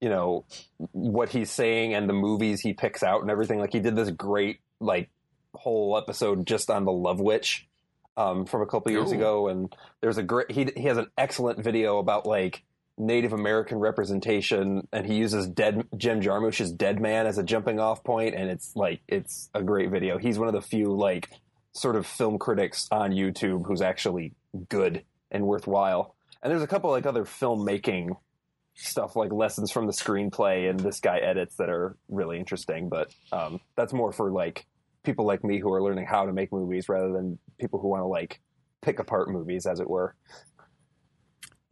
[0.00, 0.44] you know
[0.92, 3.58] what he's saying and the movies he picks out and everything.
[3.58, 5.10] Like he did this great like
[5.58, 7.66] whole episode just on the Love Witch
[8.16, 9.16] um, from a couple years Ooh.
[9.16, 12.64] ago, and there's a great he he has an excellent video about like
[12.96, 18.02] Native American representation, and he uses dead Jim Jarmusch's Dead Man as a jumping off
[18.02, 20.18] point, and it's like it's a great video.
[20.18, 21.30] He's one of the few like
[21.72, 24.34] sort of film critics on YouTube who's actually
[24.68, 26.16] good and worthwhile.
[26.42, 28.16] And there's a couple like other filmmaking
[28.74, 33.12] stuff like lessons from the screenplay and this guy edits that are really interesting, but
[33.32, 34.66] um, that's more for like
[35.08, 38.02] people like me who are learning how to make movies rather than people who want
[38.02, 38.40] to like
[38.82, 40.14] pick apart movies as it were.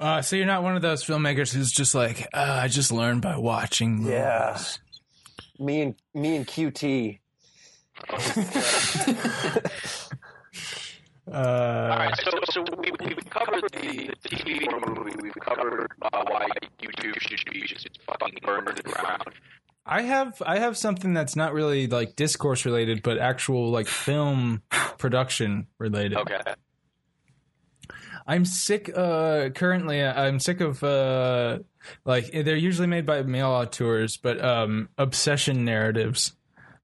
[0.01, 3.21] Uh, so you're not one of those filmmakers who's just like, uh, I just learned
[3.21, 3.97] by watching.
[3.97, 4.11] Movies.
[4.11, 4.59] Yeah.
[5.59, 7.19] Me and me and QT.
[11.29, 15.11] Uh, All right, so so we, we've covered the, the TV movie.
[15.21, 16.47] We've covered uh, why
[16.81, 19.25] YouTube should be just fucking burned to the ground.
[19.87, 24.63] I have I have something that's not really like discourse related, but actual like film
[24.99, 26.19] production related.
[26.19, 26.41] Okay.
[28.27, 28.91] I'm sick.
[28.95, 31.61] Uh, currently, I'm sick of uh,
[32.05, 36.33] like they're usually made by male auteurs, but um, obsession narratives.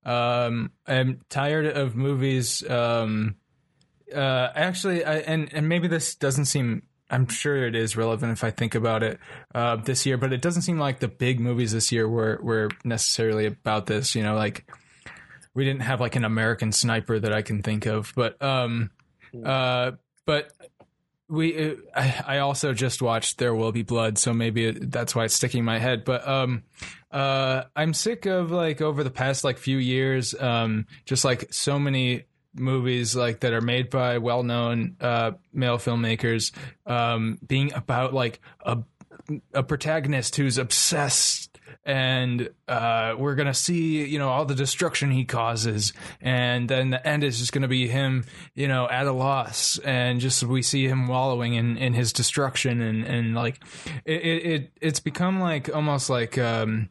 [0.05, 2.69] Um, I'm tired of movies.
[2.69, 3.37] Um,
[4.15, 6.83] uh, actually, I, and and maybe this doesn't seem.
[7.12, 9.20] I'm sure it is relevant if I think about it
[9.55, 12.70] uh, this year, but it doesn't seem like the big movies this year were were
[12.84, 14.14] necessarily about this.
[14.14, 14.64] You know, like
[15.55, 18.90] we didn't have like an American Sniper that I can think of, but um,
[19.44, 19.93] uh,
[20.24, 20.52] but
[21.28, 25.14] we uh, I, I also just watched There Will Be Blood, so maybe it, that's
[25.14, 26.05] why it's sticking in my head.
[26.05, 26.62] But um,
[27.10, 31.78] uh, I'm sick of like over the past like few years, um, just like so
[31.78, 32.24] many
[32.55, 36.53] movies like that are made by well-known uh, male filmmakers,
[36.87, 38.79] um, being about like a
[39.55, 41.53] a protagonist who's obsessed
[41.85, 45.93] and uh, we're gonna see you know all the destruction he causes.
[46.20, 48.24] And then the end is just gonna be him
[48.55, 49.79] you know at a loss.
[49.79, 53.61] And just we see him wallowing in, in his destruction and and like
[54.05, 56.89] it, it, it it's become like almost like um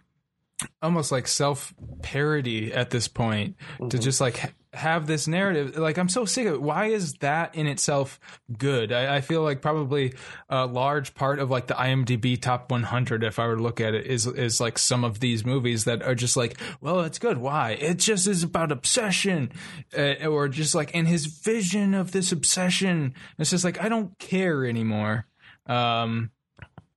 [0.81, 3.55] almost like self parody at this point
[3.89, 5.77] to just like have this narrative.
[5.77, 6.61] Like I'm so sick of it.
[6.61, 8.19] Why is that in itself
[8.57, 8.91] good?
[8.91, 10.13] I, I feel like probably
[10.49, 13.93] a large part of like the IMDb top 100, if I were to look at
[13.93, 17.37] it, is is like some of these movies that are just like, well, it's good.
[17.37, 17.71] Why?
[17.71, 19.51] It just is about obsession,
[19.97, 23.13] uh, or just like in his vision of this obsession.
[23.37, 25.25] It's just like I don't care anymore.
[25.65, 26.31] Um,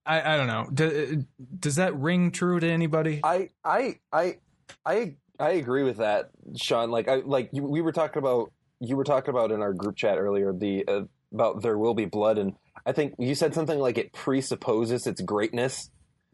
[0.06, 0.68] I, I don't know.
[0.72, 1.24] Do,
[1.58, 3.20] does that ring true to anybody?
[3.24, 4.36] I I I
[4.84, 6.90] I I agree with that, Sean.
[6.90, 9.96] Like I like you, we were talking about you were talking about in our group
[9.96, 11.00] chat earlier the uh,
[11.32, 12.54] about there will be blood, and
[12.86, 15.90] I think you said something like it presupposes its greatness.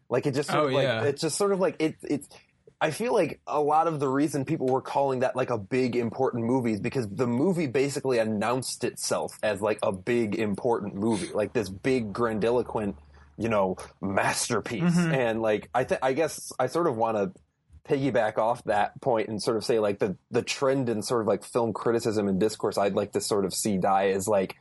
[0.09, 1.03] Like it just sort Oh, of like yeah.
[1.05, 2.29] it's just sort of like it it's.
[2.83, 5.97] I feel like a lot of the reason people were calling that like a big
[5.97, 11.31] important movie is because the movie basically announced itself as like a big important movie,
[11.35, 12.97] like this big grandiloquent,
[13.37, 14.83] you know, masterpiece.
[14.97, 15.15] Mhm.
[15.15, 17.33] And like I think I guess I sort of want to
[17.91, 21.27] piggyback off that point and sort of say like the the trend in sort of
[21.27, 24.57] like film criticism and discourse I'd like to sort of see die is like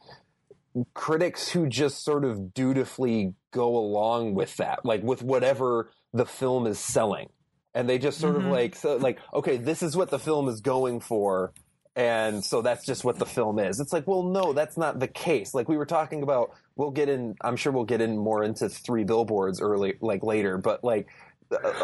[0.94, 6.68] critics who just sort of dutifully go along with that, like with whatever the film
[6.68, 7.30] is selling.
[7.74, 8.52] And they just sort of Mhm.
[8.52, 11.54] like so like, okay, this is what the film is going for,
[11.96, 13.80] and so that's just what the film is.
[13.80, 15.54] It's like, well, no, that's not the case.
[15.54, 17.36] Like we were talking about, we'll get in.
[17.42, 20.58] I'm sure we'll get in more into three billboards early, like later.
[20.58, 21.08] But like,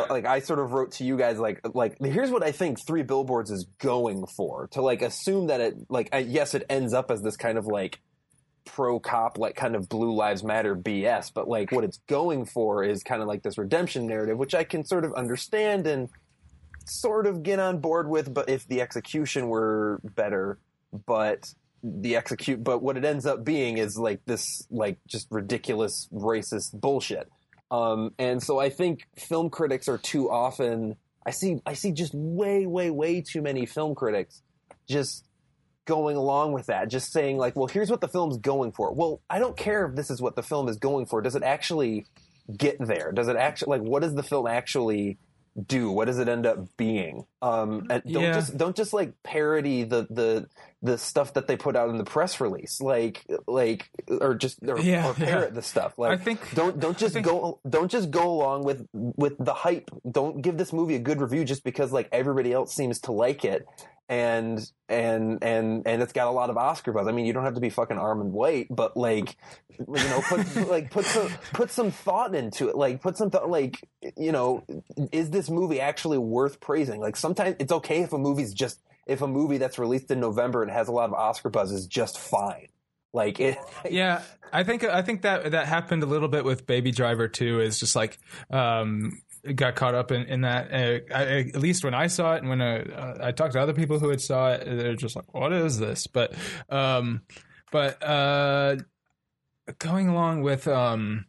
[0.09, 3.03] like I sort of wrote to you guys, like, like here's what I think three
[3.03, 4.67] billboards is going for.
[4.71, 7.65] To like assume that it, like, uh, yes, it ends up as this kind of
[7.65, 7.99] like
[8.65, 11.31] pro cop, like kind of Blue Lives Matter BS.
[11.33, 14.63] But like, what it's going for is kind of like this redemption narrative, which I
[14.63, 16.09] can sort of understand and
[16.85, 20.59] sort of get on board with, but if the execution were better,
[21.05, 26.07] but the execute, but what it ends up being is like this, like just ridiculous
[26.13, 27.29] racist bullshit.
[27.71, 30.95] Um, and so I think film critics are too often.
[31.25, 34.41] I see, I see just way, way, way too many film critics
[34.87, 35.25] just
[35.85, 38.91] going along with that, just saying like, well, here's what the film's going for.
[38.93, 41.21] Well, I don't care if this is what the film is going for.
[41.21, 42.05] Does it actually
[42.55, 43.11] get there?
[43.11, 45.17] Does it actually like what does the film actually
[45.67, 45.89] do?
[45.91, 47.25] What does it end up being?
[47.45, 48.33] Um, and don't Yeah.
[48.33, 50.47] just don't just like parody the the
[50.81, 53.89] the stuff that they put out in the press release, like like
[54.21, 55.55] or just or, Yeah, or parrot yeah.
[55.55, 55.97] the stuff.
[55.97, 59.53] Like I think don't don't just think- go don't just go along with with the
[59.53, 59.89] hype.
[60.09, 63.45] Don't give this movie a good review just because like everybody else seems to like
[63.45, 63.65] it.
[64.07, 67.07] And and and and it's got a lot of Oscar buzz.
[67.07, 69.35] I mean, you don't have to be fucking Armond White, but like,
[69.79, 72.75] you know, put like put some put some thought into it.
[72.75, 73.49] Like, put some thought.
[73.49, 73.79] Like,
[74.15, 74.63] you know,
[75.11, 77.01] is this movie actually worth praising?
[77.01, 80.63] Like, sometimes it's okay if a movie's just if a movie that's released in November
[80.63, 82.67] and has a lot of Oscar buzz is just fine.
[83.13, 83.57] Like it,
[83.89, 87.61] yeah i think i think that that happened a little bit with baby driver too
[87.61, 91.85] is just like um it got caught up in, in that uh, I, at least
[91.85, 94.51] when i saw it and when uh, i talked to other people who had saw
[94.51, 96.33] it they're just like what is this but
[96.69, 97.21] um
[97.71, 98.75] but uh
[99.79, 101.25] going along with um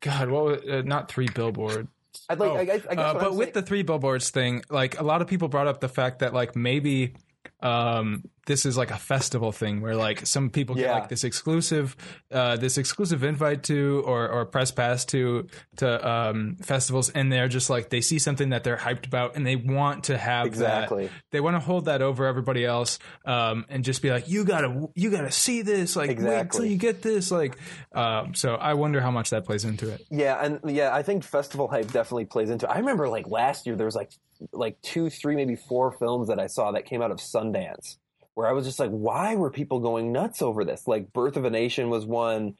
[0.00, 1.88] god what was, uh, not three billboard
[2.28, 2.50] I'd like.
[2.50, 5.02] Oh, I, I guess uh, but I'm with saying- the three billboards thing, like a
[5.02, 7.14] lot of people brought up the fact that like maybe
[7.60, 10.92] um this is like a festival thing where like some people get Yeah.
[10.94, 11.96] like this exclusive
[12.30, 15.46] uh this exclusive invite to or or press pass to
[15.76, 19.46] to um festivals and they're just like they see something that they're hyped about and
[19.46, 21.06] they want to have Exactly.
[21.06, 24.44] that they want to hold that over everybody else um and just be like you
[24.44, 27.56] gotta you gotta see this like wait till you get this like
[27.94, 31.24] um so i wonder how much that plays into it Yeah, and yeah, I think
[31.24, 32.66] festival hype definitely plays into.
[32.66, 32.70] it.
[32.70, 34.10] I remember like last year there was like
[34.52, 37.96] like two, three, maybe four films that I saw that came out of Sundance
[38.34, 40.86] where I was just like, why were people going nuts over this?
[40.86, 42.54] Like Birth of a Nation was one.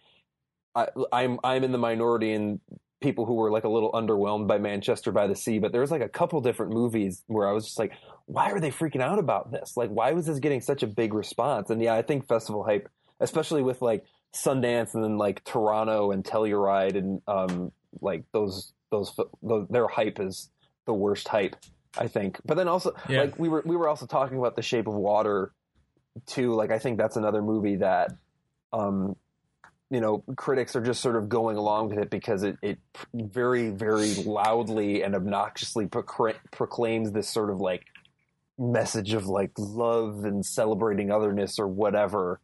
[0.74, 2.60] I, I'm I'm in the minority in
[3.00, 5.90] people who were like a little underwhelmed by Manchester by the Sea, but there was
[5.90, 7.92] like a couple different movies where I was just like,
[8.26, 9.76] why are they freaking out about this?
[9.76, 11.70] Like, why was this getting such a big response?
[11.70, 12.88] And yeah, I think festival hype,
[13.20, 19.14] especially with like Sundance and then like Toronto and Telluride and um like those those,
[19.42, 20.50] those their hype is
[20.86, 21.56] the worst hype
[21.96, 22.40] I think.
[22.44, 23.20] But then also Yeah.
[23.22, 25.52] like we were we were also talking about The Shape of Water
[26.26, 26.54] too.
[26.54, 28.12] Like I think that's another movie that
[28.72, 29.16] um
[29.90, 32.78] you know critics are just sort of going along with it because it it
[33.14, 37.84] very very loudly and obnoxiously procra- proclaims this sort of like
[38.58, 42.40] message of like love and celebrating otherness or whatever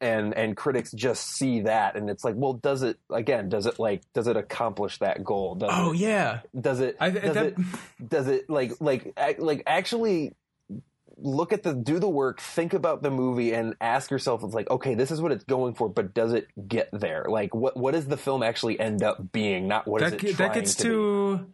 [0.00, 3.78] and and critics just see that and it's like well does it again does it
[3.78, 7.46] like does it accomplish that goal does oh it, yeah does it I, does that,
[7.46, 7.54] it
[8.08, 10.32] does it like like like actually
[11.22, 14.68] look at the do the work think about the movie and ask yourself it's like
[14.70, 17.26] okay this is what it's going for but does it get there?
[17.28, 19.68] Like what what does the film actually end up being?
[19.68, 21.46] Not what that, it ge- trying that gets to, to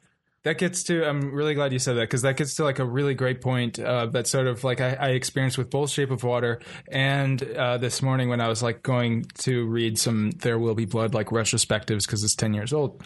[0.45, 2.85] that gets to i'm really glad you said that because that gets to like a
[2.85, 6.23] really great point uh, that sort of like I, I experienced with both shape of
[6.23, 10.77] water and uh, this morning when i was like going to read some there will
[10.77, 13.03] be blood like retrospectives because it's 10 years old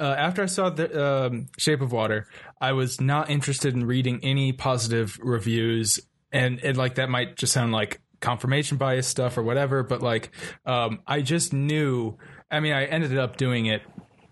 [0.00, 2.26] uh, after I saw the um, Shape of Water,
[2.60, 6.00] I was not interested in reading any positive reviews,
[6.32, 10.30] and and like that might just sound like confirmation bias stuff or whatever, but like
[10.64, 12.16] um, I just knew.
[12.50, 13.82] I mean, I ended up doing it,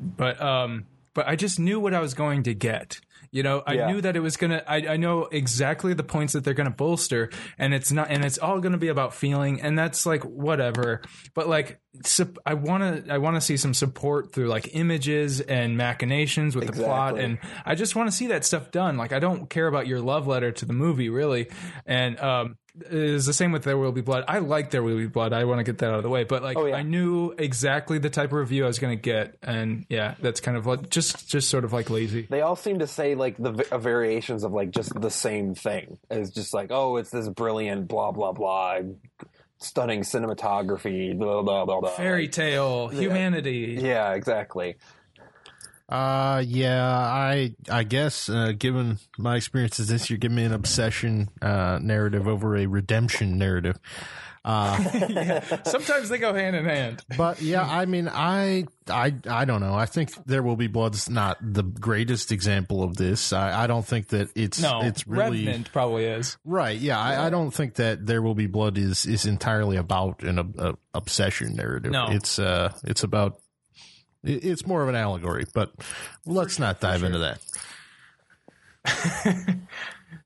[0.01, 3.01] but um, but I just knew what I was going to get.
[3.31, 3.91] You know, I Yeah.
[3.93, 4.63] knew that it was gonna.
[4.67, 8.39] I, I know exactly the points that they're gonna bolster, and it's not, and it's
[8.39, 11.03] all gonna be about feeling, and that's like whatever.
[11.35, 15.41] But like, sup- I want to, I want to see some support through like images
[15.41, 18.97] and machinations with the plot, and I just want to see that stuff done.
[18.97, 21.49] Like, I don't care about your love letter to the movie, really,
[21.87, 22.57] and um,
[22.91, 24.25] it's the same with There Will Be Blood.
[24.29, 25.33] I like There Will Be Blood.
[25.33, 26.77] I want to get that out of the way, but like, Oh, yeah.
[26.77, 30.57] I knew exactly the type of review I was gonna get, and yeah, that's kind
[30.57, 32.27] of like just, just sort of like lazy.
[32.31, 35.99] They all seem to say like the uh, variations of like just the same thing.
[36.11, 38.81] It's just like, oh, it's this brilliant blah blah blah,
[39.59, 41.91] stunning cinematography, blah blah blah blah.
[41.91, 43.79] Fairy tale, humanity.
[43.81, 44.77] Yeah, exactly.
[45.89, 51.31] Uh, yeah, I I guess uh, given my experiences this year, give me an obsession
[51.40, 53.78] uh, narrative over a redemption narrative.
[54.44, 57.02] Uh, Sometimes they go hand in hand.
[57.16, 59.74] but yeah, I mean, I I I don't know.
[59.74, 63.32] I think there will be blood's not the greatest example of this.
[63.32, 66.36] I, I don't think that it's No, it's really Revenant probably is.
[66.44, 66.78] right.
[66.78, 70.39] Yeah, I, I don't think that there will be blood is is entirely about an
[70.39, 71.93] ob- uh, obsession narrative.
[71.93, 72.06] No.
[72.10, 73.40] it's uh it's about
[74.24, 75.45] it's more of an allegory.
[75.53, 75.73] But
[76.27, 77.40] let's not dive into that.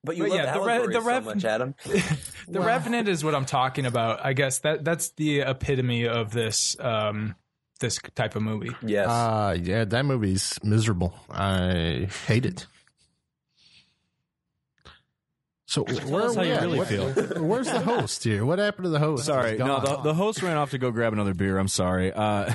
[0.04, 1.74] But you But love yeah, the re- allegories the so rev- much, Adam.
[2.48, 4.24] The Revenant is what I'm talking about.
[4.24, 7.36] I guess that that's the epitome of this um
[7.78, 8.70] this type of movie.
[8.84, 9.06] Yes.
[9.08, 11.14] Uh yeah, that movie's miserable.
[11.30, 12.66] I hate it.
[15.66, 16.62] So where us how you at?
[16.62, 17.08] really What- feel.
[17.42, 18.44] Where's the host here?
[18.44, 19.24] What happened to the host?
[19.24, 21.58] Sorry, no, the, the host ran off to go grab another beer.
[21.58, 22.12] I'm sorry.
[22.12, 22.52] Uh,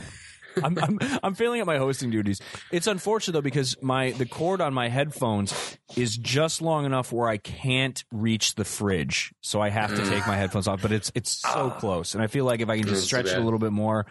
[0.64, 2.40] I'm, I'm I'm failing at my hosting duties.
[2.72, 7.28] It's unfortunate though because my the cord on my headphones is just long enough where
[7.28, 10.82] I can't reach the fridge, so I have to take my headphones off.
[10.82, 13.38] But it's it's so close, and I feel like if I can just stretch it
[13.38, 14.06] a little bit more.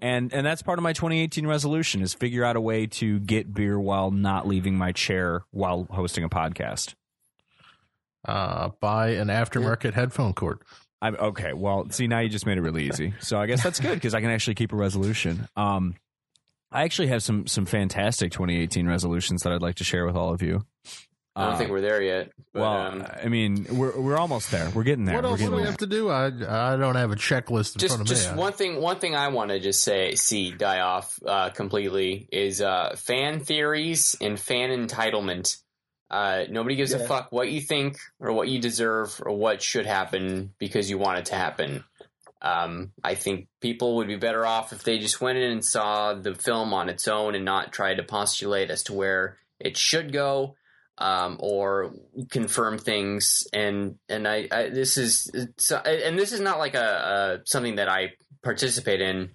[0.00, 3.54] And and that's part of my 2018 resolution is figure out a way to get
[3.54, 6.94] beer while not leaving my chair while hosting a podcast.
[8.26, 10.58] uh, buy an aftermarket headphone cord.
[11.02, 11.52] I'm okay.
[11.52, 13.12] Well, see, now you just made it really easy.
[13.20, 15.48] So I guess that's good because I can actually keep a resolution.
[15.56, 15.96] Um,
[16.70, 20.32] I actually have some some fantastic 2018 resolutions that I'd like to share with all
[20.32, 20.64] of you.
[21.34, 22.30] I don't Uh, think we're there yet.
[22.52, 24.70] But, well, um, I mean, we're we're almost there.
[24.70, 25.16] We're getting there.
[25.16, 25.66] What else do we there.
[25.66, 26.08] have to do?
[26.10, 28.38] I I don't have a checklist in just front of just me.
[28.38, 32.60] one thing one thing I want to just say see die off uh, completely is
[32.62, 35.56] uh, fan theories and fan entitlement.
[36.12, 39.86] Uh, nobody gives a fuck what you think or what you deserve or what should
[39.86, 41.82] happen because you want it to happen.
[42.42, 46.12] Um, I think people would be better off if they just went in and saw
[46.12, 50.12] the film on its own and not tried to postulate as to where it should
[50.12, 50.56] go
[50.98, 51.94] um, or
[52.30, 53.46] confirm things.
[53.52, 57.88] And and I, I this is and this is not like a, a something that
[57.88, 58.12] I
[58.42, 59.30] participate in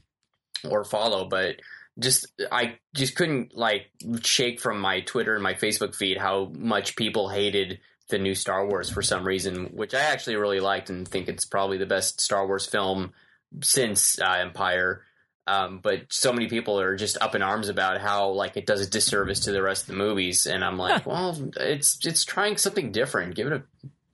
[0.69, 1.55] or follow, but
[1.99, 3.87] just I just couldn't like
[4.21, 7.79] shake from my Twitter and my Facebook feed how much people hated
[8.09, 11.45] the new Star Wars for some reason, which I actually really liked and think it's
[11.45, 13.13] probably the best Star Wars film
[13.61, 15.03] since uh, Empire.
[15.45, 18.81] Um, but so many people are just up in arms about how like it does
[18.81, 22.57] a disservice to the rest of the movies, and I'm like, well, it's it's trying
[22.57, 23.35] something different.
[23.35, 23.63] Give it a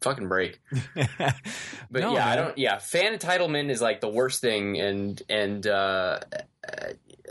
[0.02, 0.60] fucking break.
[1.90, 2.58] But No, yeah, I don't.
[2.58, 6.20] Yeah, fan entitlement is like the worst thing, and and uh,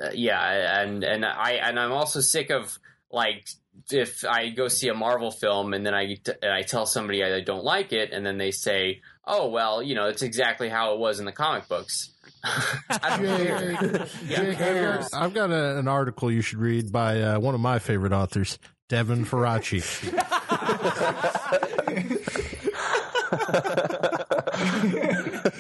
[0.03, 2.79] uh, yeah, and and I and I'm also sick of
[3.11, 3.49] like
[3.91, 7.41] if I go see a Marvel film and then I and I tell somebody I
[7.41, 10.99] don't like it, and then they say, "Oh well, you know, it's exactly how it
[10.99, 12.11] was in the comic books."
[12.45, 14.09] I don't care.
[14.27, 18.13] Jake, I've got, a, an article you should read by uh, one of my favorite
[18.13, 18.59] authors,
[18.89, 19.83] Devin Faraci.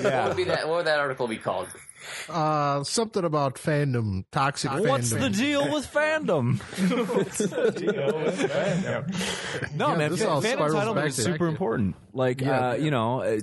[0.02, 0.68] What would be that?
[0.68, 1.68] What would that article be called?
[2.28, 5.20] Uh, something about fandom, toxic What's fandom.
[5.20, 6.60] the deal with fandom?
[9.76, 11.96] no, Yeah, man, this fan, fan entitlement is super important.
[12.12, 12.70] Like, Yeah.
[12.70, 13.40] uh, you know, uh,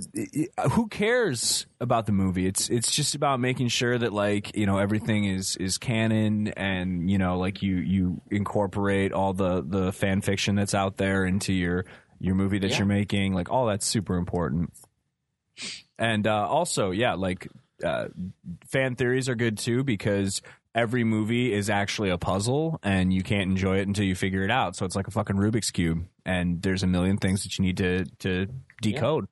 [0.58, 2.46] uh, who cares about the movie?
[2.46, 7.10] It's it's just about making sure that like you know everything is is canon, and
[7.10, 11.52] you know, like you you incorporate all the the fan fiction that's out there into
[11.52, 11.84] your
[12.18, 12.78] your movie that Yeah.
[12.78, 13.32] you're making.
[13.34, 14.72] Like, all that's super important.
[15.98, 17.48] And uh, also, yeah, like
[17.84, 18.08] uh,
[18.66, 20.42] fan theories are good too because
[20.74, 24.50] every movie is actually a puzzle and you can't enjoy it until you figure it
[24.50, 24.76] out.
[24.76, 27.76] So it's like a fucking Rubik's cube and there's a million things that you need
[27.78, 28.46] to to
[28.82, 29.26] decode.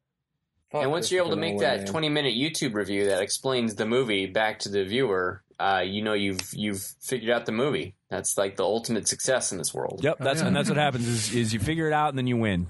[0.73, 4.27] and once you're able to make that 20 minute YouTube review that explains the movie
[4.27, 7.95] back to the viewer, uh, you know you've you've figured out the movie.
[8.11, 10.01] That's like the ultimate success in this world.
[10.03, 12.37] Yep, that's and that's what happens is is you figure it out and then you
[12.37, 12.69] win.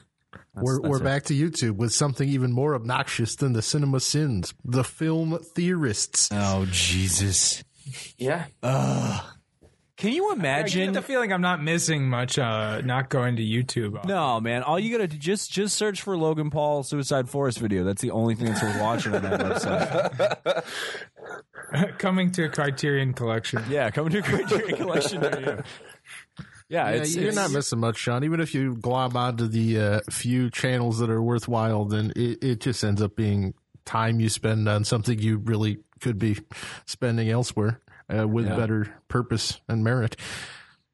[0.58, 1.04] That's- we're that's we're it.
[1.04, 6.28] back to YouTube with something even more obnoxious than the cinema sins, the film theorists.
[6.32, 7.64] Oh Jesus.
[8.18, 8.44] Yeah.
[9.96, 12.38] Can you I get imagine the feeling I'm not missing much.
[12.38, 14.04] Uh, not going to YouTube.
[14.04, 14.62] No, man.
[14.62, 17.82] All you gotta do just just search for Logan Paul Suicide Forest video.
[17.82, 20.64] That's the only thing that's worth watching on that website.
[21.98, 23.62] Coming to a Criterion Collection.
[23.68, 25.62] Yeah, coming to a Criterion Collection near you.
[26.68, 28.24] Yeah, Yeah, it's, you're it's- not missing much, Sean.
[28.24, 32.60] Even if you glom onto the uh, few channels that are worthwhile, then it, it
[32.60, 33.54] just ends up being
[33.84, 36.36] time you spend on something you really could be
[36.84, 37.80] spending elsewhere
[38.14, 38.56] uh, with Yeah.
[38.56, 40.16] better purpose and merit.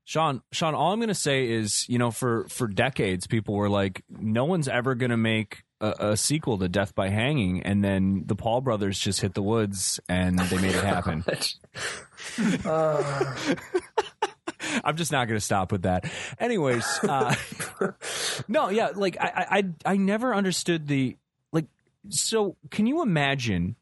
[0.05, 3.71] Sean, Sean, all I'm going to say is, you know, for for decades, people were
[3.71, 7.83] like, no one's ever going to make a, a sequel to Death by Hanging, and
[7.83, 11.25] then the Paul brothers just hit the woods and they made it happen.
[14.85, 16.11] I'm just not going to stop with that.
[16.39, 17.35] Anyways, uh,
[18.49, 19.47] no, yeah, like I,
[19.87, 21.17] I, I never understood the
[21.53, 21.67] like.
[22.09, 23.77] So, can you imagine,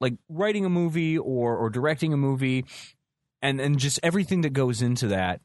[0.00, 2.64] like, writing a movie or or directing a movie,
[3.40, 5.40] and and just everything that goes into that,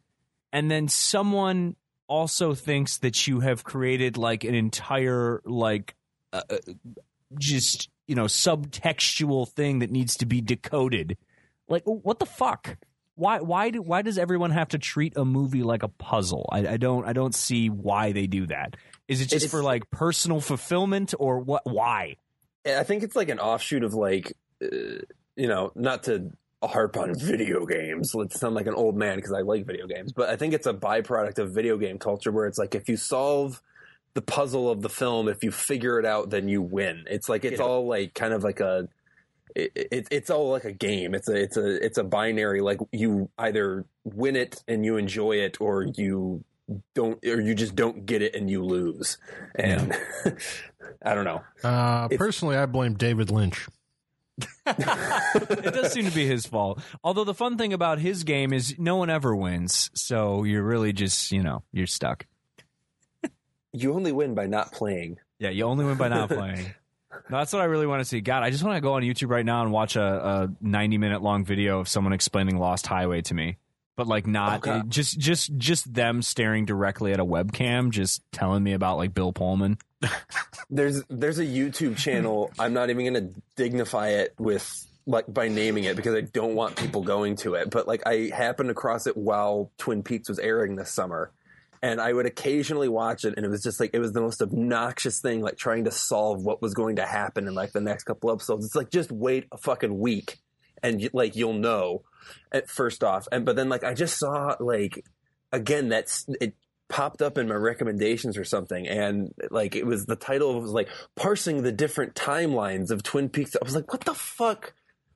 [0.52, 1.76] and then someone
[2.08, 5.96] also thinks that you have created like an entire like
[6.34, 6.58] uh, uh,
[7.38, 11.18] just you know subtextual thing that needs to be decoded
[11.68, 12.78] like what the fuck
[13.18, 16.66] why why do why does everyone have to treat a movie like a puzzle i,
[16.66, 18.78] I don't i don't see why they do that
[19.10, 22.16] is it just It's- for like personal fulfillment or what why
[22.66, 24.68] I think it's like an offshoot of like, uh,
[25.38, 26.32] you know, not to
[26.62, 28.14] harp on video games.
[28.14, 30.68] Let's sound like an old man because I like video games, but I think it's
[30.68, 33.62] a byproduct of video game culture where it's like if you solve
[34.16, 37.06] the puzzle of the film, if you figure it out, then you win.
[37.10, 38.90] It's like it's all like kind of like a.
[39.58, 41.16] It, it, it's all like a game.
[41.16, 42.62] It's a it's a it's a binary.
[42.62, 46.44] Like you either win it and you enjoy it, or you
[46.94, 49.18] don't, or you just don't get it and you lose.
[49.56, 49.94] And
[51.04, 51.42] I don't know.
[51.64, 53.68] Uh, personally, I blame David Lynch.
[54.68, 58.76] it does seem to be his fault although the fun thing about his game is
[58.78, 62.28] no one ever wins so you're really just you know you're stuck
[63.74, 65.18] You only win by not playing.
[65.40, 66.74] Yeah, you only win by not playing.
[67.30, 68.22] No, that's what I really want to see.
[68.22, 70.98] God, I just want to go on YouTube right now and watch a, a 90
[70.98, 73.58] minute long video of someone explaining Lost Highway to me.
[73.96, 74.92] But like not God.
[74.92, 79.34] just just just them staring directly at a webcam, just telling me about like Bill
[79.34, 79.80] Pullman.
[80.70, 82.52] There's there's a YouTube channel.
[82.60, 86.54] I'm not even going to dignify it with like by naming it because I don't
[86.54, 87.72] want people going to it.
[87.72, 91.32] But like I happened across it while Twin Peaks was airing this summer,
[91.82, 94.42] and I would occasionally watch it, and it was just like it was the most
[94.42, 98.04] obnoxious thing, like trying to solve what was going to happen in like the next
[98.04, 98.66] couple episodes.
[98.66, 100.38] It's like just wait a fucking week,
[100.84, 102.04] and like you'll know.
[102.52, 105.06] At first off, and but then like I just saw like
[105.54, 106.56] again that's it
[106.90, 110.88] popped up in my recommendations or something and like it was the title was like
[111.16, 114.74] parsing the different timelines of twin peaks i was like what the fuck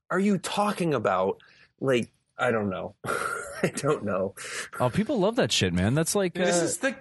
[0.10, 1.40] are you talking about
[1.80, 2.12] like
[2.42, 2.96] i don't know
[3.64, 4.34] i don't know
[4.80, 5.94] Oh, people love that shit, man.
[5.94, 6.96] That's like This uh, is the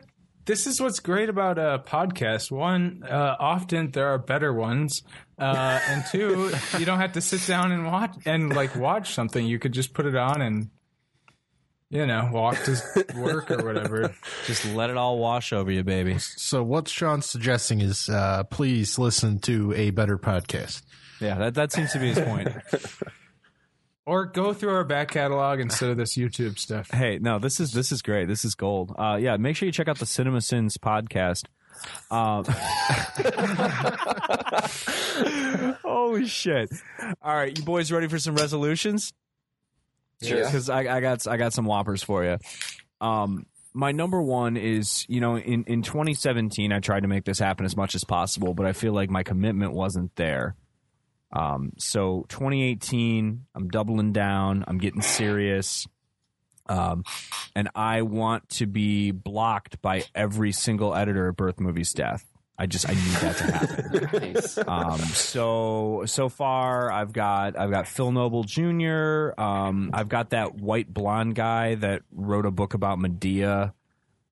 [0.47, 2.51] this is what's great about a podcast.
[2.51, 5.03] One, uh, often there are better ones,
[5.39, 9.47] uh, and two, you don't have to sit down and watch and like watch something.
[9.47, 10.71] You could just put it on and
[11.89, 14.15] you know walk to work or whatever.
[14.47, 16.19] just let it all wash over you, baby.
[16.19, 20.83] So what Sean's suggesting is, uh, please listen to a better podcast.
[21.21, 22.49] Yeah, that that seems to be his point.
[24.07, 26.91] Or go through our back catalog instead of this YouTube stuff.
[26.93, 28.29] Hey, no, this is this is great.
[28.29, 28.95] This is gold.
[28.99, 31.45] Uh, yeah, make sure you check out the Cinema Sins podcast.
[32.11, 32.45] Um,
[35.85, 36.71] holy shit!
[37.23, 39.13] All right, you boys ready for some resolutions?
[40.23, 40.45] Sure.
[40.45, 42.39] Because I, I got I got some whoppers for you.
[43.01, 47.39] Um, my number one is you know in in 2017 I tried to make this
[47.39, 50.57] happen as much as possible, but I feel like my commitment wasn't there.
[51.33, 54.65] Um, so 2018, I'm doubling down.
[54.67, 55.87] I'm getting serious.
[56.69, 57.05] Um,
[57.57, 62.25] and I want to be blocked by every single editor at Birth Movies Death.
[62.57, 64.11] I just I need that to happen.
[64.35, 64.59] Nice.
[64.59, 69.33] Um, so so far, I've got I've got Phil Nobile Jr.
[69.41, 73.73] Um, I've got that white blonde guy that wrote a book about Medea.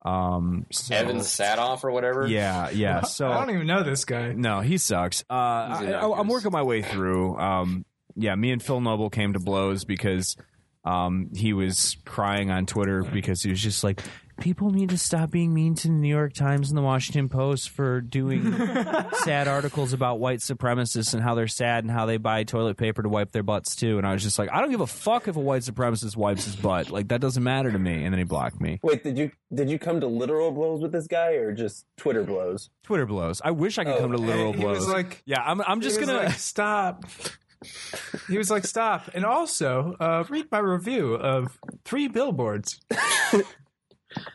[0.02, 2.26] Um, so- Evan Saathoff or whatever.
[2.26, 3.00] Yeah, yeah.
[3.06, 4.32] So I don't even know this guy.
[4.32, 5.24] no, he sucks.
[5.28, 7.36] Uh, I, I, I'm working my way through.
[7.36, 7.84] Um,
[8.16, 10.36] yeah, me and Phil Nobile came to blows because
[10.84, 14.02] um, he was crying on Twitter because he was just like,
[14.40, 17.70] people need to stop being mean to the New York Times and the Washington Post
[17.70, 18.52] for doing
[19.24, 23.02] sad articles about white supremacists and how they're sad and how they buy toilet paper
[23.02, 23.98] to wipe their butts too.
[23.98, 26.44] And I was just like, I don't give a fuck if a white supremacist wipes
[26.44, 26.90] his butt.
[26.90, 28.04] Like that doesn't matter to me.
[28.04, 28.78] And then he blocked me.
[28.82, 32.22] Wait, did you did you come to literal blows with this guy or just Twitter
[32.22, 32.70] blows?
[32.84, 33.40] Twitter blows.
[33.44, 34.78] I wish I could Oh, come to literal he blows.
[34.78, 35.60] was like, yeah, I'm.
[35.62, 36.12] I'm just gonna.
[36.14, 37.04] like, stop.
[38.28, 42.78] He was like, stop, and also uh, read my review of three billboards.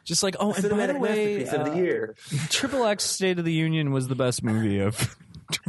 [0.03, 2.15] just like, oh, and by the way, masterpiece of the uh, year.
[2.49, 4.97] Triple X State of the Union was the best movie of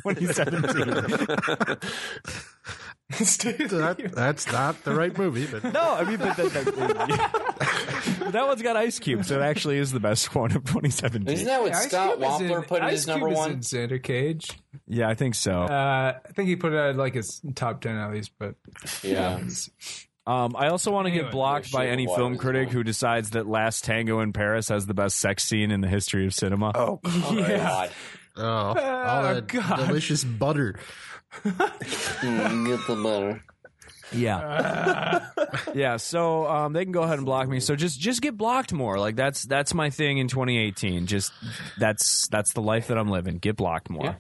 [0.02, 1.76] 2017.
[3.10, 8.47] That, that's not the right movie, but no, I mean, but that, that, but that
[8.47, 11.28] one's got Ice Cube, so it actually is the best one of 2017.
[11.28, 13.51] Isn't that what Ice Scott Cube Wampler put in Ice his number is one?
[13.52, 14.51] in Xander Cage.
[14.89, 15.62] yeah, I think so.
[15.62, 18.55] Uh, I think he put it at like his top ten at least, but
[19.02, 19.39] Yeah.
[20.26, 22.78] Um, I also want to Anyway, get blocked by any of film was critic cool.
[22.78, 26.24] who decides that Last Tango in Paris has the best sex scene in the history
[26.26, 26.72] of cinema.
[26.74, 27.90] Oh, Oh, God.
[28.36, 29.86] oh, all that God.
[29.86, 30.76] delicious butter.
[31.44, 33.42] Mm, get the butter.
[34.12, 35.26] Yeah,
[35.74, 35.96] yeah.
[35.96, 37.59] So um, they can go ahead and block me.
[37.59, 38.98] So just just get blocked more.
[38.98, 41.06] Like that's that's my thing in 2018.
[41.06, 41.32] Just
[41.78, 43.38] that's that's the life that I'm living.
[43.38, 44.05] Get blocked more.
[44.05, 44.14] Yeah.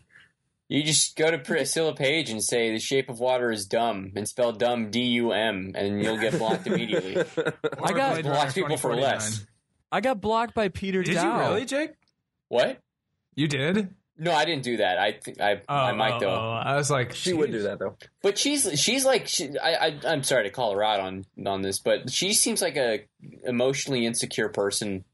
[0.68, 4.26] You just go to Priscilla Page and say the shape of water is dumb and
[4.26, 7.16] spell dumb D U M and you'll get blocked immediately.
[7.82, 9.44] I got blocked people for less.
[9.92, 11.36] I got blocked by Peter Did Dow.
[11.36, 11.90] you really, Jake?
[12.48, 12.80] What?
[13.34, 13.94] You did?
[14.16, 14.98] No, I didn't do that.
[14.98, 16.30] I think I oh, I might oh, though.
[16.30, 17.96] oh, I was like, she would do that though.
[18.22, 21.62] But she's she's like she, I, I I'm sorry to call her out on on
[21.62, 23.04] this, but she seems like a
[23.42, 25.04] emotionally insecure person.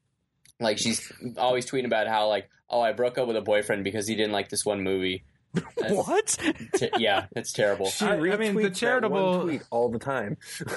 [0.61, 4.07] Like she's always tweeting about how like oh I broke up with a boyfriend because
[4.07, 5.25] he didn't like this one movie.
[5.55, 6.39] That's- What?
[6.75, 7.87] t- yeah, it's terrible.
[7.87, 10.37] She I- I mean, the retweets that one charitable- tweet all the time.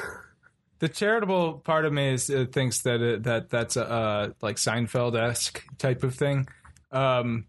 [0.79, 4.57] The charitable part of me is uh, thinks that it, that that's a uh, like
[4.57, 6.49] Seinfeld esque type of thing,
[6.91, 7.45] um,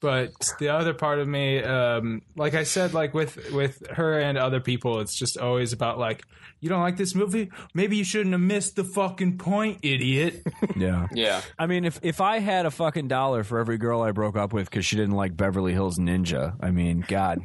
[0.00, 4.38] but the other part of me, um, like I said, like with with her and
[4.38, 6.22] other people, it's just always about like
[6.60, 10.42] you don't like this movie, maybe you shouldn't have missed the fucking point, idiot.
[10.76, 11.08] Yeah.
[11.12, 11.40] Yeah.
[11.58, 14.52] I mean, if if I had a fucking dollar for every girl I broke up
[14.52, 17.40] with because she didn't like Beverly Hills Ninja, I mean, God,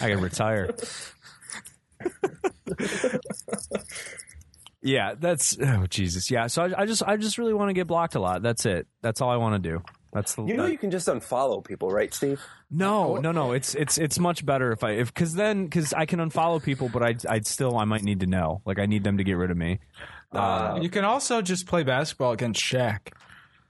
[0.00, 0.72] I could retire.
[4.82, 6.30] yeah, that's oh Jesus.
[6.30, 8.42] Yeah, so I, I just I just really want to get blocked a lot.
[8.42, 8.86] That's it.
[9.00, 9.82] That's all I want to do.
[10.12, 12.40] That's the You know that- you can just unfollow people, right, Steve?
[12.70, 13.52] no no no.
[13.52, 16.88] It's it's it's much better if I if because then because I can unfollow people,
[16.88, 18.60] but I I'd still I might need to know.
[18.64, 19.80] Like I need them to get rid of me.
[20.32, 23.12] Uh, you can also just play basketball against Shaq.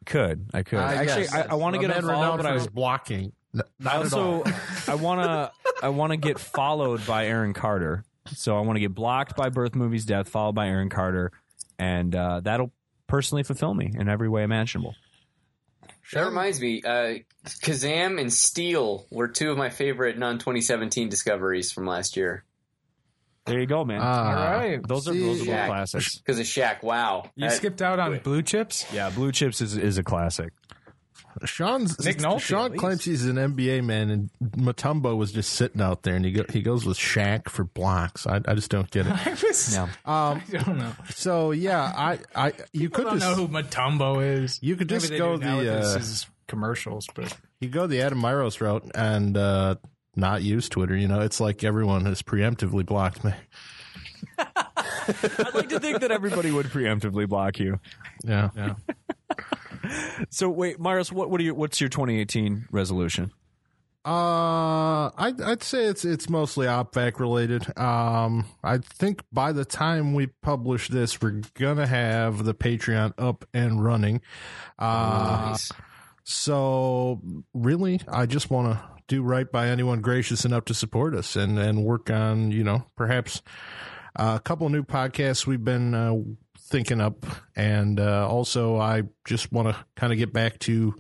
[0.07, 1.35] could I could I actually guess.
[1.35, 3.33] I, I want to get man unfollowed, but I his blocking.
[3.53, 4.45] Not I also
[4.89, 5.53] I want to
[5.85, 8.05] I want to get followed by Aaron Carter.
[8.35, 11.33] So I want to get blocked by Birth Movie's Death, followed by Aaron Carter,
[11.79, 12.71] and uh, that'll
[13.09, 14.95] personally fulfill me in every way imaginable.
[16.13, 21.73] That reminds me, uh, Kazam and Steel were two of my favorite non 2017 discoveries
[21.73, 22.45] from last year.
[23.47, 23.99] There you go, man.
[24.01, 24.87] Ah, All right.
[24.87, 25.67] those are see- those are both Shaq.
[25.67, 26.19] classics.
[26.19, 27.25] Because of Shaq, wow.
[27.35, 28.87] You That- skipped out on blue chips.
[28.93, 30.53] Yeah, Blue Chips is is a classic.
[31.45, 36.03] Sean's Nick Nolte, Sean claims he's an NBA man, and Mutombo was just sitting out
[36.03, 38.27] there, and he go, he goes with Shaq for blocks.
[38.27, 39.13] I, I just don't get it.
[39.27, 39.83] I was, Yeah.
[40.05, 40.93] Um, I don't know.
[41.11, 44.59] so yeah, I, I you People could don't just know who Mutombo is.
[44.63, 47.87] you could Maybe just go do now with the uh, is commercials, but you go
[47.87, 49.77] the Adam Myros route and uh,
[50.17, 50.97] not use Twitter.
[50.97, 53.33] You know, it's like everyone has preemptively blocked me.
[54.39, 57.81] I'd like to think that everybody would preemptively block you.
[58.25, 58.75] Yeah, yeah.
[60.31, 63.33] So wait, Myros, what what are you what's your 2018 resolution?
[64.05, 67.79] Uh, I'd, I'd say it's it's mostly OPVAC related.
[67.79, 73.45] Um, I think by the time we publish this, we're gonna have the Patreon up
[73.55, 74.21] and running.
[74.79, 75.71] Uh, Nice.
[76.25, 77.21] so
[77.55, 81.59] really, I just want to do right by anyone gracious enough to support us and
[81.59, 83.41] and work on you know perhaps
[84.17, 86.15] uh, a couple of new podcasts we've been uh,
[86.73, 87.25] thinking up,
[87.55, 90.95] and uh, also I just want to kind of get back to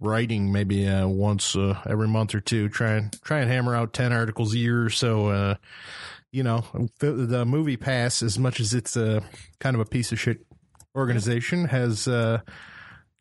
[0.00, 2.68] writing maybe uh, once uh, every month or two.
[2.68, 5.28] Try and try and hammer out ten articles a year or so.
[5.28, 5.54] Uh,
[6.32, 6.64] you know,
[6.98, 9.22] the, the movie pass, as much as it's a
[9.60, 10.44] kind of a piece of shit
[10.94, 12.40] organization, has uh,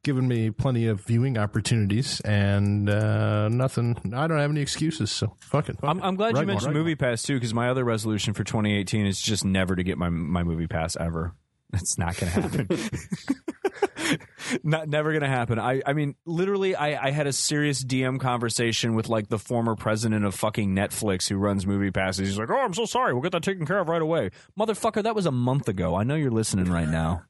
[0.04, 3.98] given me plenty of viewing opportunities and uh, nothing.
[4.14, 5.12] I don't have any excuses.
[5.12, 5.78] So fuck it.
[5.84, 6.80] I'm, I'm glad you Right, mentioned right.
[6.80, 10.10] Movie Pass too, because my other resolution for 2018 is just never to get my
[10.10, 11.34] my Movie Pass ever.
[11.74, 12.70] It's not going to happen.
[14.64, 15.60] Not, never gonna happen.
[15.60, 19.76] I, I mean, literally, I, I had a serious DM conversation with like the former
[19.76, 22.28] president of fucking Netflix who runs Movie Passes.
[22.30, 23.14] He's like, "Oh, I'm so sorry.
[23.14, 25.96] We'll get that taken care of right away." Motherfucker, that was a month ago.
[25.96, 27.24] I know you're listening right now.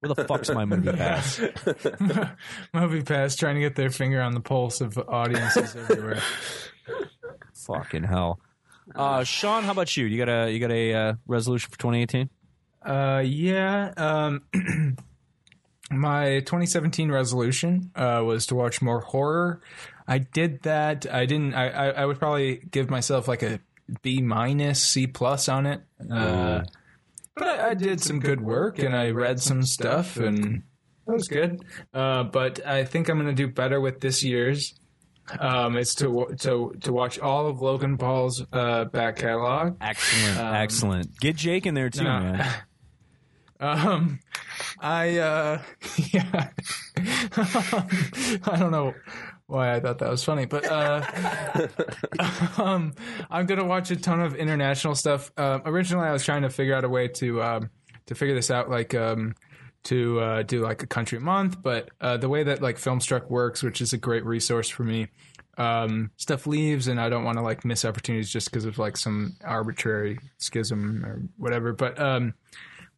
[0.00, 1.40] Where the fuck's my Movie Pass?
[2.74, 6.22] Movie Pass trying to get their finger on the pulse of audiences everywhere.
[7.66, 8.40] Fucking hell.
[8.96, 10.06] Uh, Sean, how about you?
[10.06, 12.28] You got a you got a uh, resolution for 2018?
[12.84, 13.92] Uh, yeah.
[13.96, 14.42] Um,
[15.90, 19.60] my 2017 resolution uh, was to watch more horror.
[20.06, 21.06] I did that.
[21.12, 21.54] I didn't.
[21.54, 23.60] I, I, I would probably give myself like a
[24.02, 25.82] B minus, C plus on it.
[26.10, 26.62] Uh,
[27.36, 30.62] but I, I did some good work and I read some stuff and
[31.06, 31.64] that was good.
[31.92, 34.74] Uh, but I think I'm going to do better with this year's.
[35.38, 39.76] Um, it's to to to watch all of Logan Paul's uh, back catalog.
[39.80, 41.20] Excellent, excellent.
[41.20, 42.20] Get Jake in there too, no.
[42.20, 42.54] man.
[43.62, 44.18] Um,
[44.80, 45.62] I uh,
[46.12, 46.50] yeah,
[46.96, 48.92] I don't know
[49.46, 51.68] why I thought that was funny, but uh,
[52.58, 52.92] um,
[53.30, 55.30] I'm gonna watch a ton of international stuff.
[55.36, 57.70] Uh, originally, I was trying to figure out a way to um,
[58.06, 59.36] to figure this out, like um,
[59.84, 63.62] to uh, do like a country month, but uh, the way that like Filmstruck works,
[63.62, 65.06] which is a great resource for me.
[65.58, 68.96] Um, stuff leaves, and I don't want to like miss opportunities just because of like
[68.96, 71.72] some arbitrary schism or whatever.
[71.72, 72.34] But um,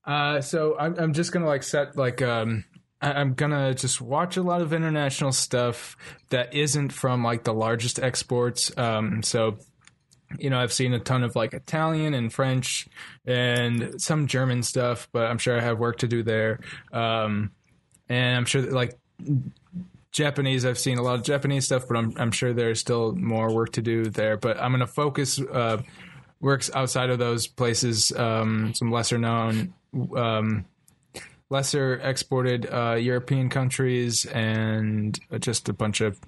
[0.06, 2.64] uh, so I'm I'm just gonna like set like um
[3.00, 5.96] I- I'm gonna just watch a lot of international stuff
[6.30, 8.76] that isn't from like the largest exports.
[8.76, 9.58] Um, so
[10.38, 12.88] you know I've seen a ton of like Italian and French
[13.26, 16.60] and some German stuff, but I'm sure I have work to do there.
[16.92, 17.52] Um,
[18.08, 18.98] and I'm sure that like
[20.12, 23.52] Japanese, I've seen a lot of Japanese stuff, but I'm I'm sure there's still more
[23.52, 24.36] work to do there.
[24.36, 25.82] But I'm gonna focus uh,
[26.40, 29.74] works outside of those places, um, some lesser known,
[30.16, 30.64] um,
[31.50, 36.20] lesser exported uh, European countries, and just a bunch of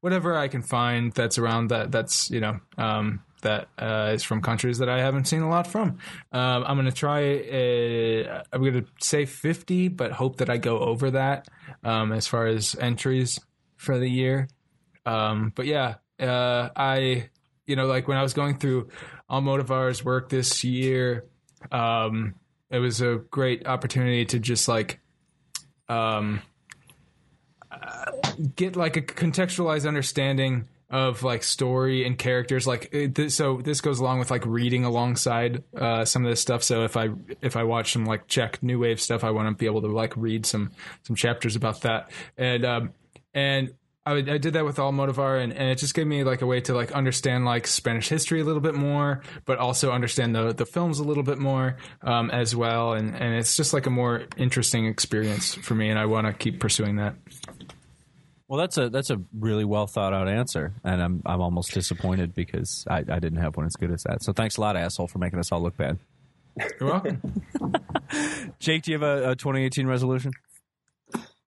[0.00, 1.90] whatever I can find that's around that.
[1.92, 2.60] That's you know.
[2.78, 5.98] Um, that uh, is from countries that I haven't seen a lot from.
[6.32, 7.38] Um, I'm to try.
[7.40, 11.48] Uh, I'm to say 50, but hope that I go over that
[11.84, 13.38] um, as far as entries
[13.76, 14.48] for the year.
[15.04, 17.30] Um, but yeah, uh, I
[17.66, 18.88] you know like when I was going through
[19.30, 21.26] Almodovar's work this year,
[21.70, 22.34] um,
[22.72, 24.98] it was a great opportunity to just like
[25.88, 26.40] um,
[27.70, 28.10] uh,
[28.56, 32.66] get like a contextualized understanding of like story and characters.
[32.66, 36.40] Like it, th- so this goes along with like reading alongside uh, some of this
[36.40, 36.62] stuff.
[36.62, 39.54] So if i if i watch some like czech new wave stuff i want to
[39.54, 40.72] be able to like read some
[41.02, 42.10] some chapters about that.
[42.36, 42.90] And um
[43.34, 43.74] and
[44.04, 46.60] I, I did that with Almodovar, and, and it just gave me like a way
[46.62, 50.66] to like understand like Spanish history a little bit more, but also understand the the
[50.66, 54.24] films a little bit more um, as well, and and it's just like a more
[54.36, 57.14] interesting experience for me, and I want to keep pursuing that.
[58.48, 62.34] Well, that's a that's a really well thought out answer, and I'm I'm almost disappointed
[62.34, 64.24] because I, I didn't have one as good as that.
[64.24, 65.98] So thanks a lot, asshole, for making us all look bad.
[66.80, 67.42] You're welcome.
[68.58, 70.32] Jake, do you have a, a 2018 resolution?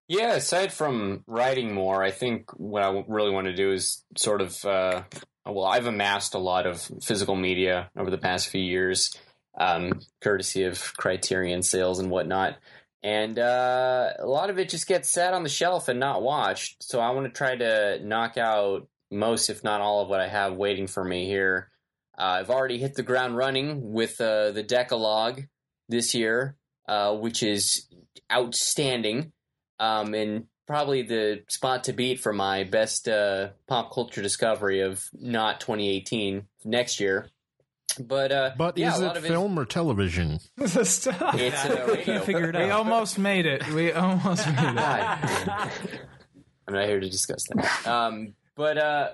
[0.07, 4.41] Yeah, aside from writing more, I think what I really want to do is sort
[4.41, 5.01] of, uh,
[5.45, 9.17] well, I've amassed a lot of physical media over the past few years,
[9.59, 12.57] um, courtesy of Criterion sales and whatnot.
[13.01, 16.83] And uh, a lot of it just gets sat on the shelf and not watched.
[16.83, 20.27] So I want to try to knock out most, if not all, of what I
[20.27, 21.71] have waiting for me here.
[22.17, 25.43] Uh, I've already hit the ground running with uh, the Decalogue
[25.89, 26.57] this year,
[26.87, 27.87] uh, which is
[28.31, 29.31] outstanding
[29.79, 35.03] um, and probably the spot to beat for my best uh, pop culture discovery of
[35.13, 37.27] not 2018 next year.
[37.99, 40.39] But uh, But yeah, is a lot it of film or television?
[40.65, 41.35] Stop.
[41.35, 42.19] It's uh, radio.
[42.21, 43.65] Figure it We almost made it.
[43.69, 44.79] We almost made it.
[46.67, 47.87] I'm not here to discuss that.
[47.87, 49.09] Um, but uh,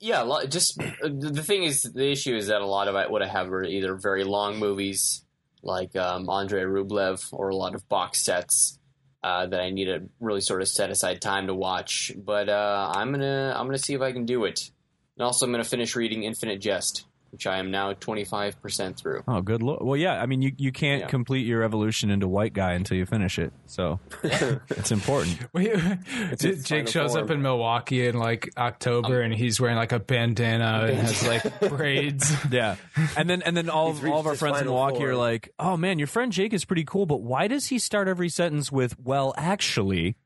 [0.00, 3.22] yeah, lot, just uh, the thing is, the issue is that a lot of what
[3.22, 5.24] I have are either very long movies
[5.62, 8.78] like um, Andrei Rublev or a lot of box sets
[9.26, 12.12] uh, that I need to really sort of set aside time to watch.
[12.16, 14.70] But uh, I'm gonna I'm gonna see if I can do it.
[15.18, 17.06] And also, I'm gonna finish reading Infinite Jest,
[17.36, 19.22] which I am now 25 percent through.
[19.28, 19.62] Oh, good.
[19.62, 20.22] Lo- well, yeah.
[20.22, 21.06] I mean, you, you can't Yeah.
[21.08, 23.52] complete your evolution into white guy until you finish it.
[23.66, 25.38] So it's important.
[25.52, 27.24] We, its Jake shows form.
[27.24, 31.60] up in Milwaukee in like October, and he's wearing like a bandana and has like
[31.60, 32.32] braids.
[32.50, 32.76] Yeah,
[33.18, 35.50] and then and then all of, all of our friends in final Milwaukee are like,
[35.58, 38.72] "Oh man, your friend Jake is pretty cool, but why does he start every sentence
[38.72, 40.16] with well, actually?"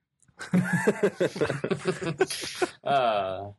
[2.85, 3.51] Uh,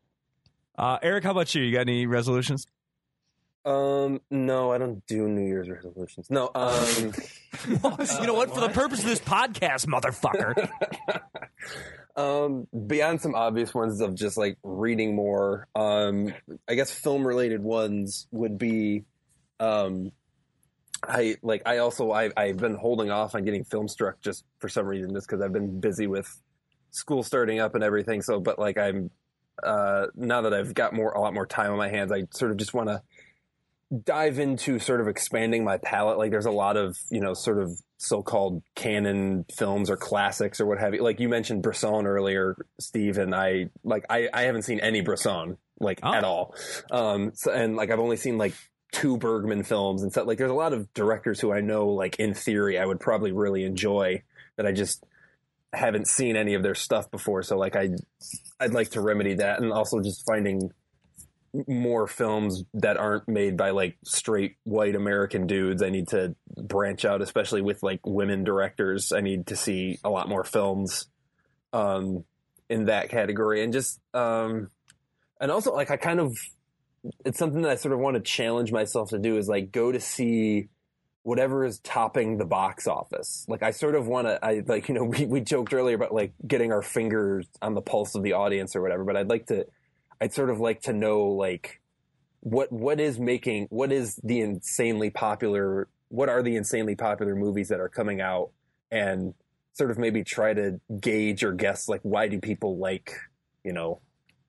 [0.77, 1.61] Uh, Eric, how about you?
[1.63, 2.65] You got any resolutions?
[3.63, 6.27] Um, no, I don't do New Year's resolutions.
[6.29, 7.13] No, um,
[7.67, 8.53] you know what?
[8.53, 10.69] For the purpose of this podcast, motherfucker.
[12.15, 16.33] Um, beyond some obvious ones of just like reading more, um,
[16.67, 19.05] I guess film related ones would be,
[19.61, 20.11] um,
[21.03, 24.69] I like I also I I've been holding off on getting film struck just for
[24.69, 26.27] some reason just because I've been busy with
[26.91, 28.21] school starting up and everything.
[28.21, 29.09] So, but like I'm
[29.63, 32.51] uh, now that I've got more a lot more time on my hands, I sort
[32.51, 33.01] of just want to
[34.05, 36.17] dive into sort of expanding my palette.
[36.17, 40.65] Like there's a lot of you know sort of so-called canon films or classics or
[40.65, 41.03] what have you.
[41.03, 45.57] Like you mentioned Bresson earlier, Steve, and I like I I haven't seen any Bresson
[45.79, 46.13] like Oh.
[46.13, 46.55] at all.
[46.91, 48.53] Um, so, and like I've only seen like
[48.91, 50.27] two Bergman films and stuff.
[50.27, 53.31] Like there's a lot of directors who I know like in theory I would probably
[53.31, 54.23] really enjoy
[54.57, 55.03] that I just
[55.73, 57.43] haven't seen any of their stuff before.
[57.43, 57.89] So like I
[58.59, 60.71] I'd like to remedy that and also just finding
[61.67, 65.83] more films that aren't made by like straight white American dudes.
[65.83, 69.11] I need to branch out, especially with like women directors.
[69.11, 71.07] I need to see a lot more films
[71.73, 72.25] um
[72.69, 74.69] in that category and just um
[75.39, 76.35] and also like I kind of
[77.25, 79.91] it's something that I sort of want to challenge myself to do is like go
[79.91, 80.69] to see
[81.23, 83.45] whatever is topping the box office.
[83.47, 86.13] Like I sort of want to, I like, you know, we, we joked earlier about
[86.13, 89.47] like getting our fingers on the pulse of the audience or whatever, but I'd like
[89.47, 89.65] to,
[90.21, 91.81] I'd sort of like to know like
[92.41, 97.69] what, what is making, what is the insanely popular, what are the insanely popular movies
[97.69, 98.51] that are coming out
[98.91, 99.33] and
[99.73, 103.13] sort of maybe try to gauge or guess like why do people like,
[103.63, 104.01] you know,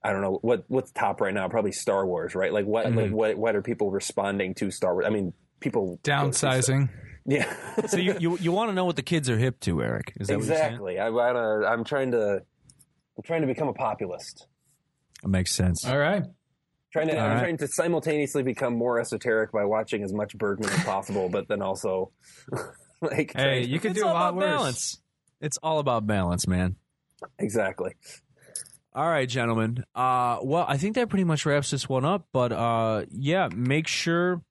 [0.04, 1.48] I don't know what what's top right now.
[1.48, 2.52] Probably Star Wars, right?
[2.52, 3.14] Like what like mm-hmm.
[3.14, 5.06] what what are people responding to Star Wars?
[5.06, 6.88] I mean, people Downsizing.
[7.24, 7.52] Yeah,
[7.86, 10.12] So you you, you want to know what the kids are hip to, Eric?
[10.18, 10.98] Is that exactly.
[10.98, 12.42] I, I I'm trying to
[13.16, 14.48] I'm trying to become a populist.
[15.22, 15.84] That makes sense.
[15.86, 16.24] All right.
[16.92, 17.40] Trying to All I'm right.
[17.40, 21.62] trying to simultaneously become more esoteric by watching as much Bergman as possible, but then
[21.62, 22.10] also
[23.00, 24.44] like Hey, trying- you could It's do a lot about worse.
[24.44, 25.02] balance.
[25.40, 26.76] It's all about balance, man.
[27.38, 27.92] exactly.
[28.94, 29.84] All right, gentlemen.
[29.94, 32.26] Uh, well, I think that pretty much wraps this one up.
[32.32, 34.42] But uh, yeah, make sure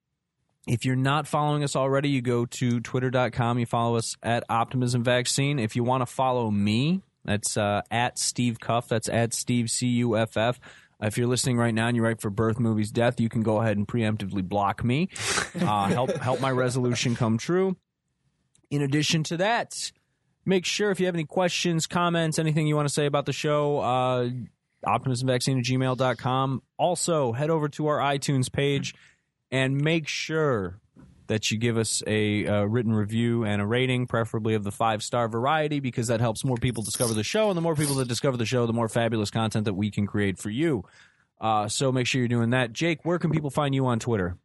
[0.68, 3.60] if you're not following us already, you go to twitter.com.
[3.60, 5.60] You follow us at Optimism Vaccine.
[5.60, 8.88] If you want to follow me, that's uh, at Steve Cuff.
[8.88, 10.60] That's at Steve C U F F.
[11.02, 13.60] If you're listening right now and you write for Birth Movies Death, you can go
[13.60, 15.10] ahead and preemptively block me.
[15.62, 17.76] Uh, help help my resolution come true.
[18.70, 19.92] In addition to that,
[20.46, 23.34] make sure if you have any questions, comments, anything you want to say about the
[23.34, 24.30] show, uh,
[24.86, 26.64] optimismvaccine at gmail.com.
[26.78, 28.96] Also, head over to our iTunes page
[29.52, 30.80] and make sure
[31.32, 35.02] that you give us a uh, written review and a rating, preferably of the five
[35.02, 37.50] star variety, because that helps more people discover the show.
[37.50, 40.06] And the more people that discover the show, the more fabulous content that we can
[40.06, 40.84] create for you.
[41.40, 42.74] Uh, so make sure you're doing that.
[42.74, 44.36] Jake, where can people find you on Twitter?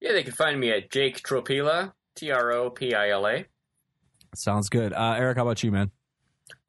[0.00, 3.44] Yeah, they can find me at Jake Tropila, T R O P I L A.
[4.34, 4.94] Sounds good.
[4.94, 5.90] Uh, Eric, how about you, man?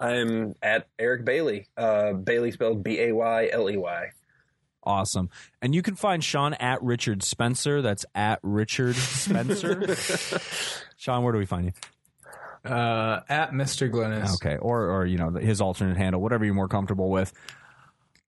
[0.02, 1.68] I'm at Eric Bayley.
[1.78, 4.10] Uh, Bayley spelled B A Y L E Y.
[4.84, 5.30] Awesome.
[5.62, 7.82] And you can find Sean at Richard Spencer.
[7.82, 10.40] That's at Richard Spencer.
[10.98, 12.70] Sean, where do we find you?
[12.70, 13.90] Uh, at Mr.
[13.92, 14.36] Glennis.
[14.36, 14.58] Okay.
[14.58, 17.34] Or, or you know, his alternate handle, whatever you're more comfortable with.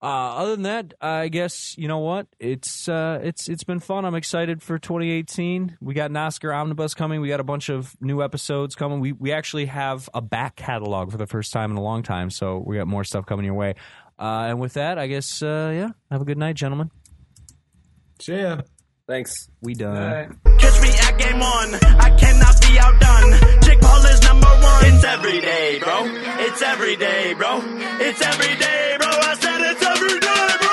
[0.04, 4.04] Uh, other than that, I guess you know what it's uh, it's it's been fun.
[4.04, 5.78] I'm excited for 2018.
[5.80, 7.22] We got an Oscar omnibus coming.
[7.22, 9.00] We got a bunch of new episodes coming.
[9.00, 12.32] We we actually have a back catalog for the first time in a long time.
[12.32, 13.76] So we got more stuff coming your way.
[14.22, 16.92] Uh, and with that, I guess, uh, yeah, have a good night, gentlemen.
[18.22, 18.62] See ya.
[19.08, 19.50] Thanks.
[19.62, 20.40] We done.
[20.60, 21.74] Catch me at game one.
[22.00, 23.62] I cannot be outdone.
[23.64, 24.86] Jake Paul is number one.
[24.86, 26.06] It's every day, bro.
[26.46, 27.62] It's every day, bro.
[28.00, 29.10] It's every day, bro.
[29.10, 30.71] I said it's every day, bro.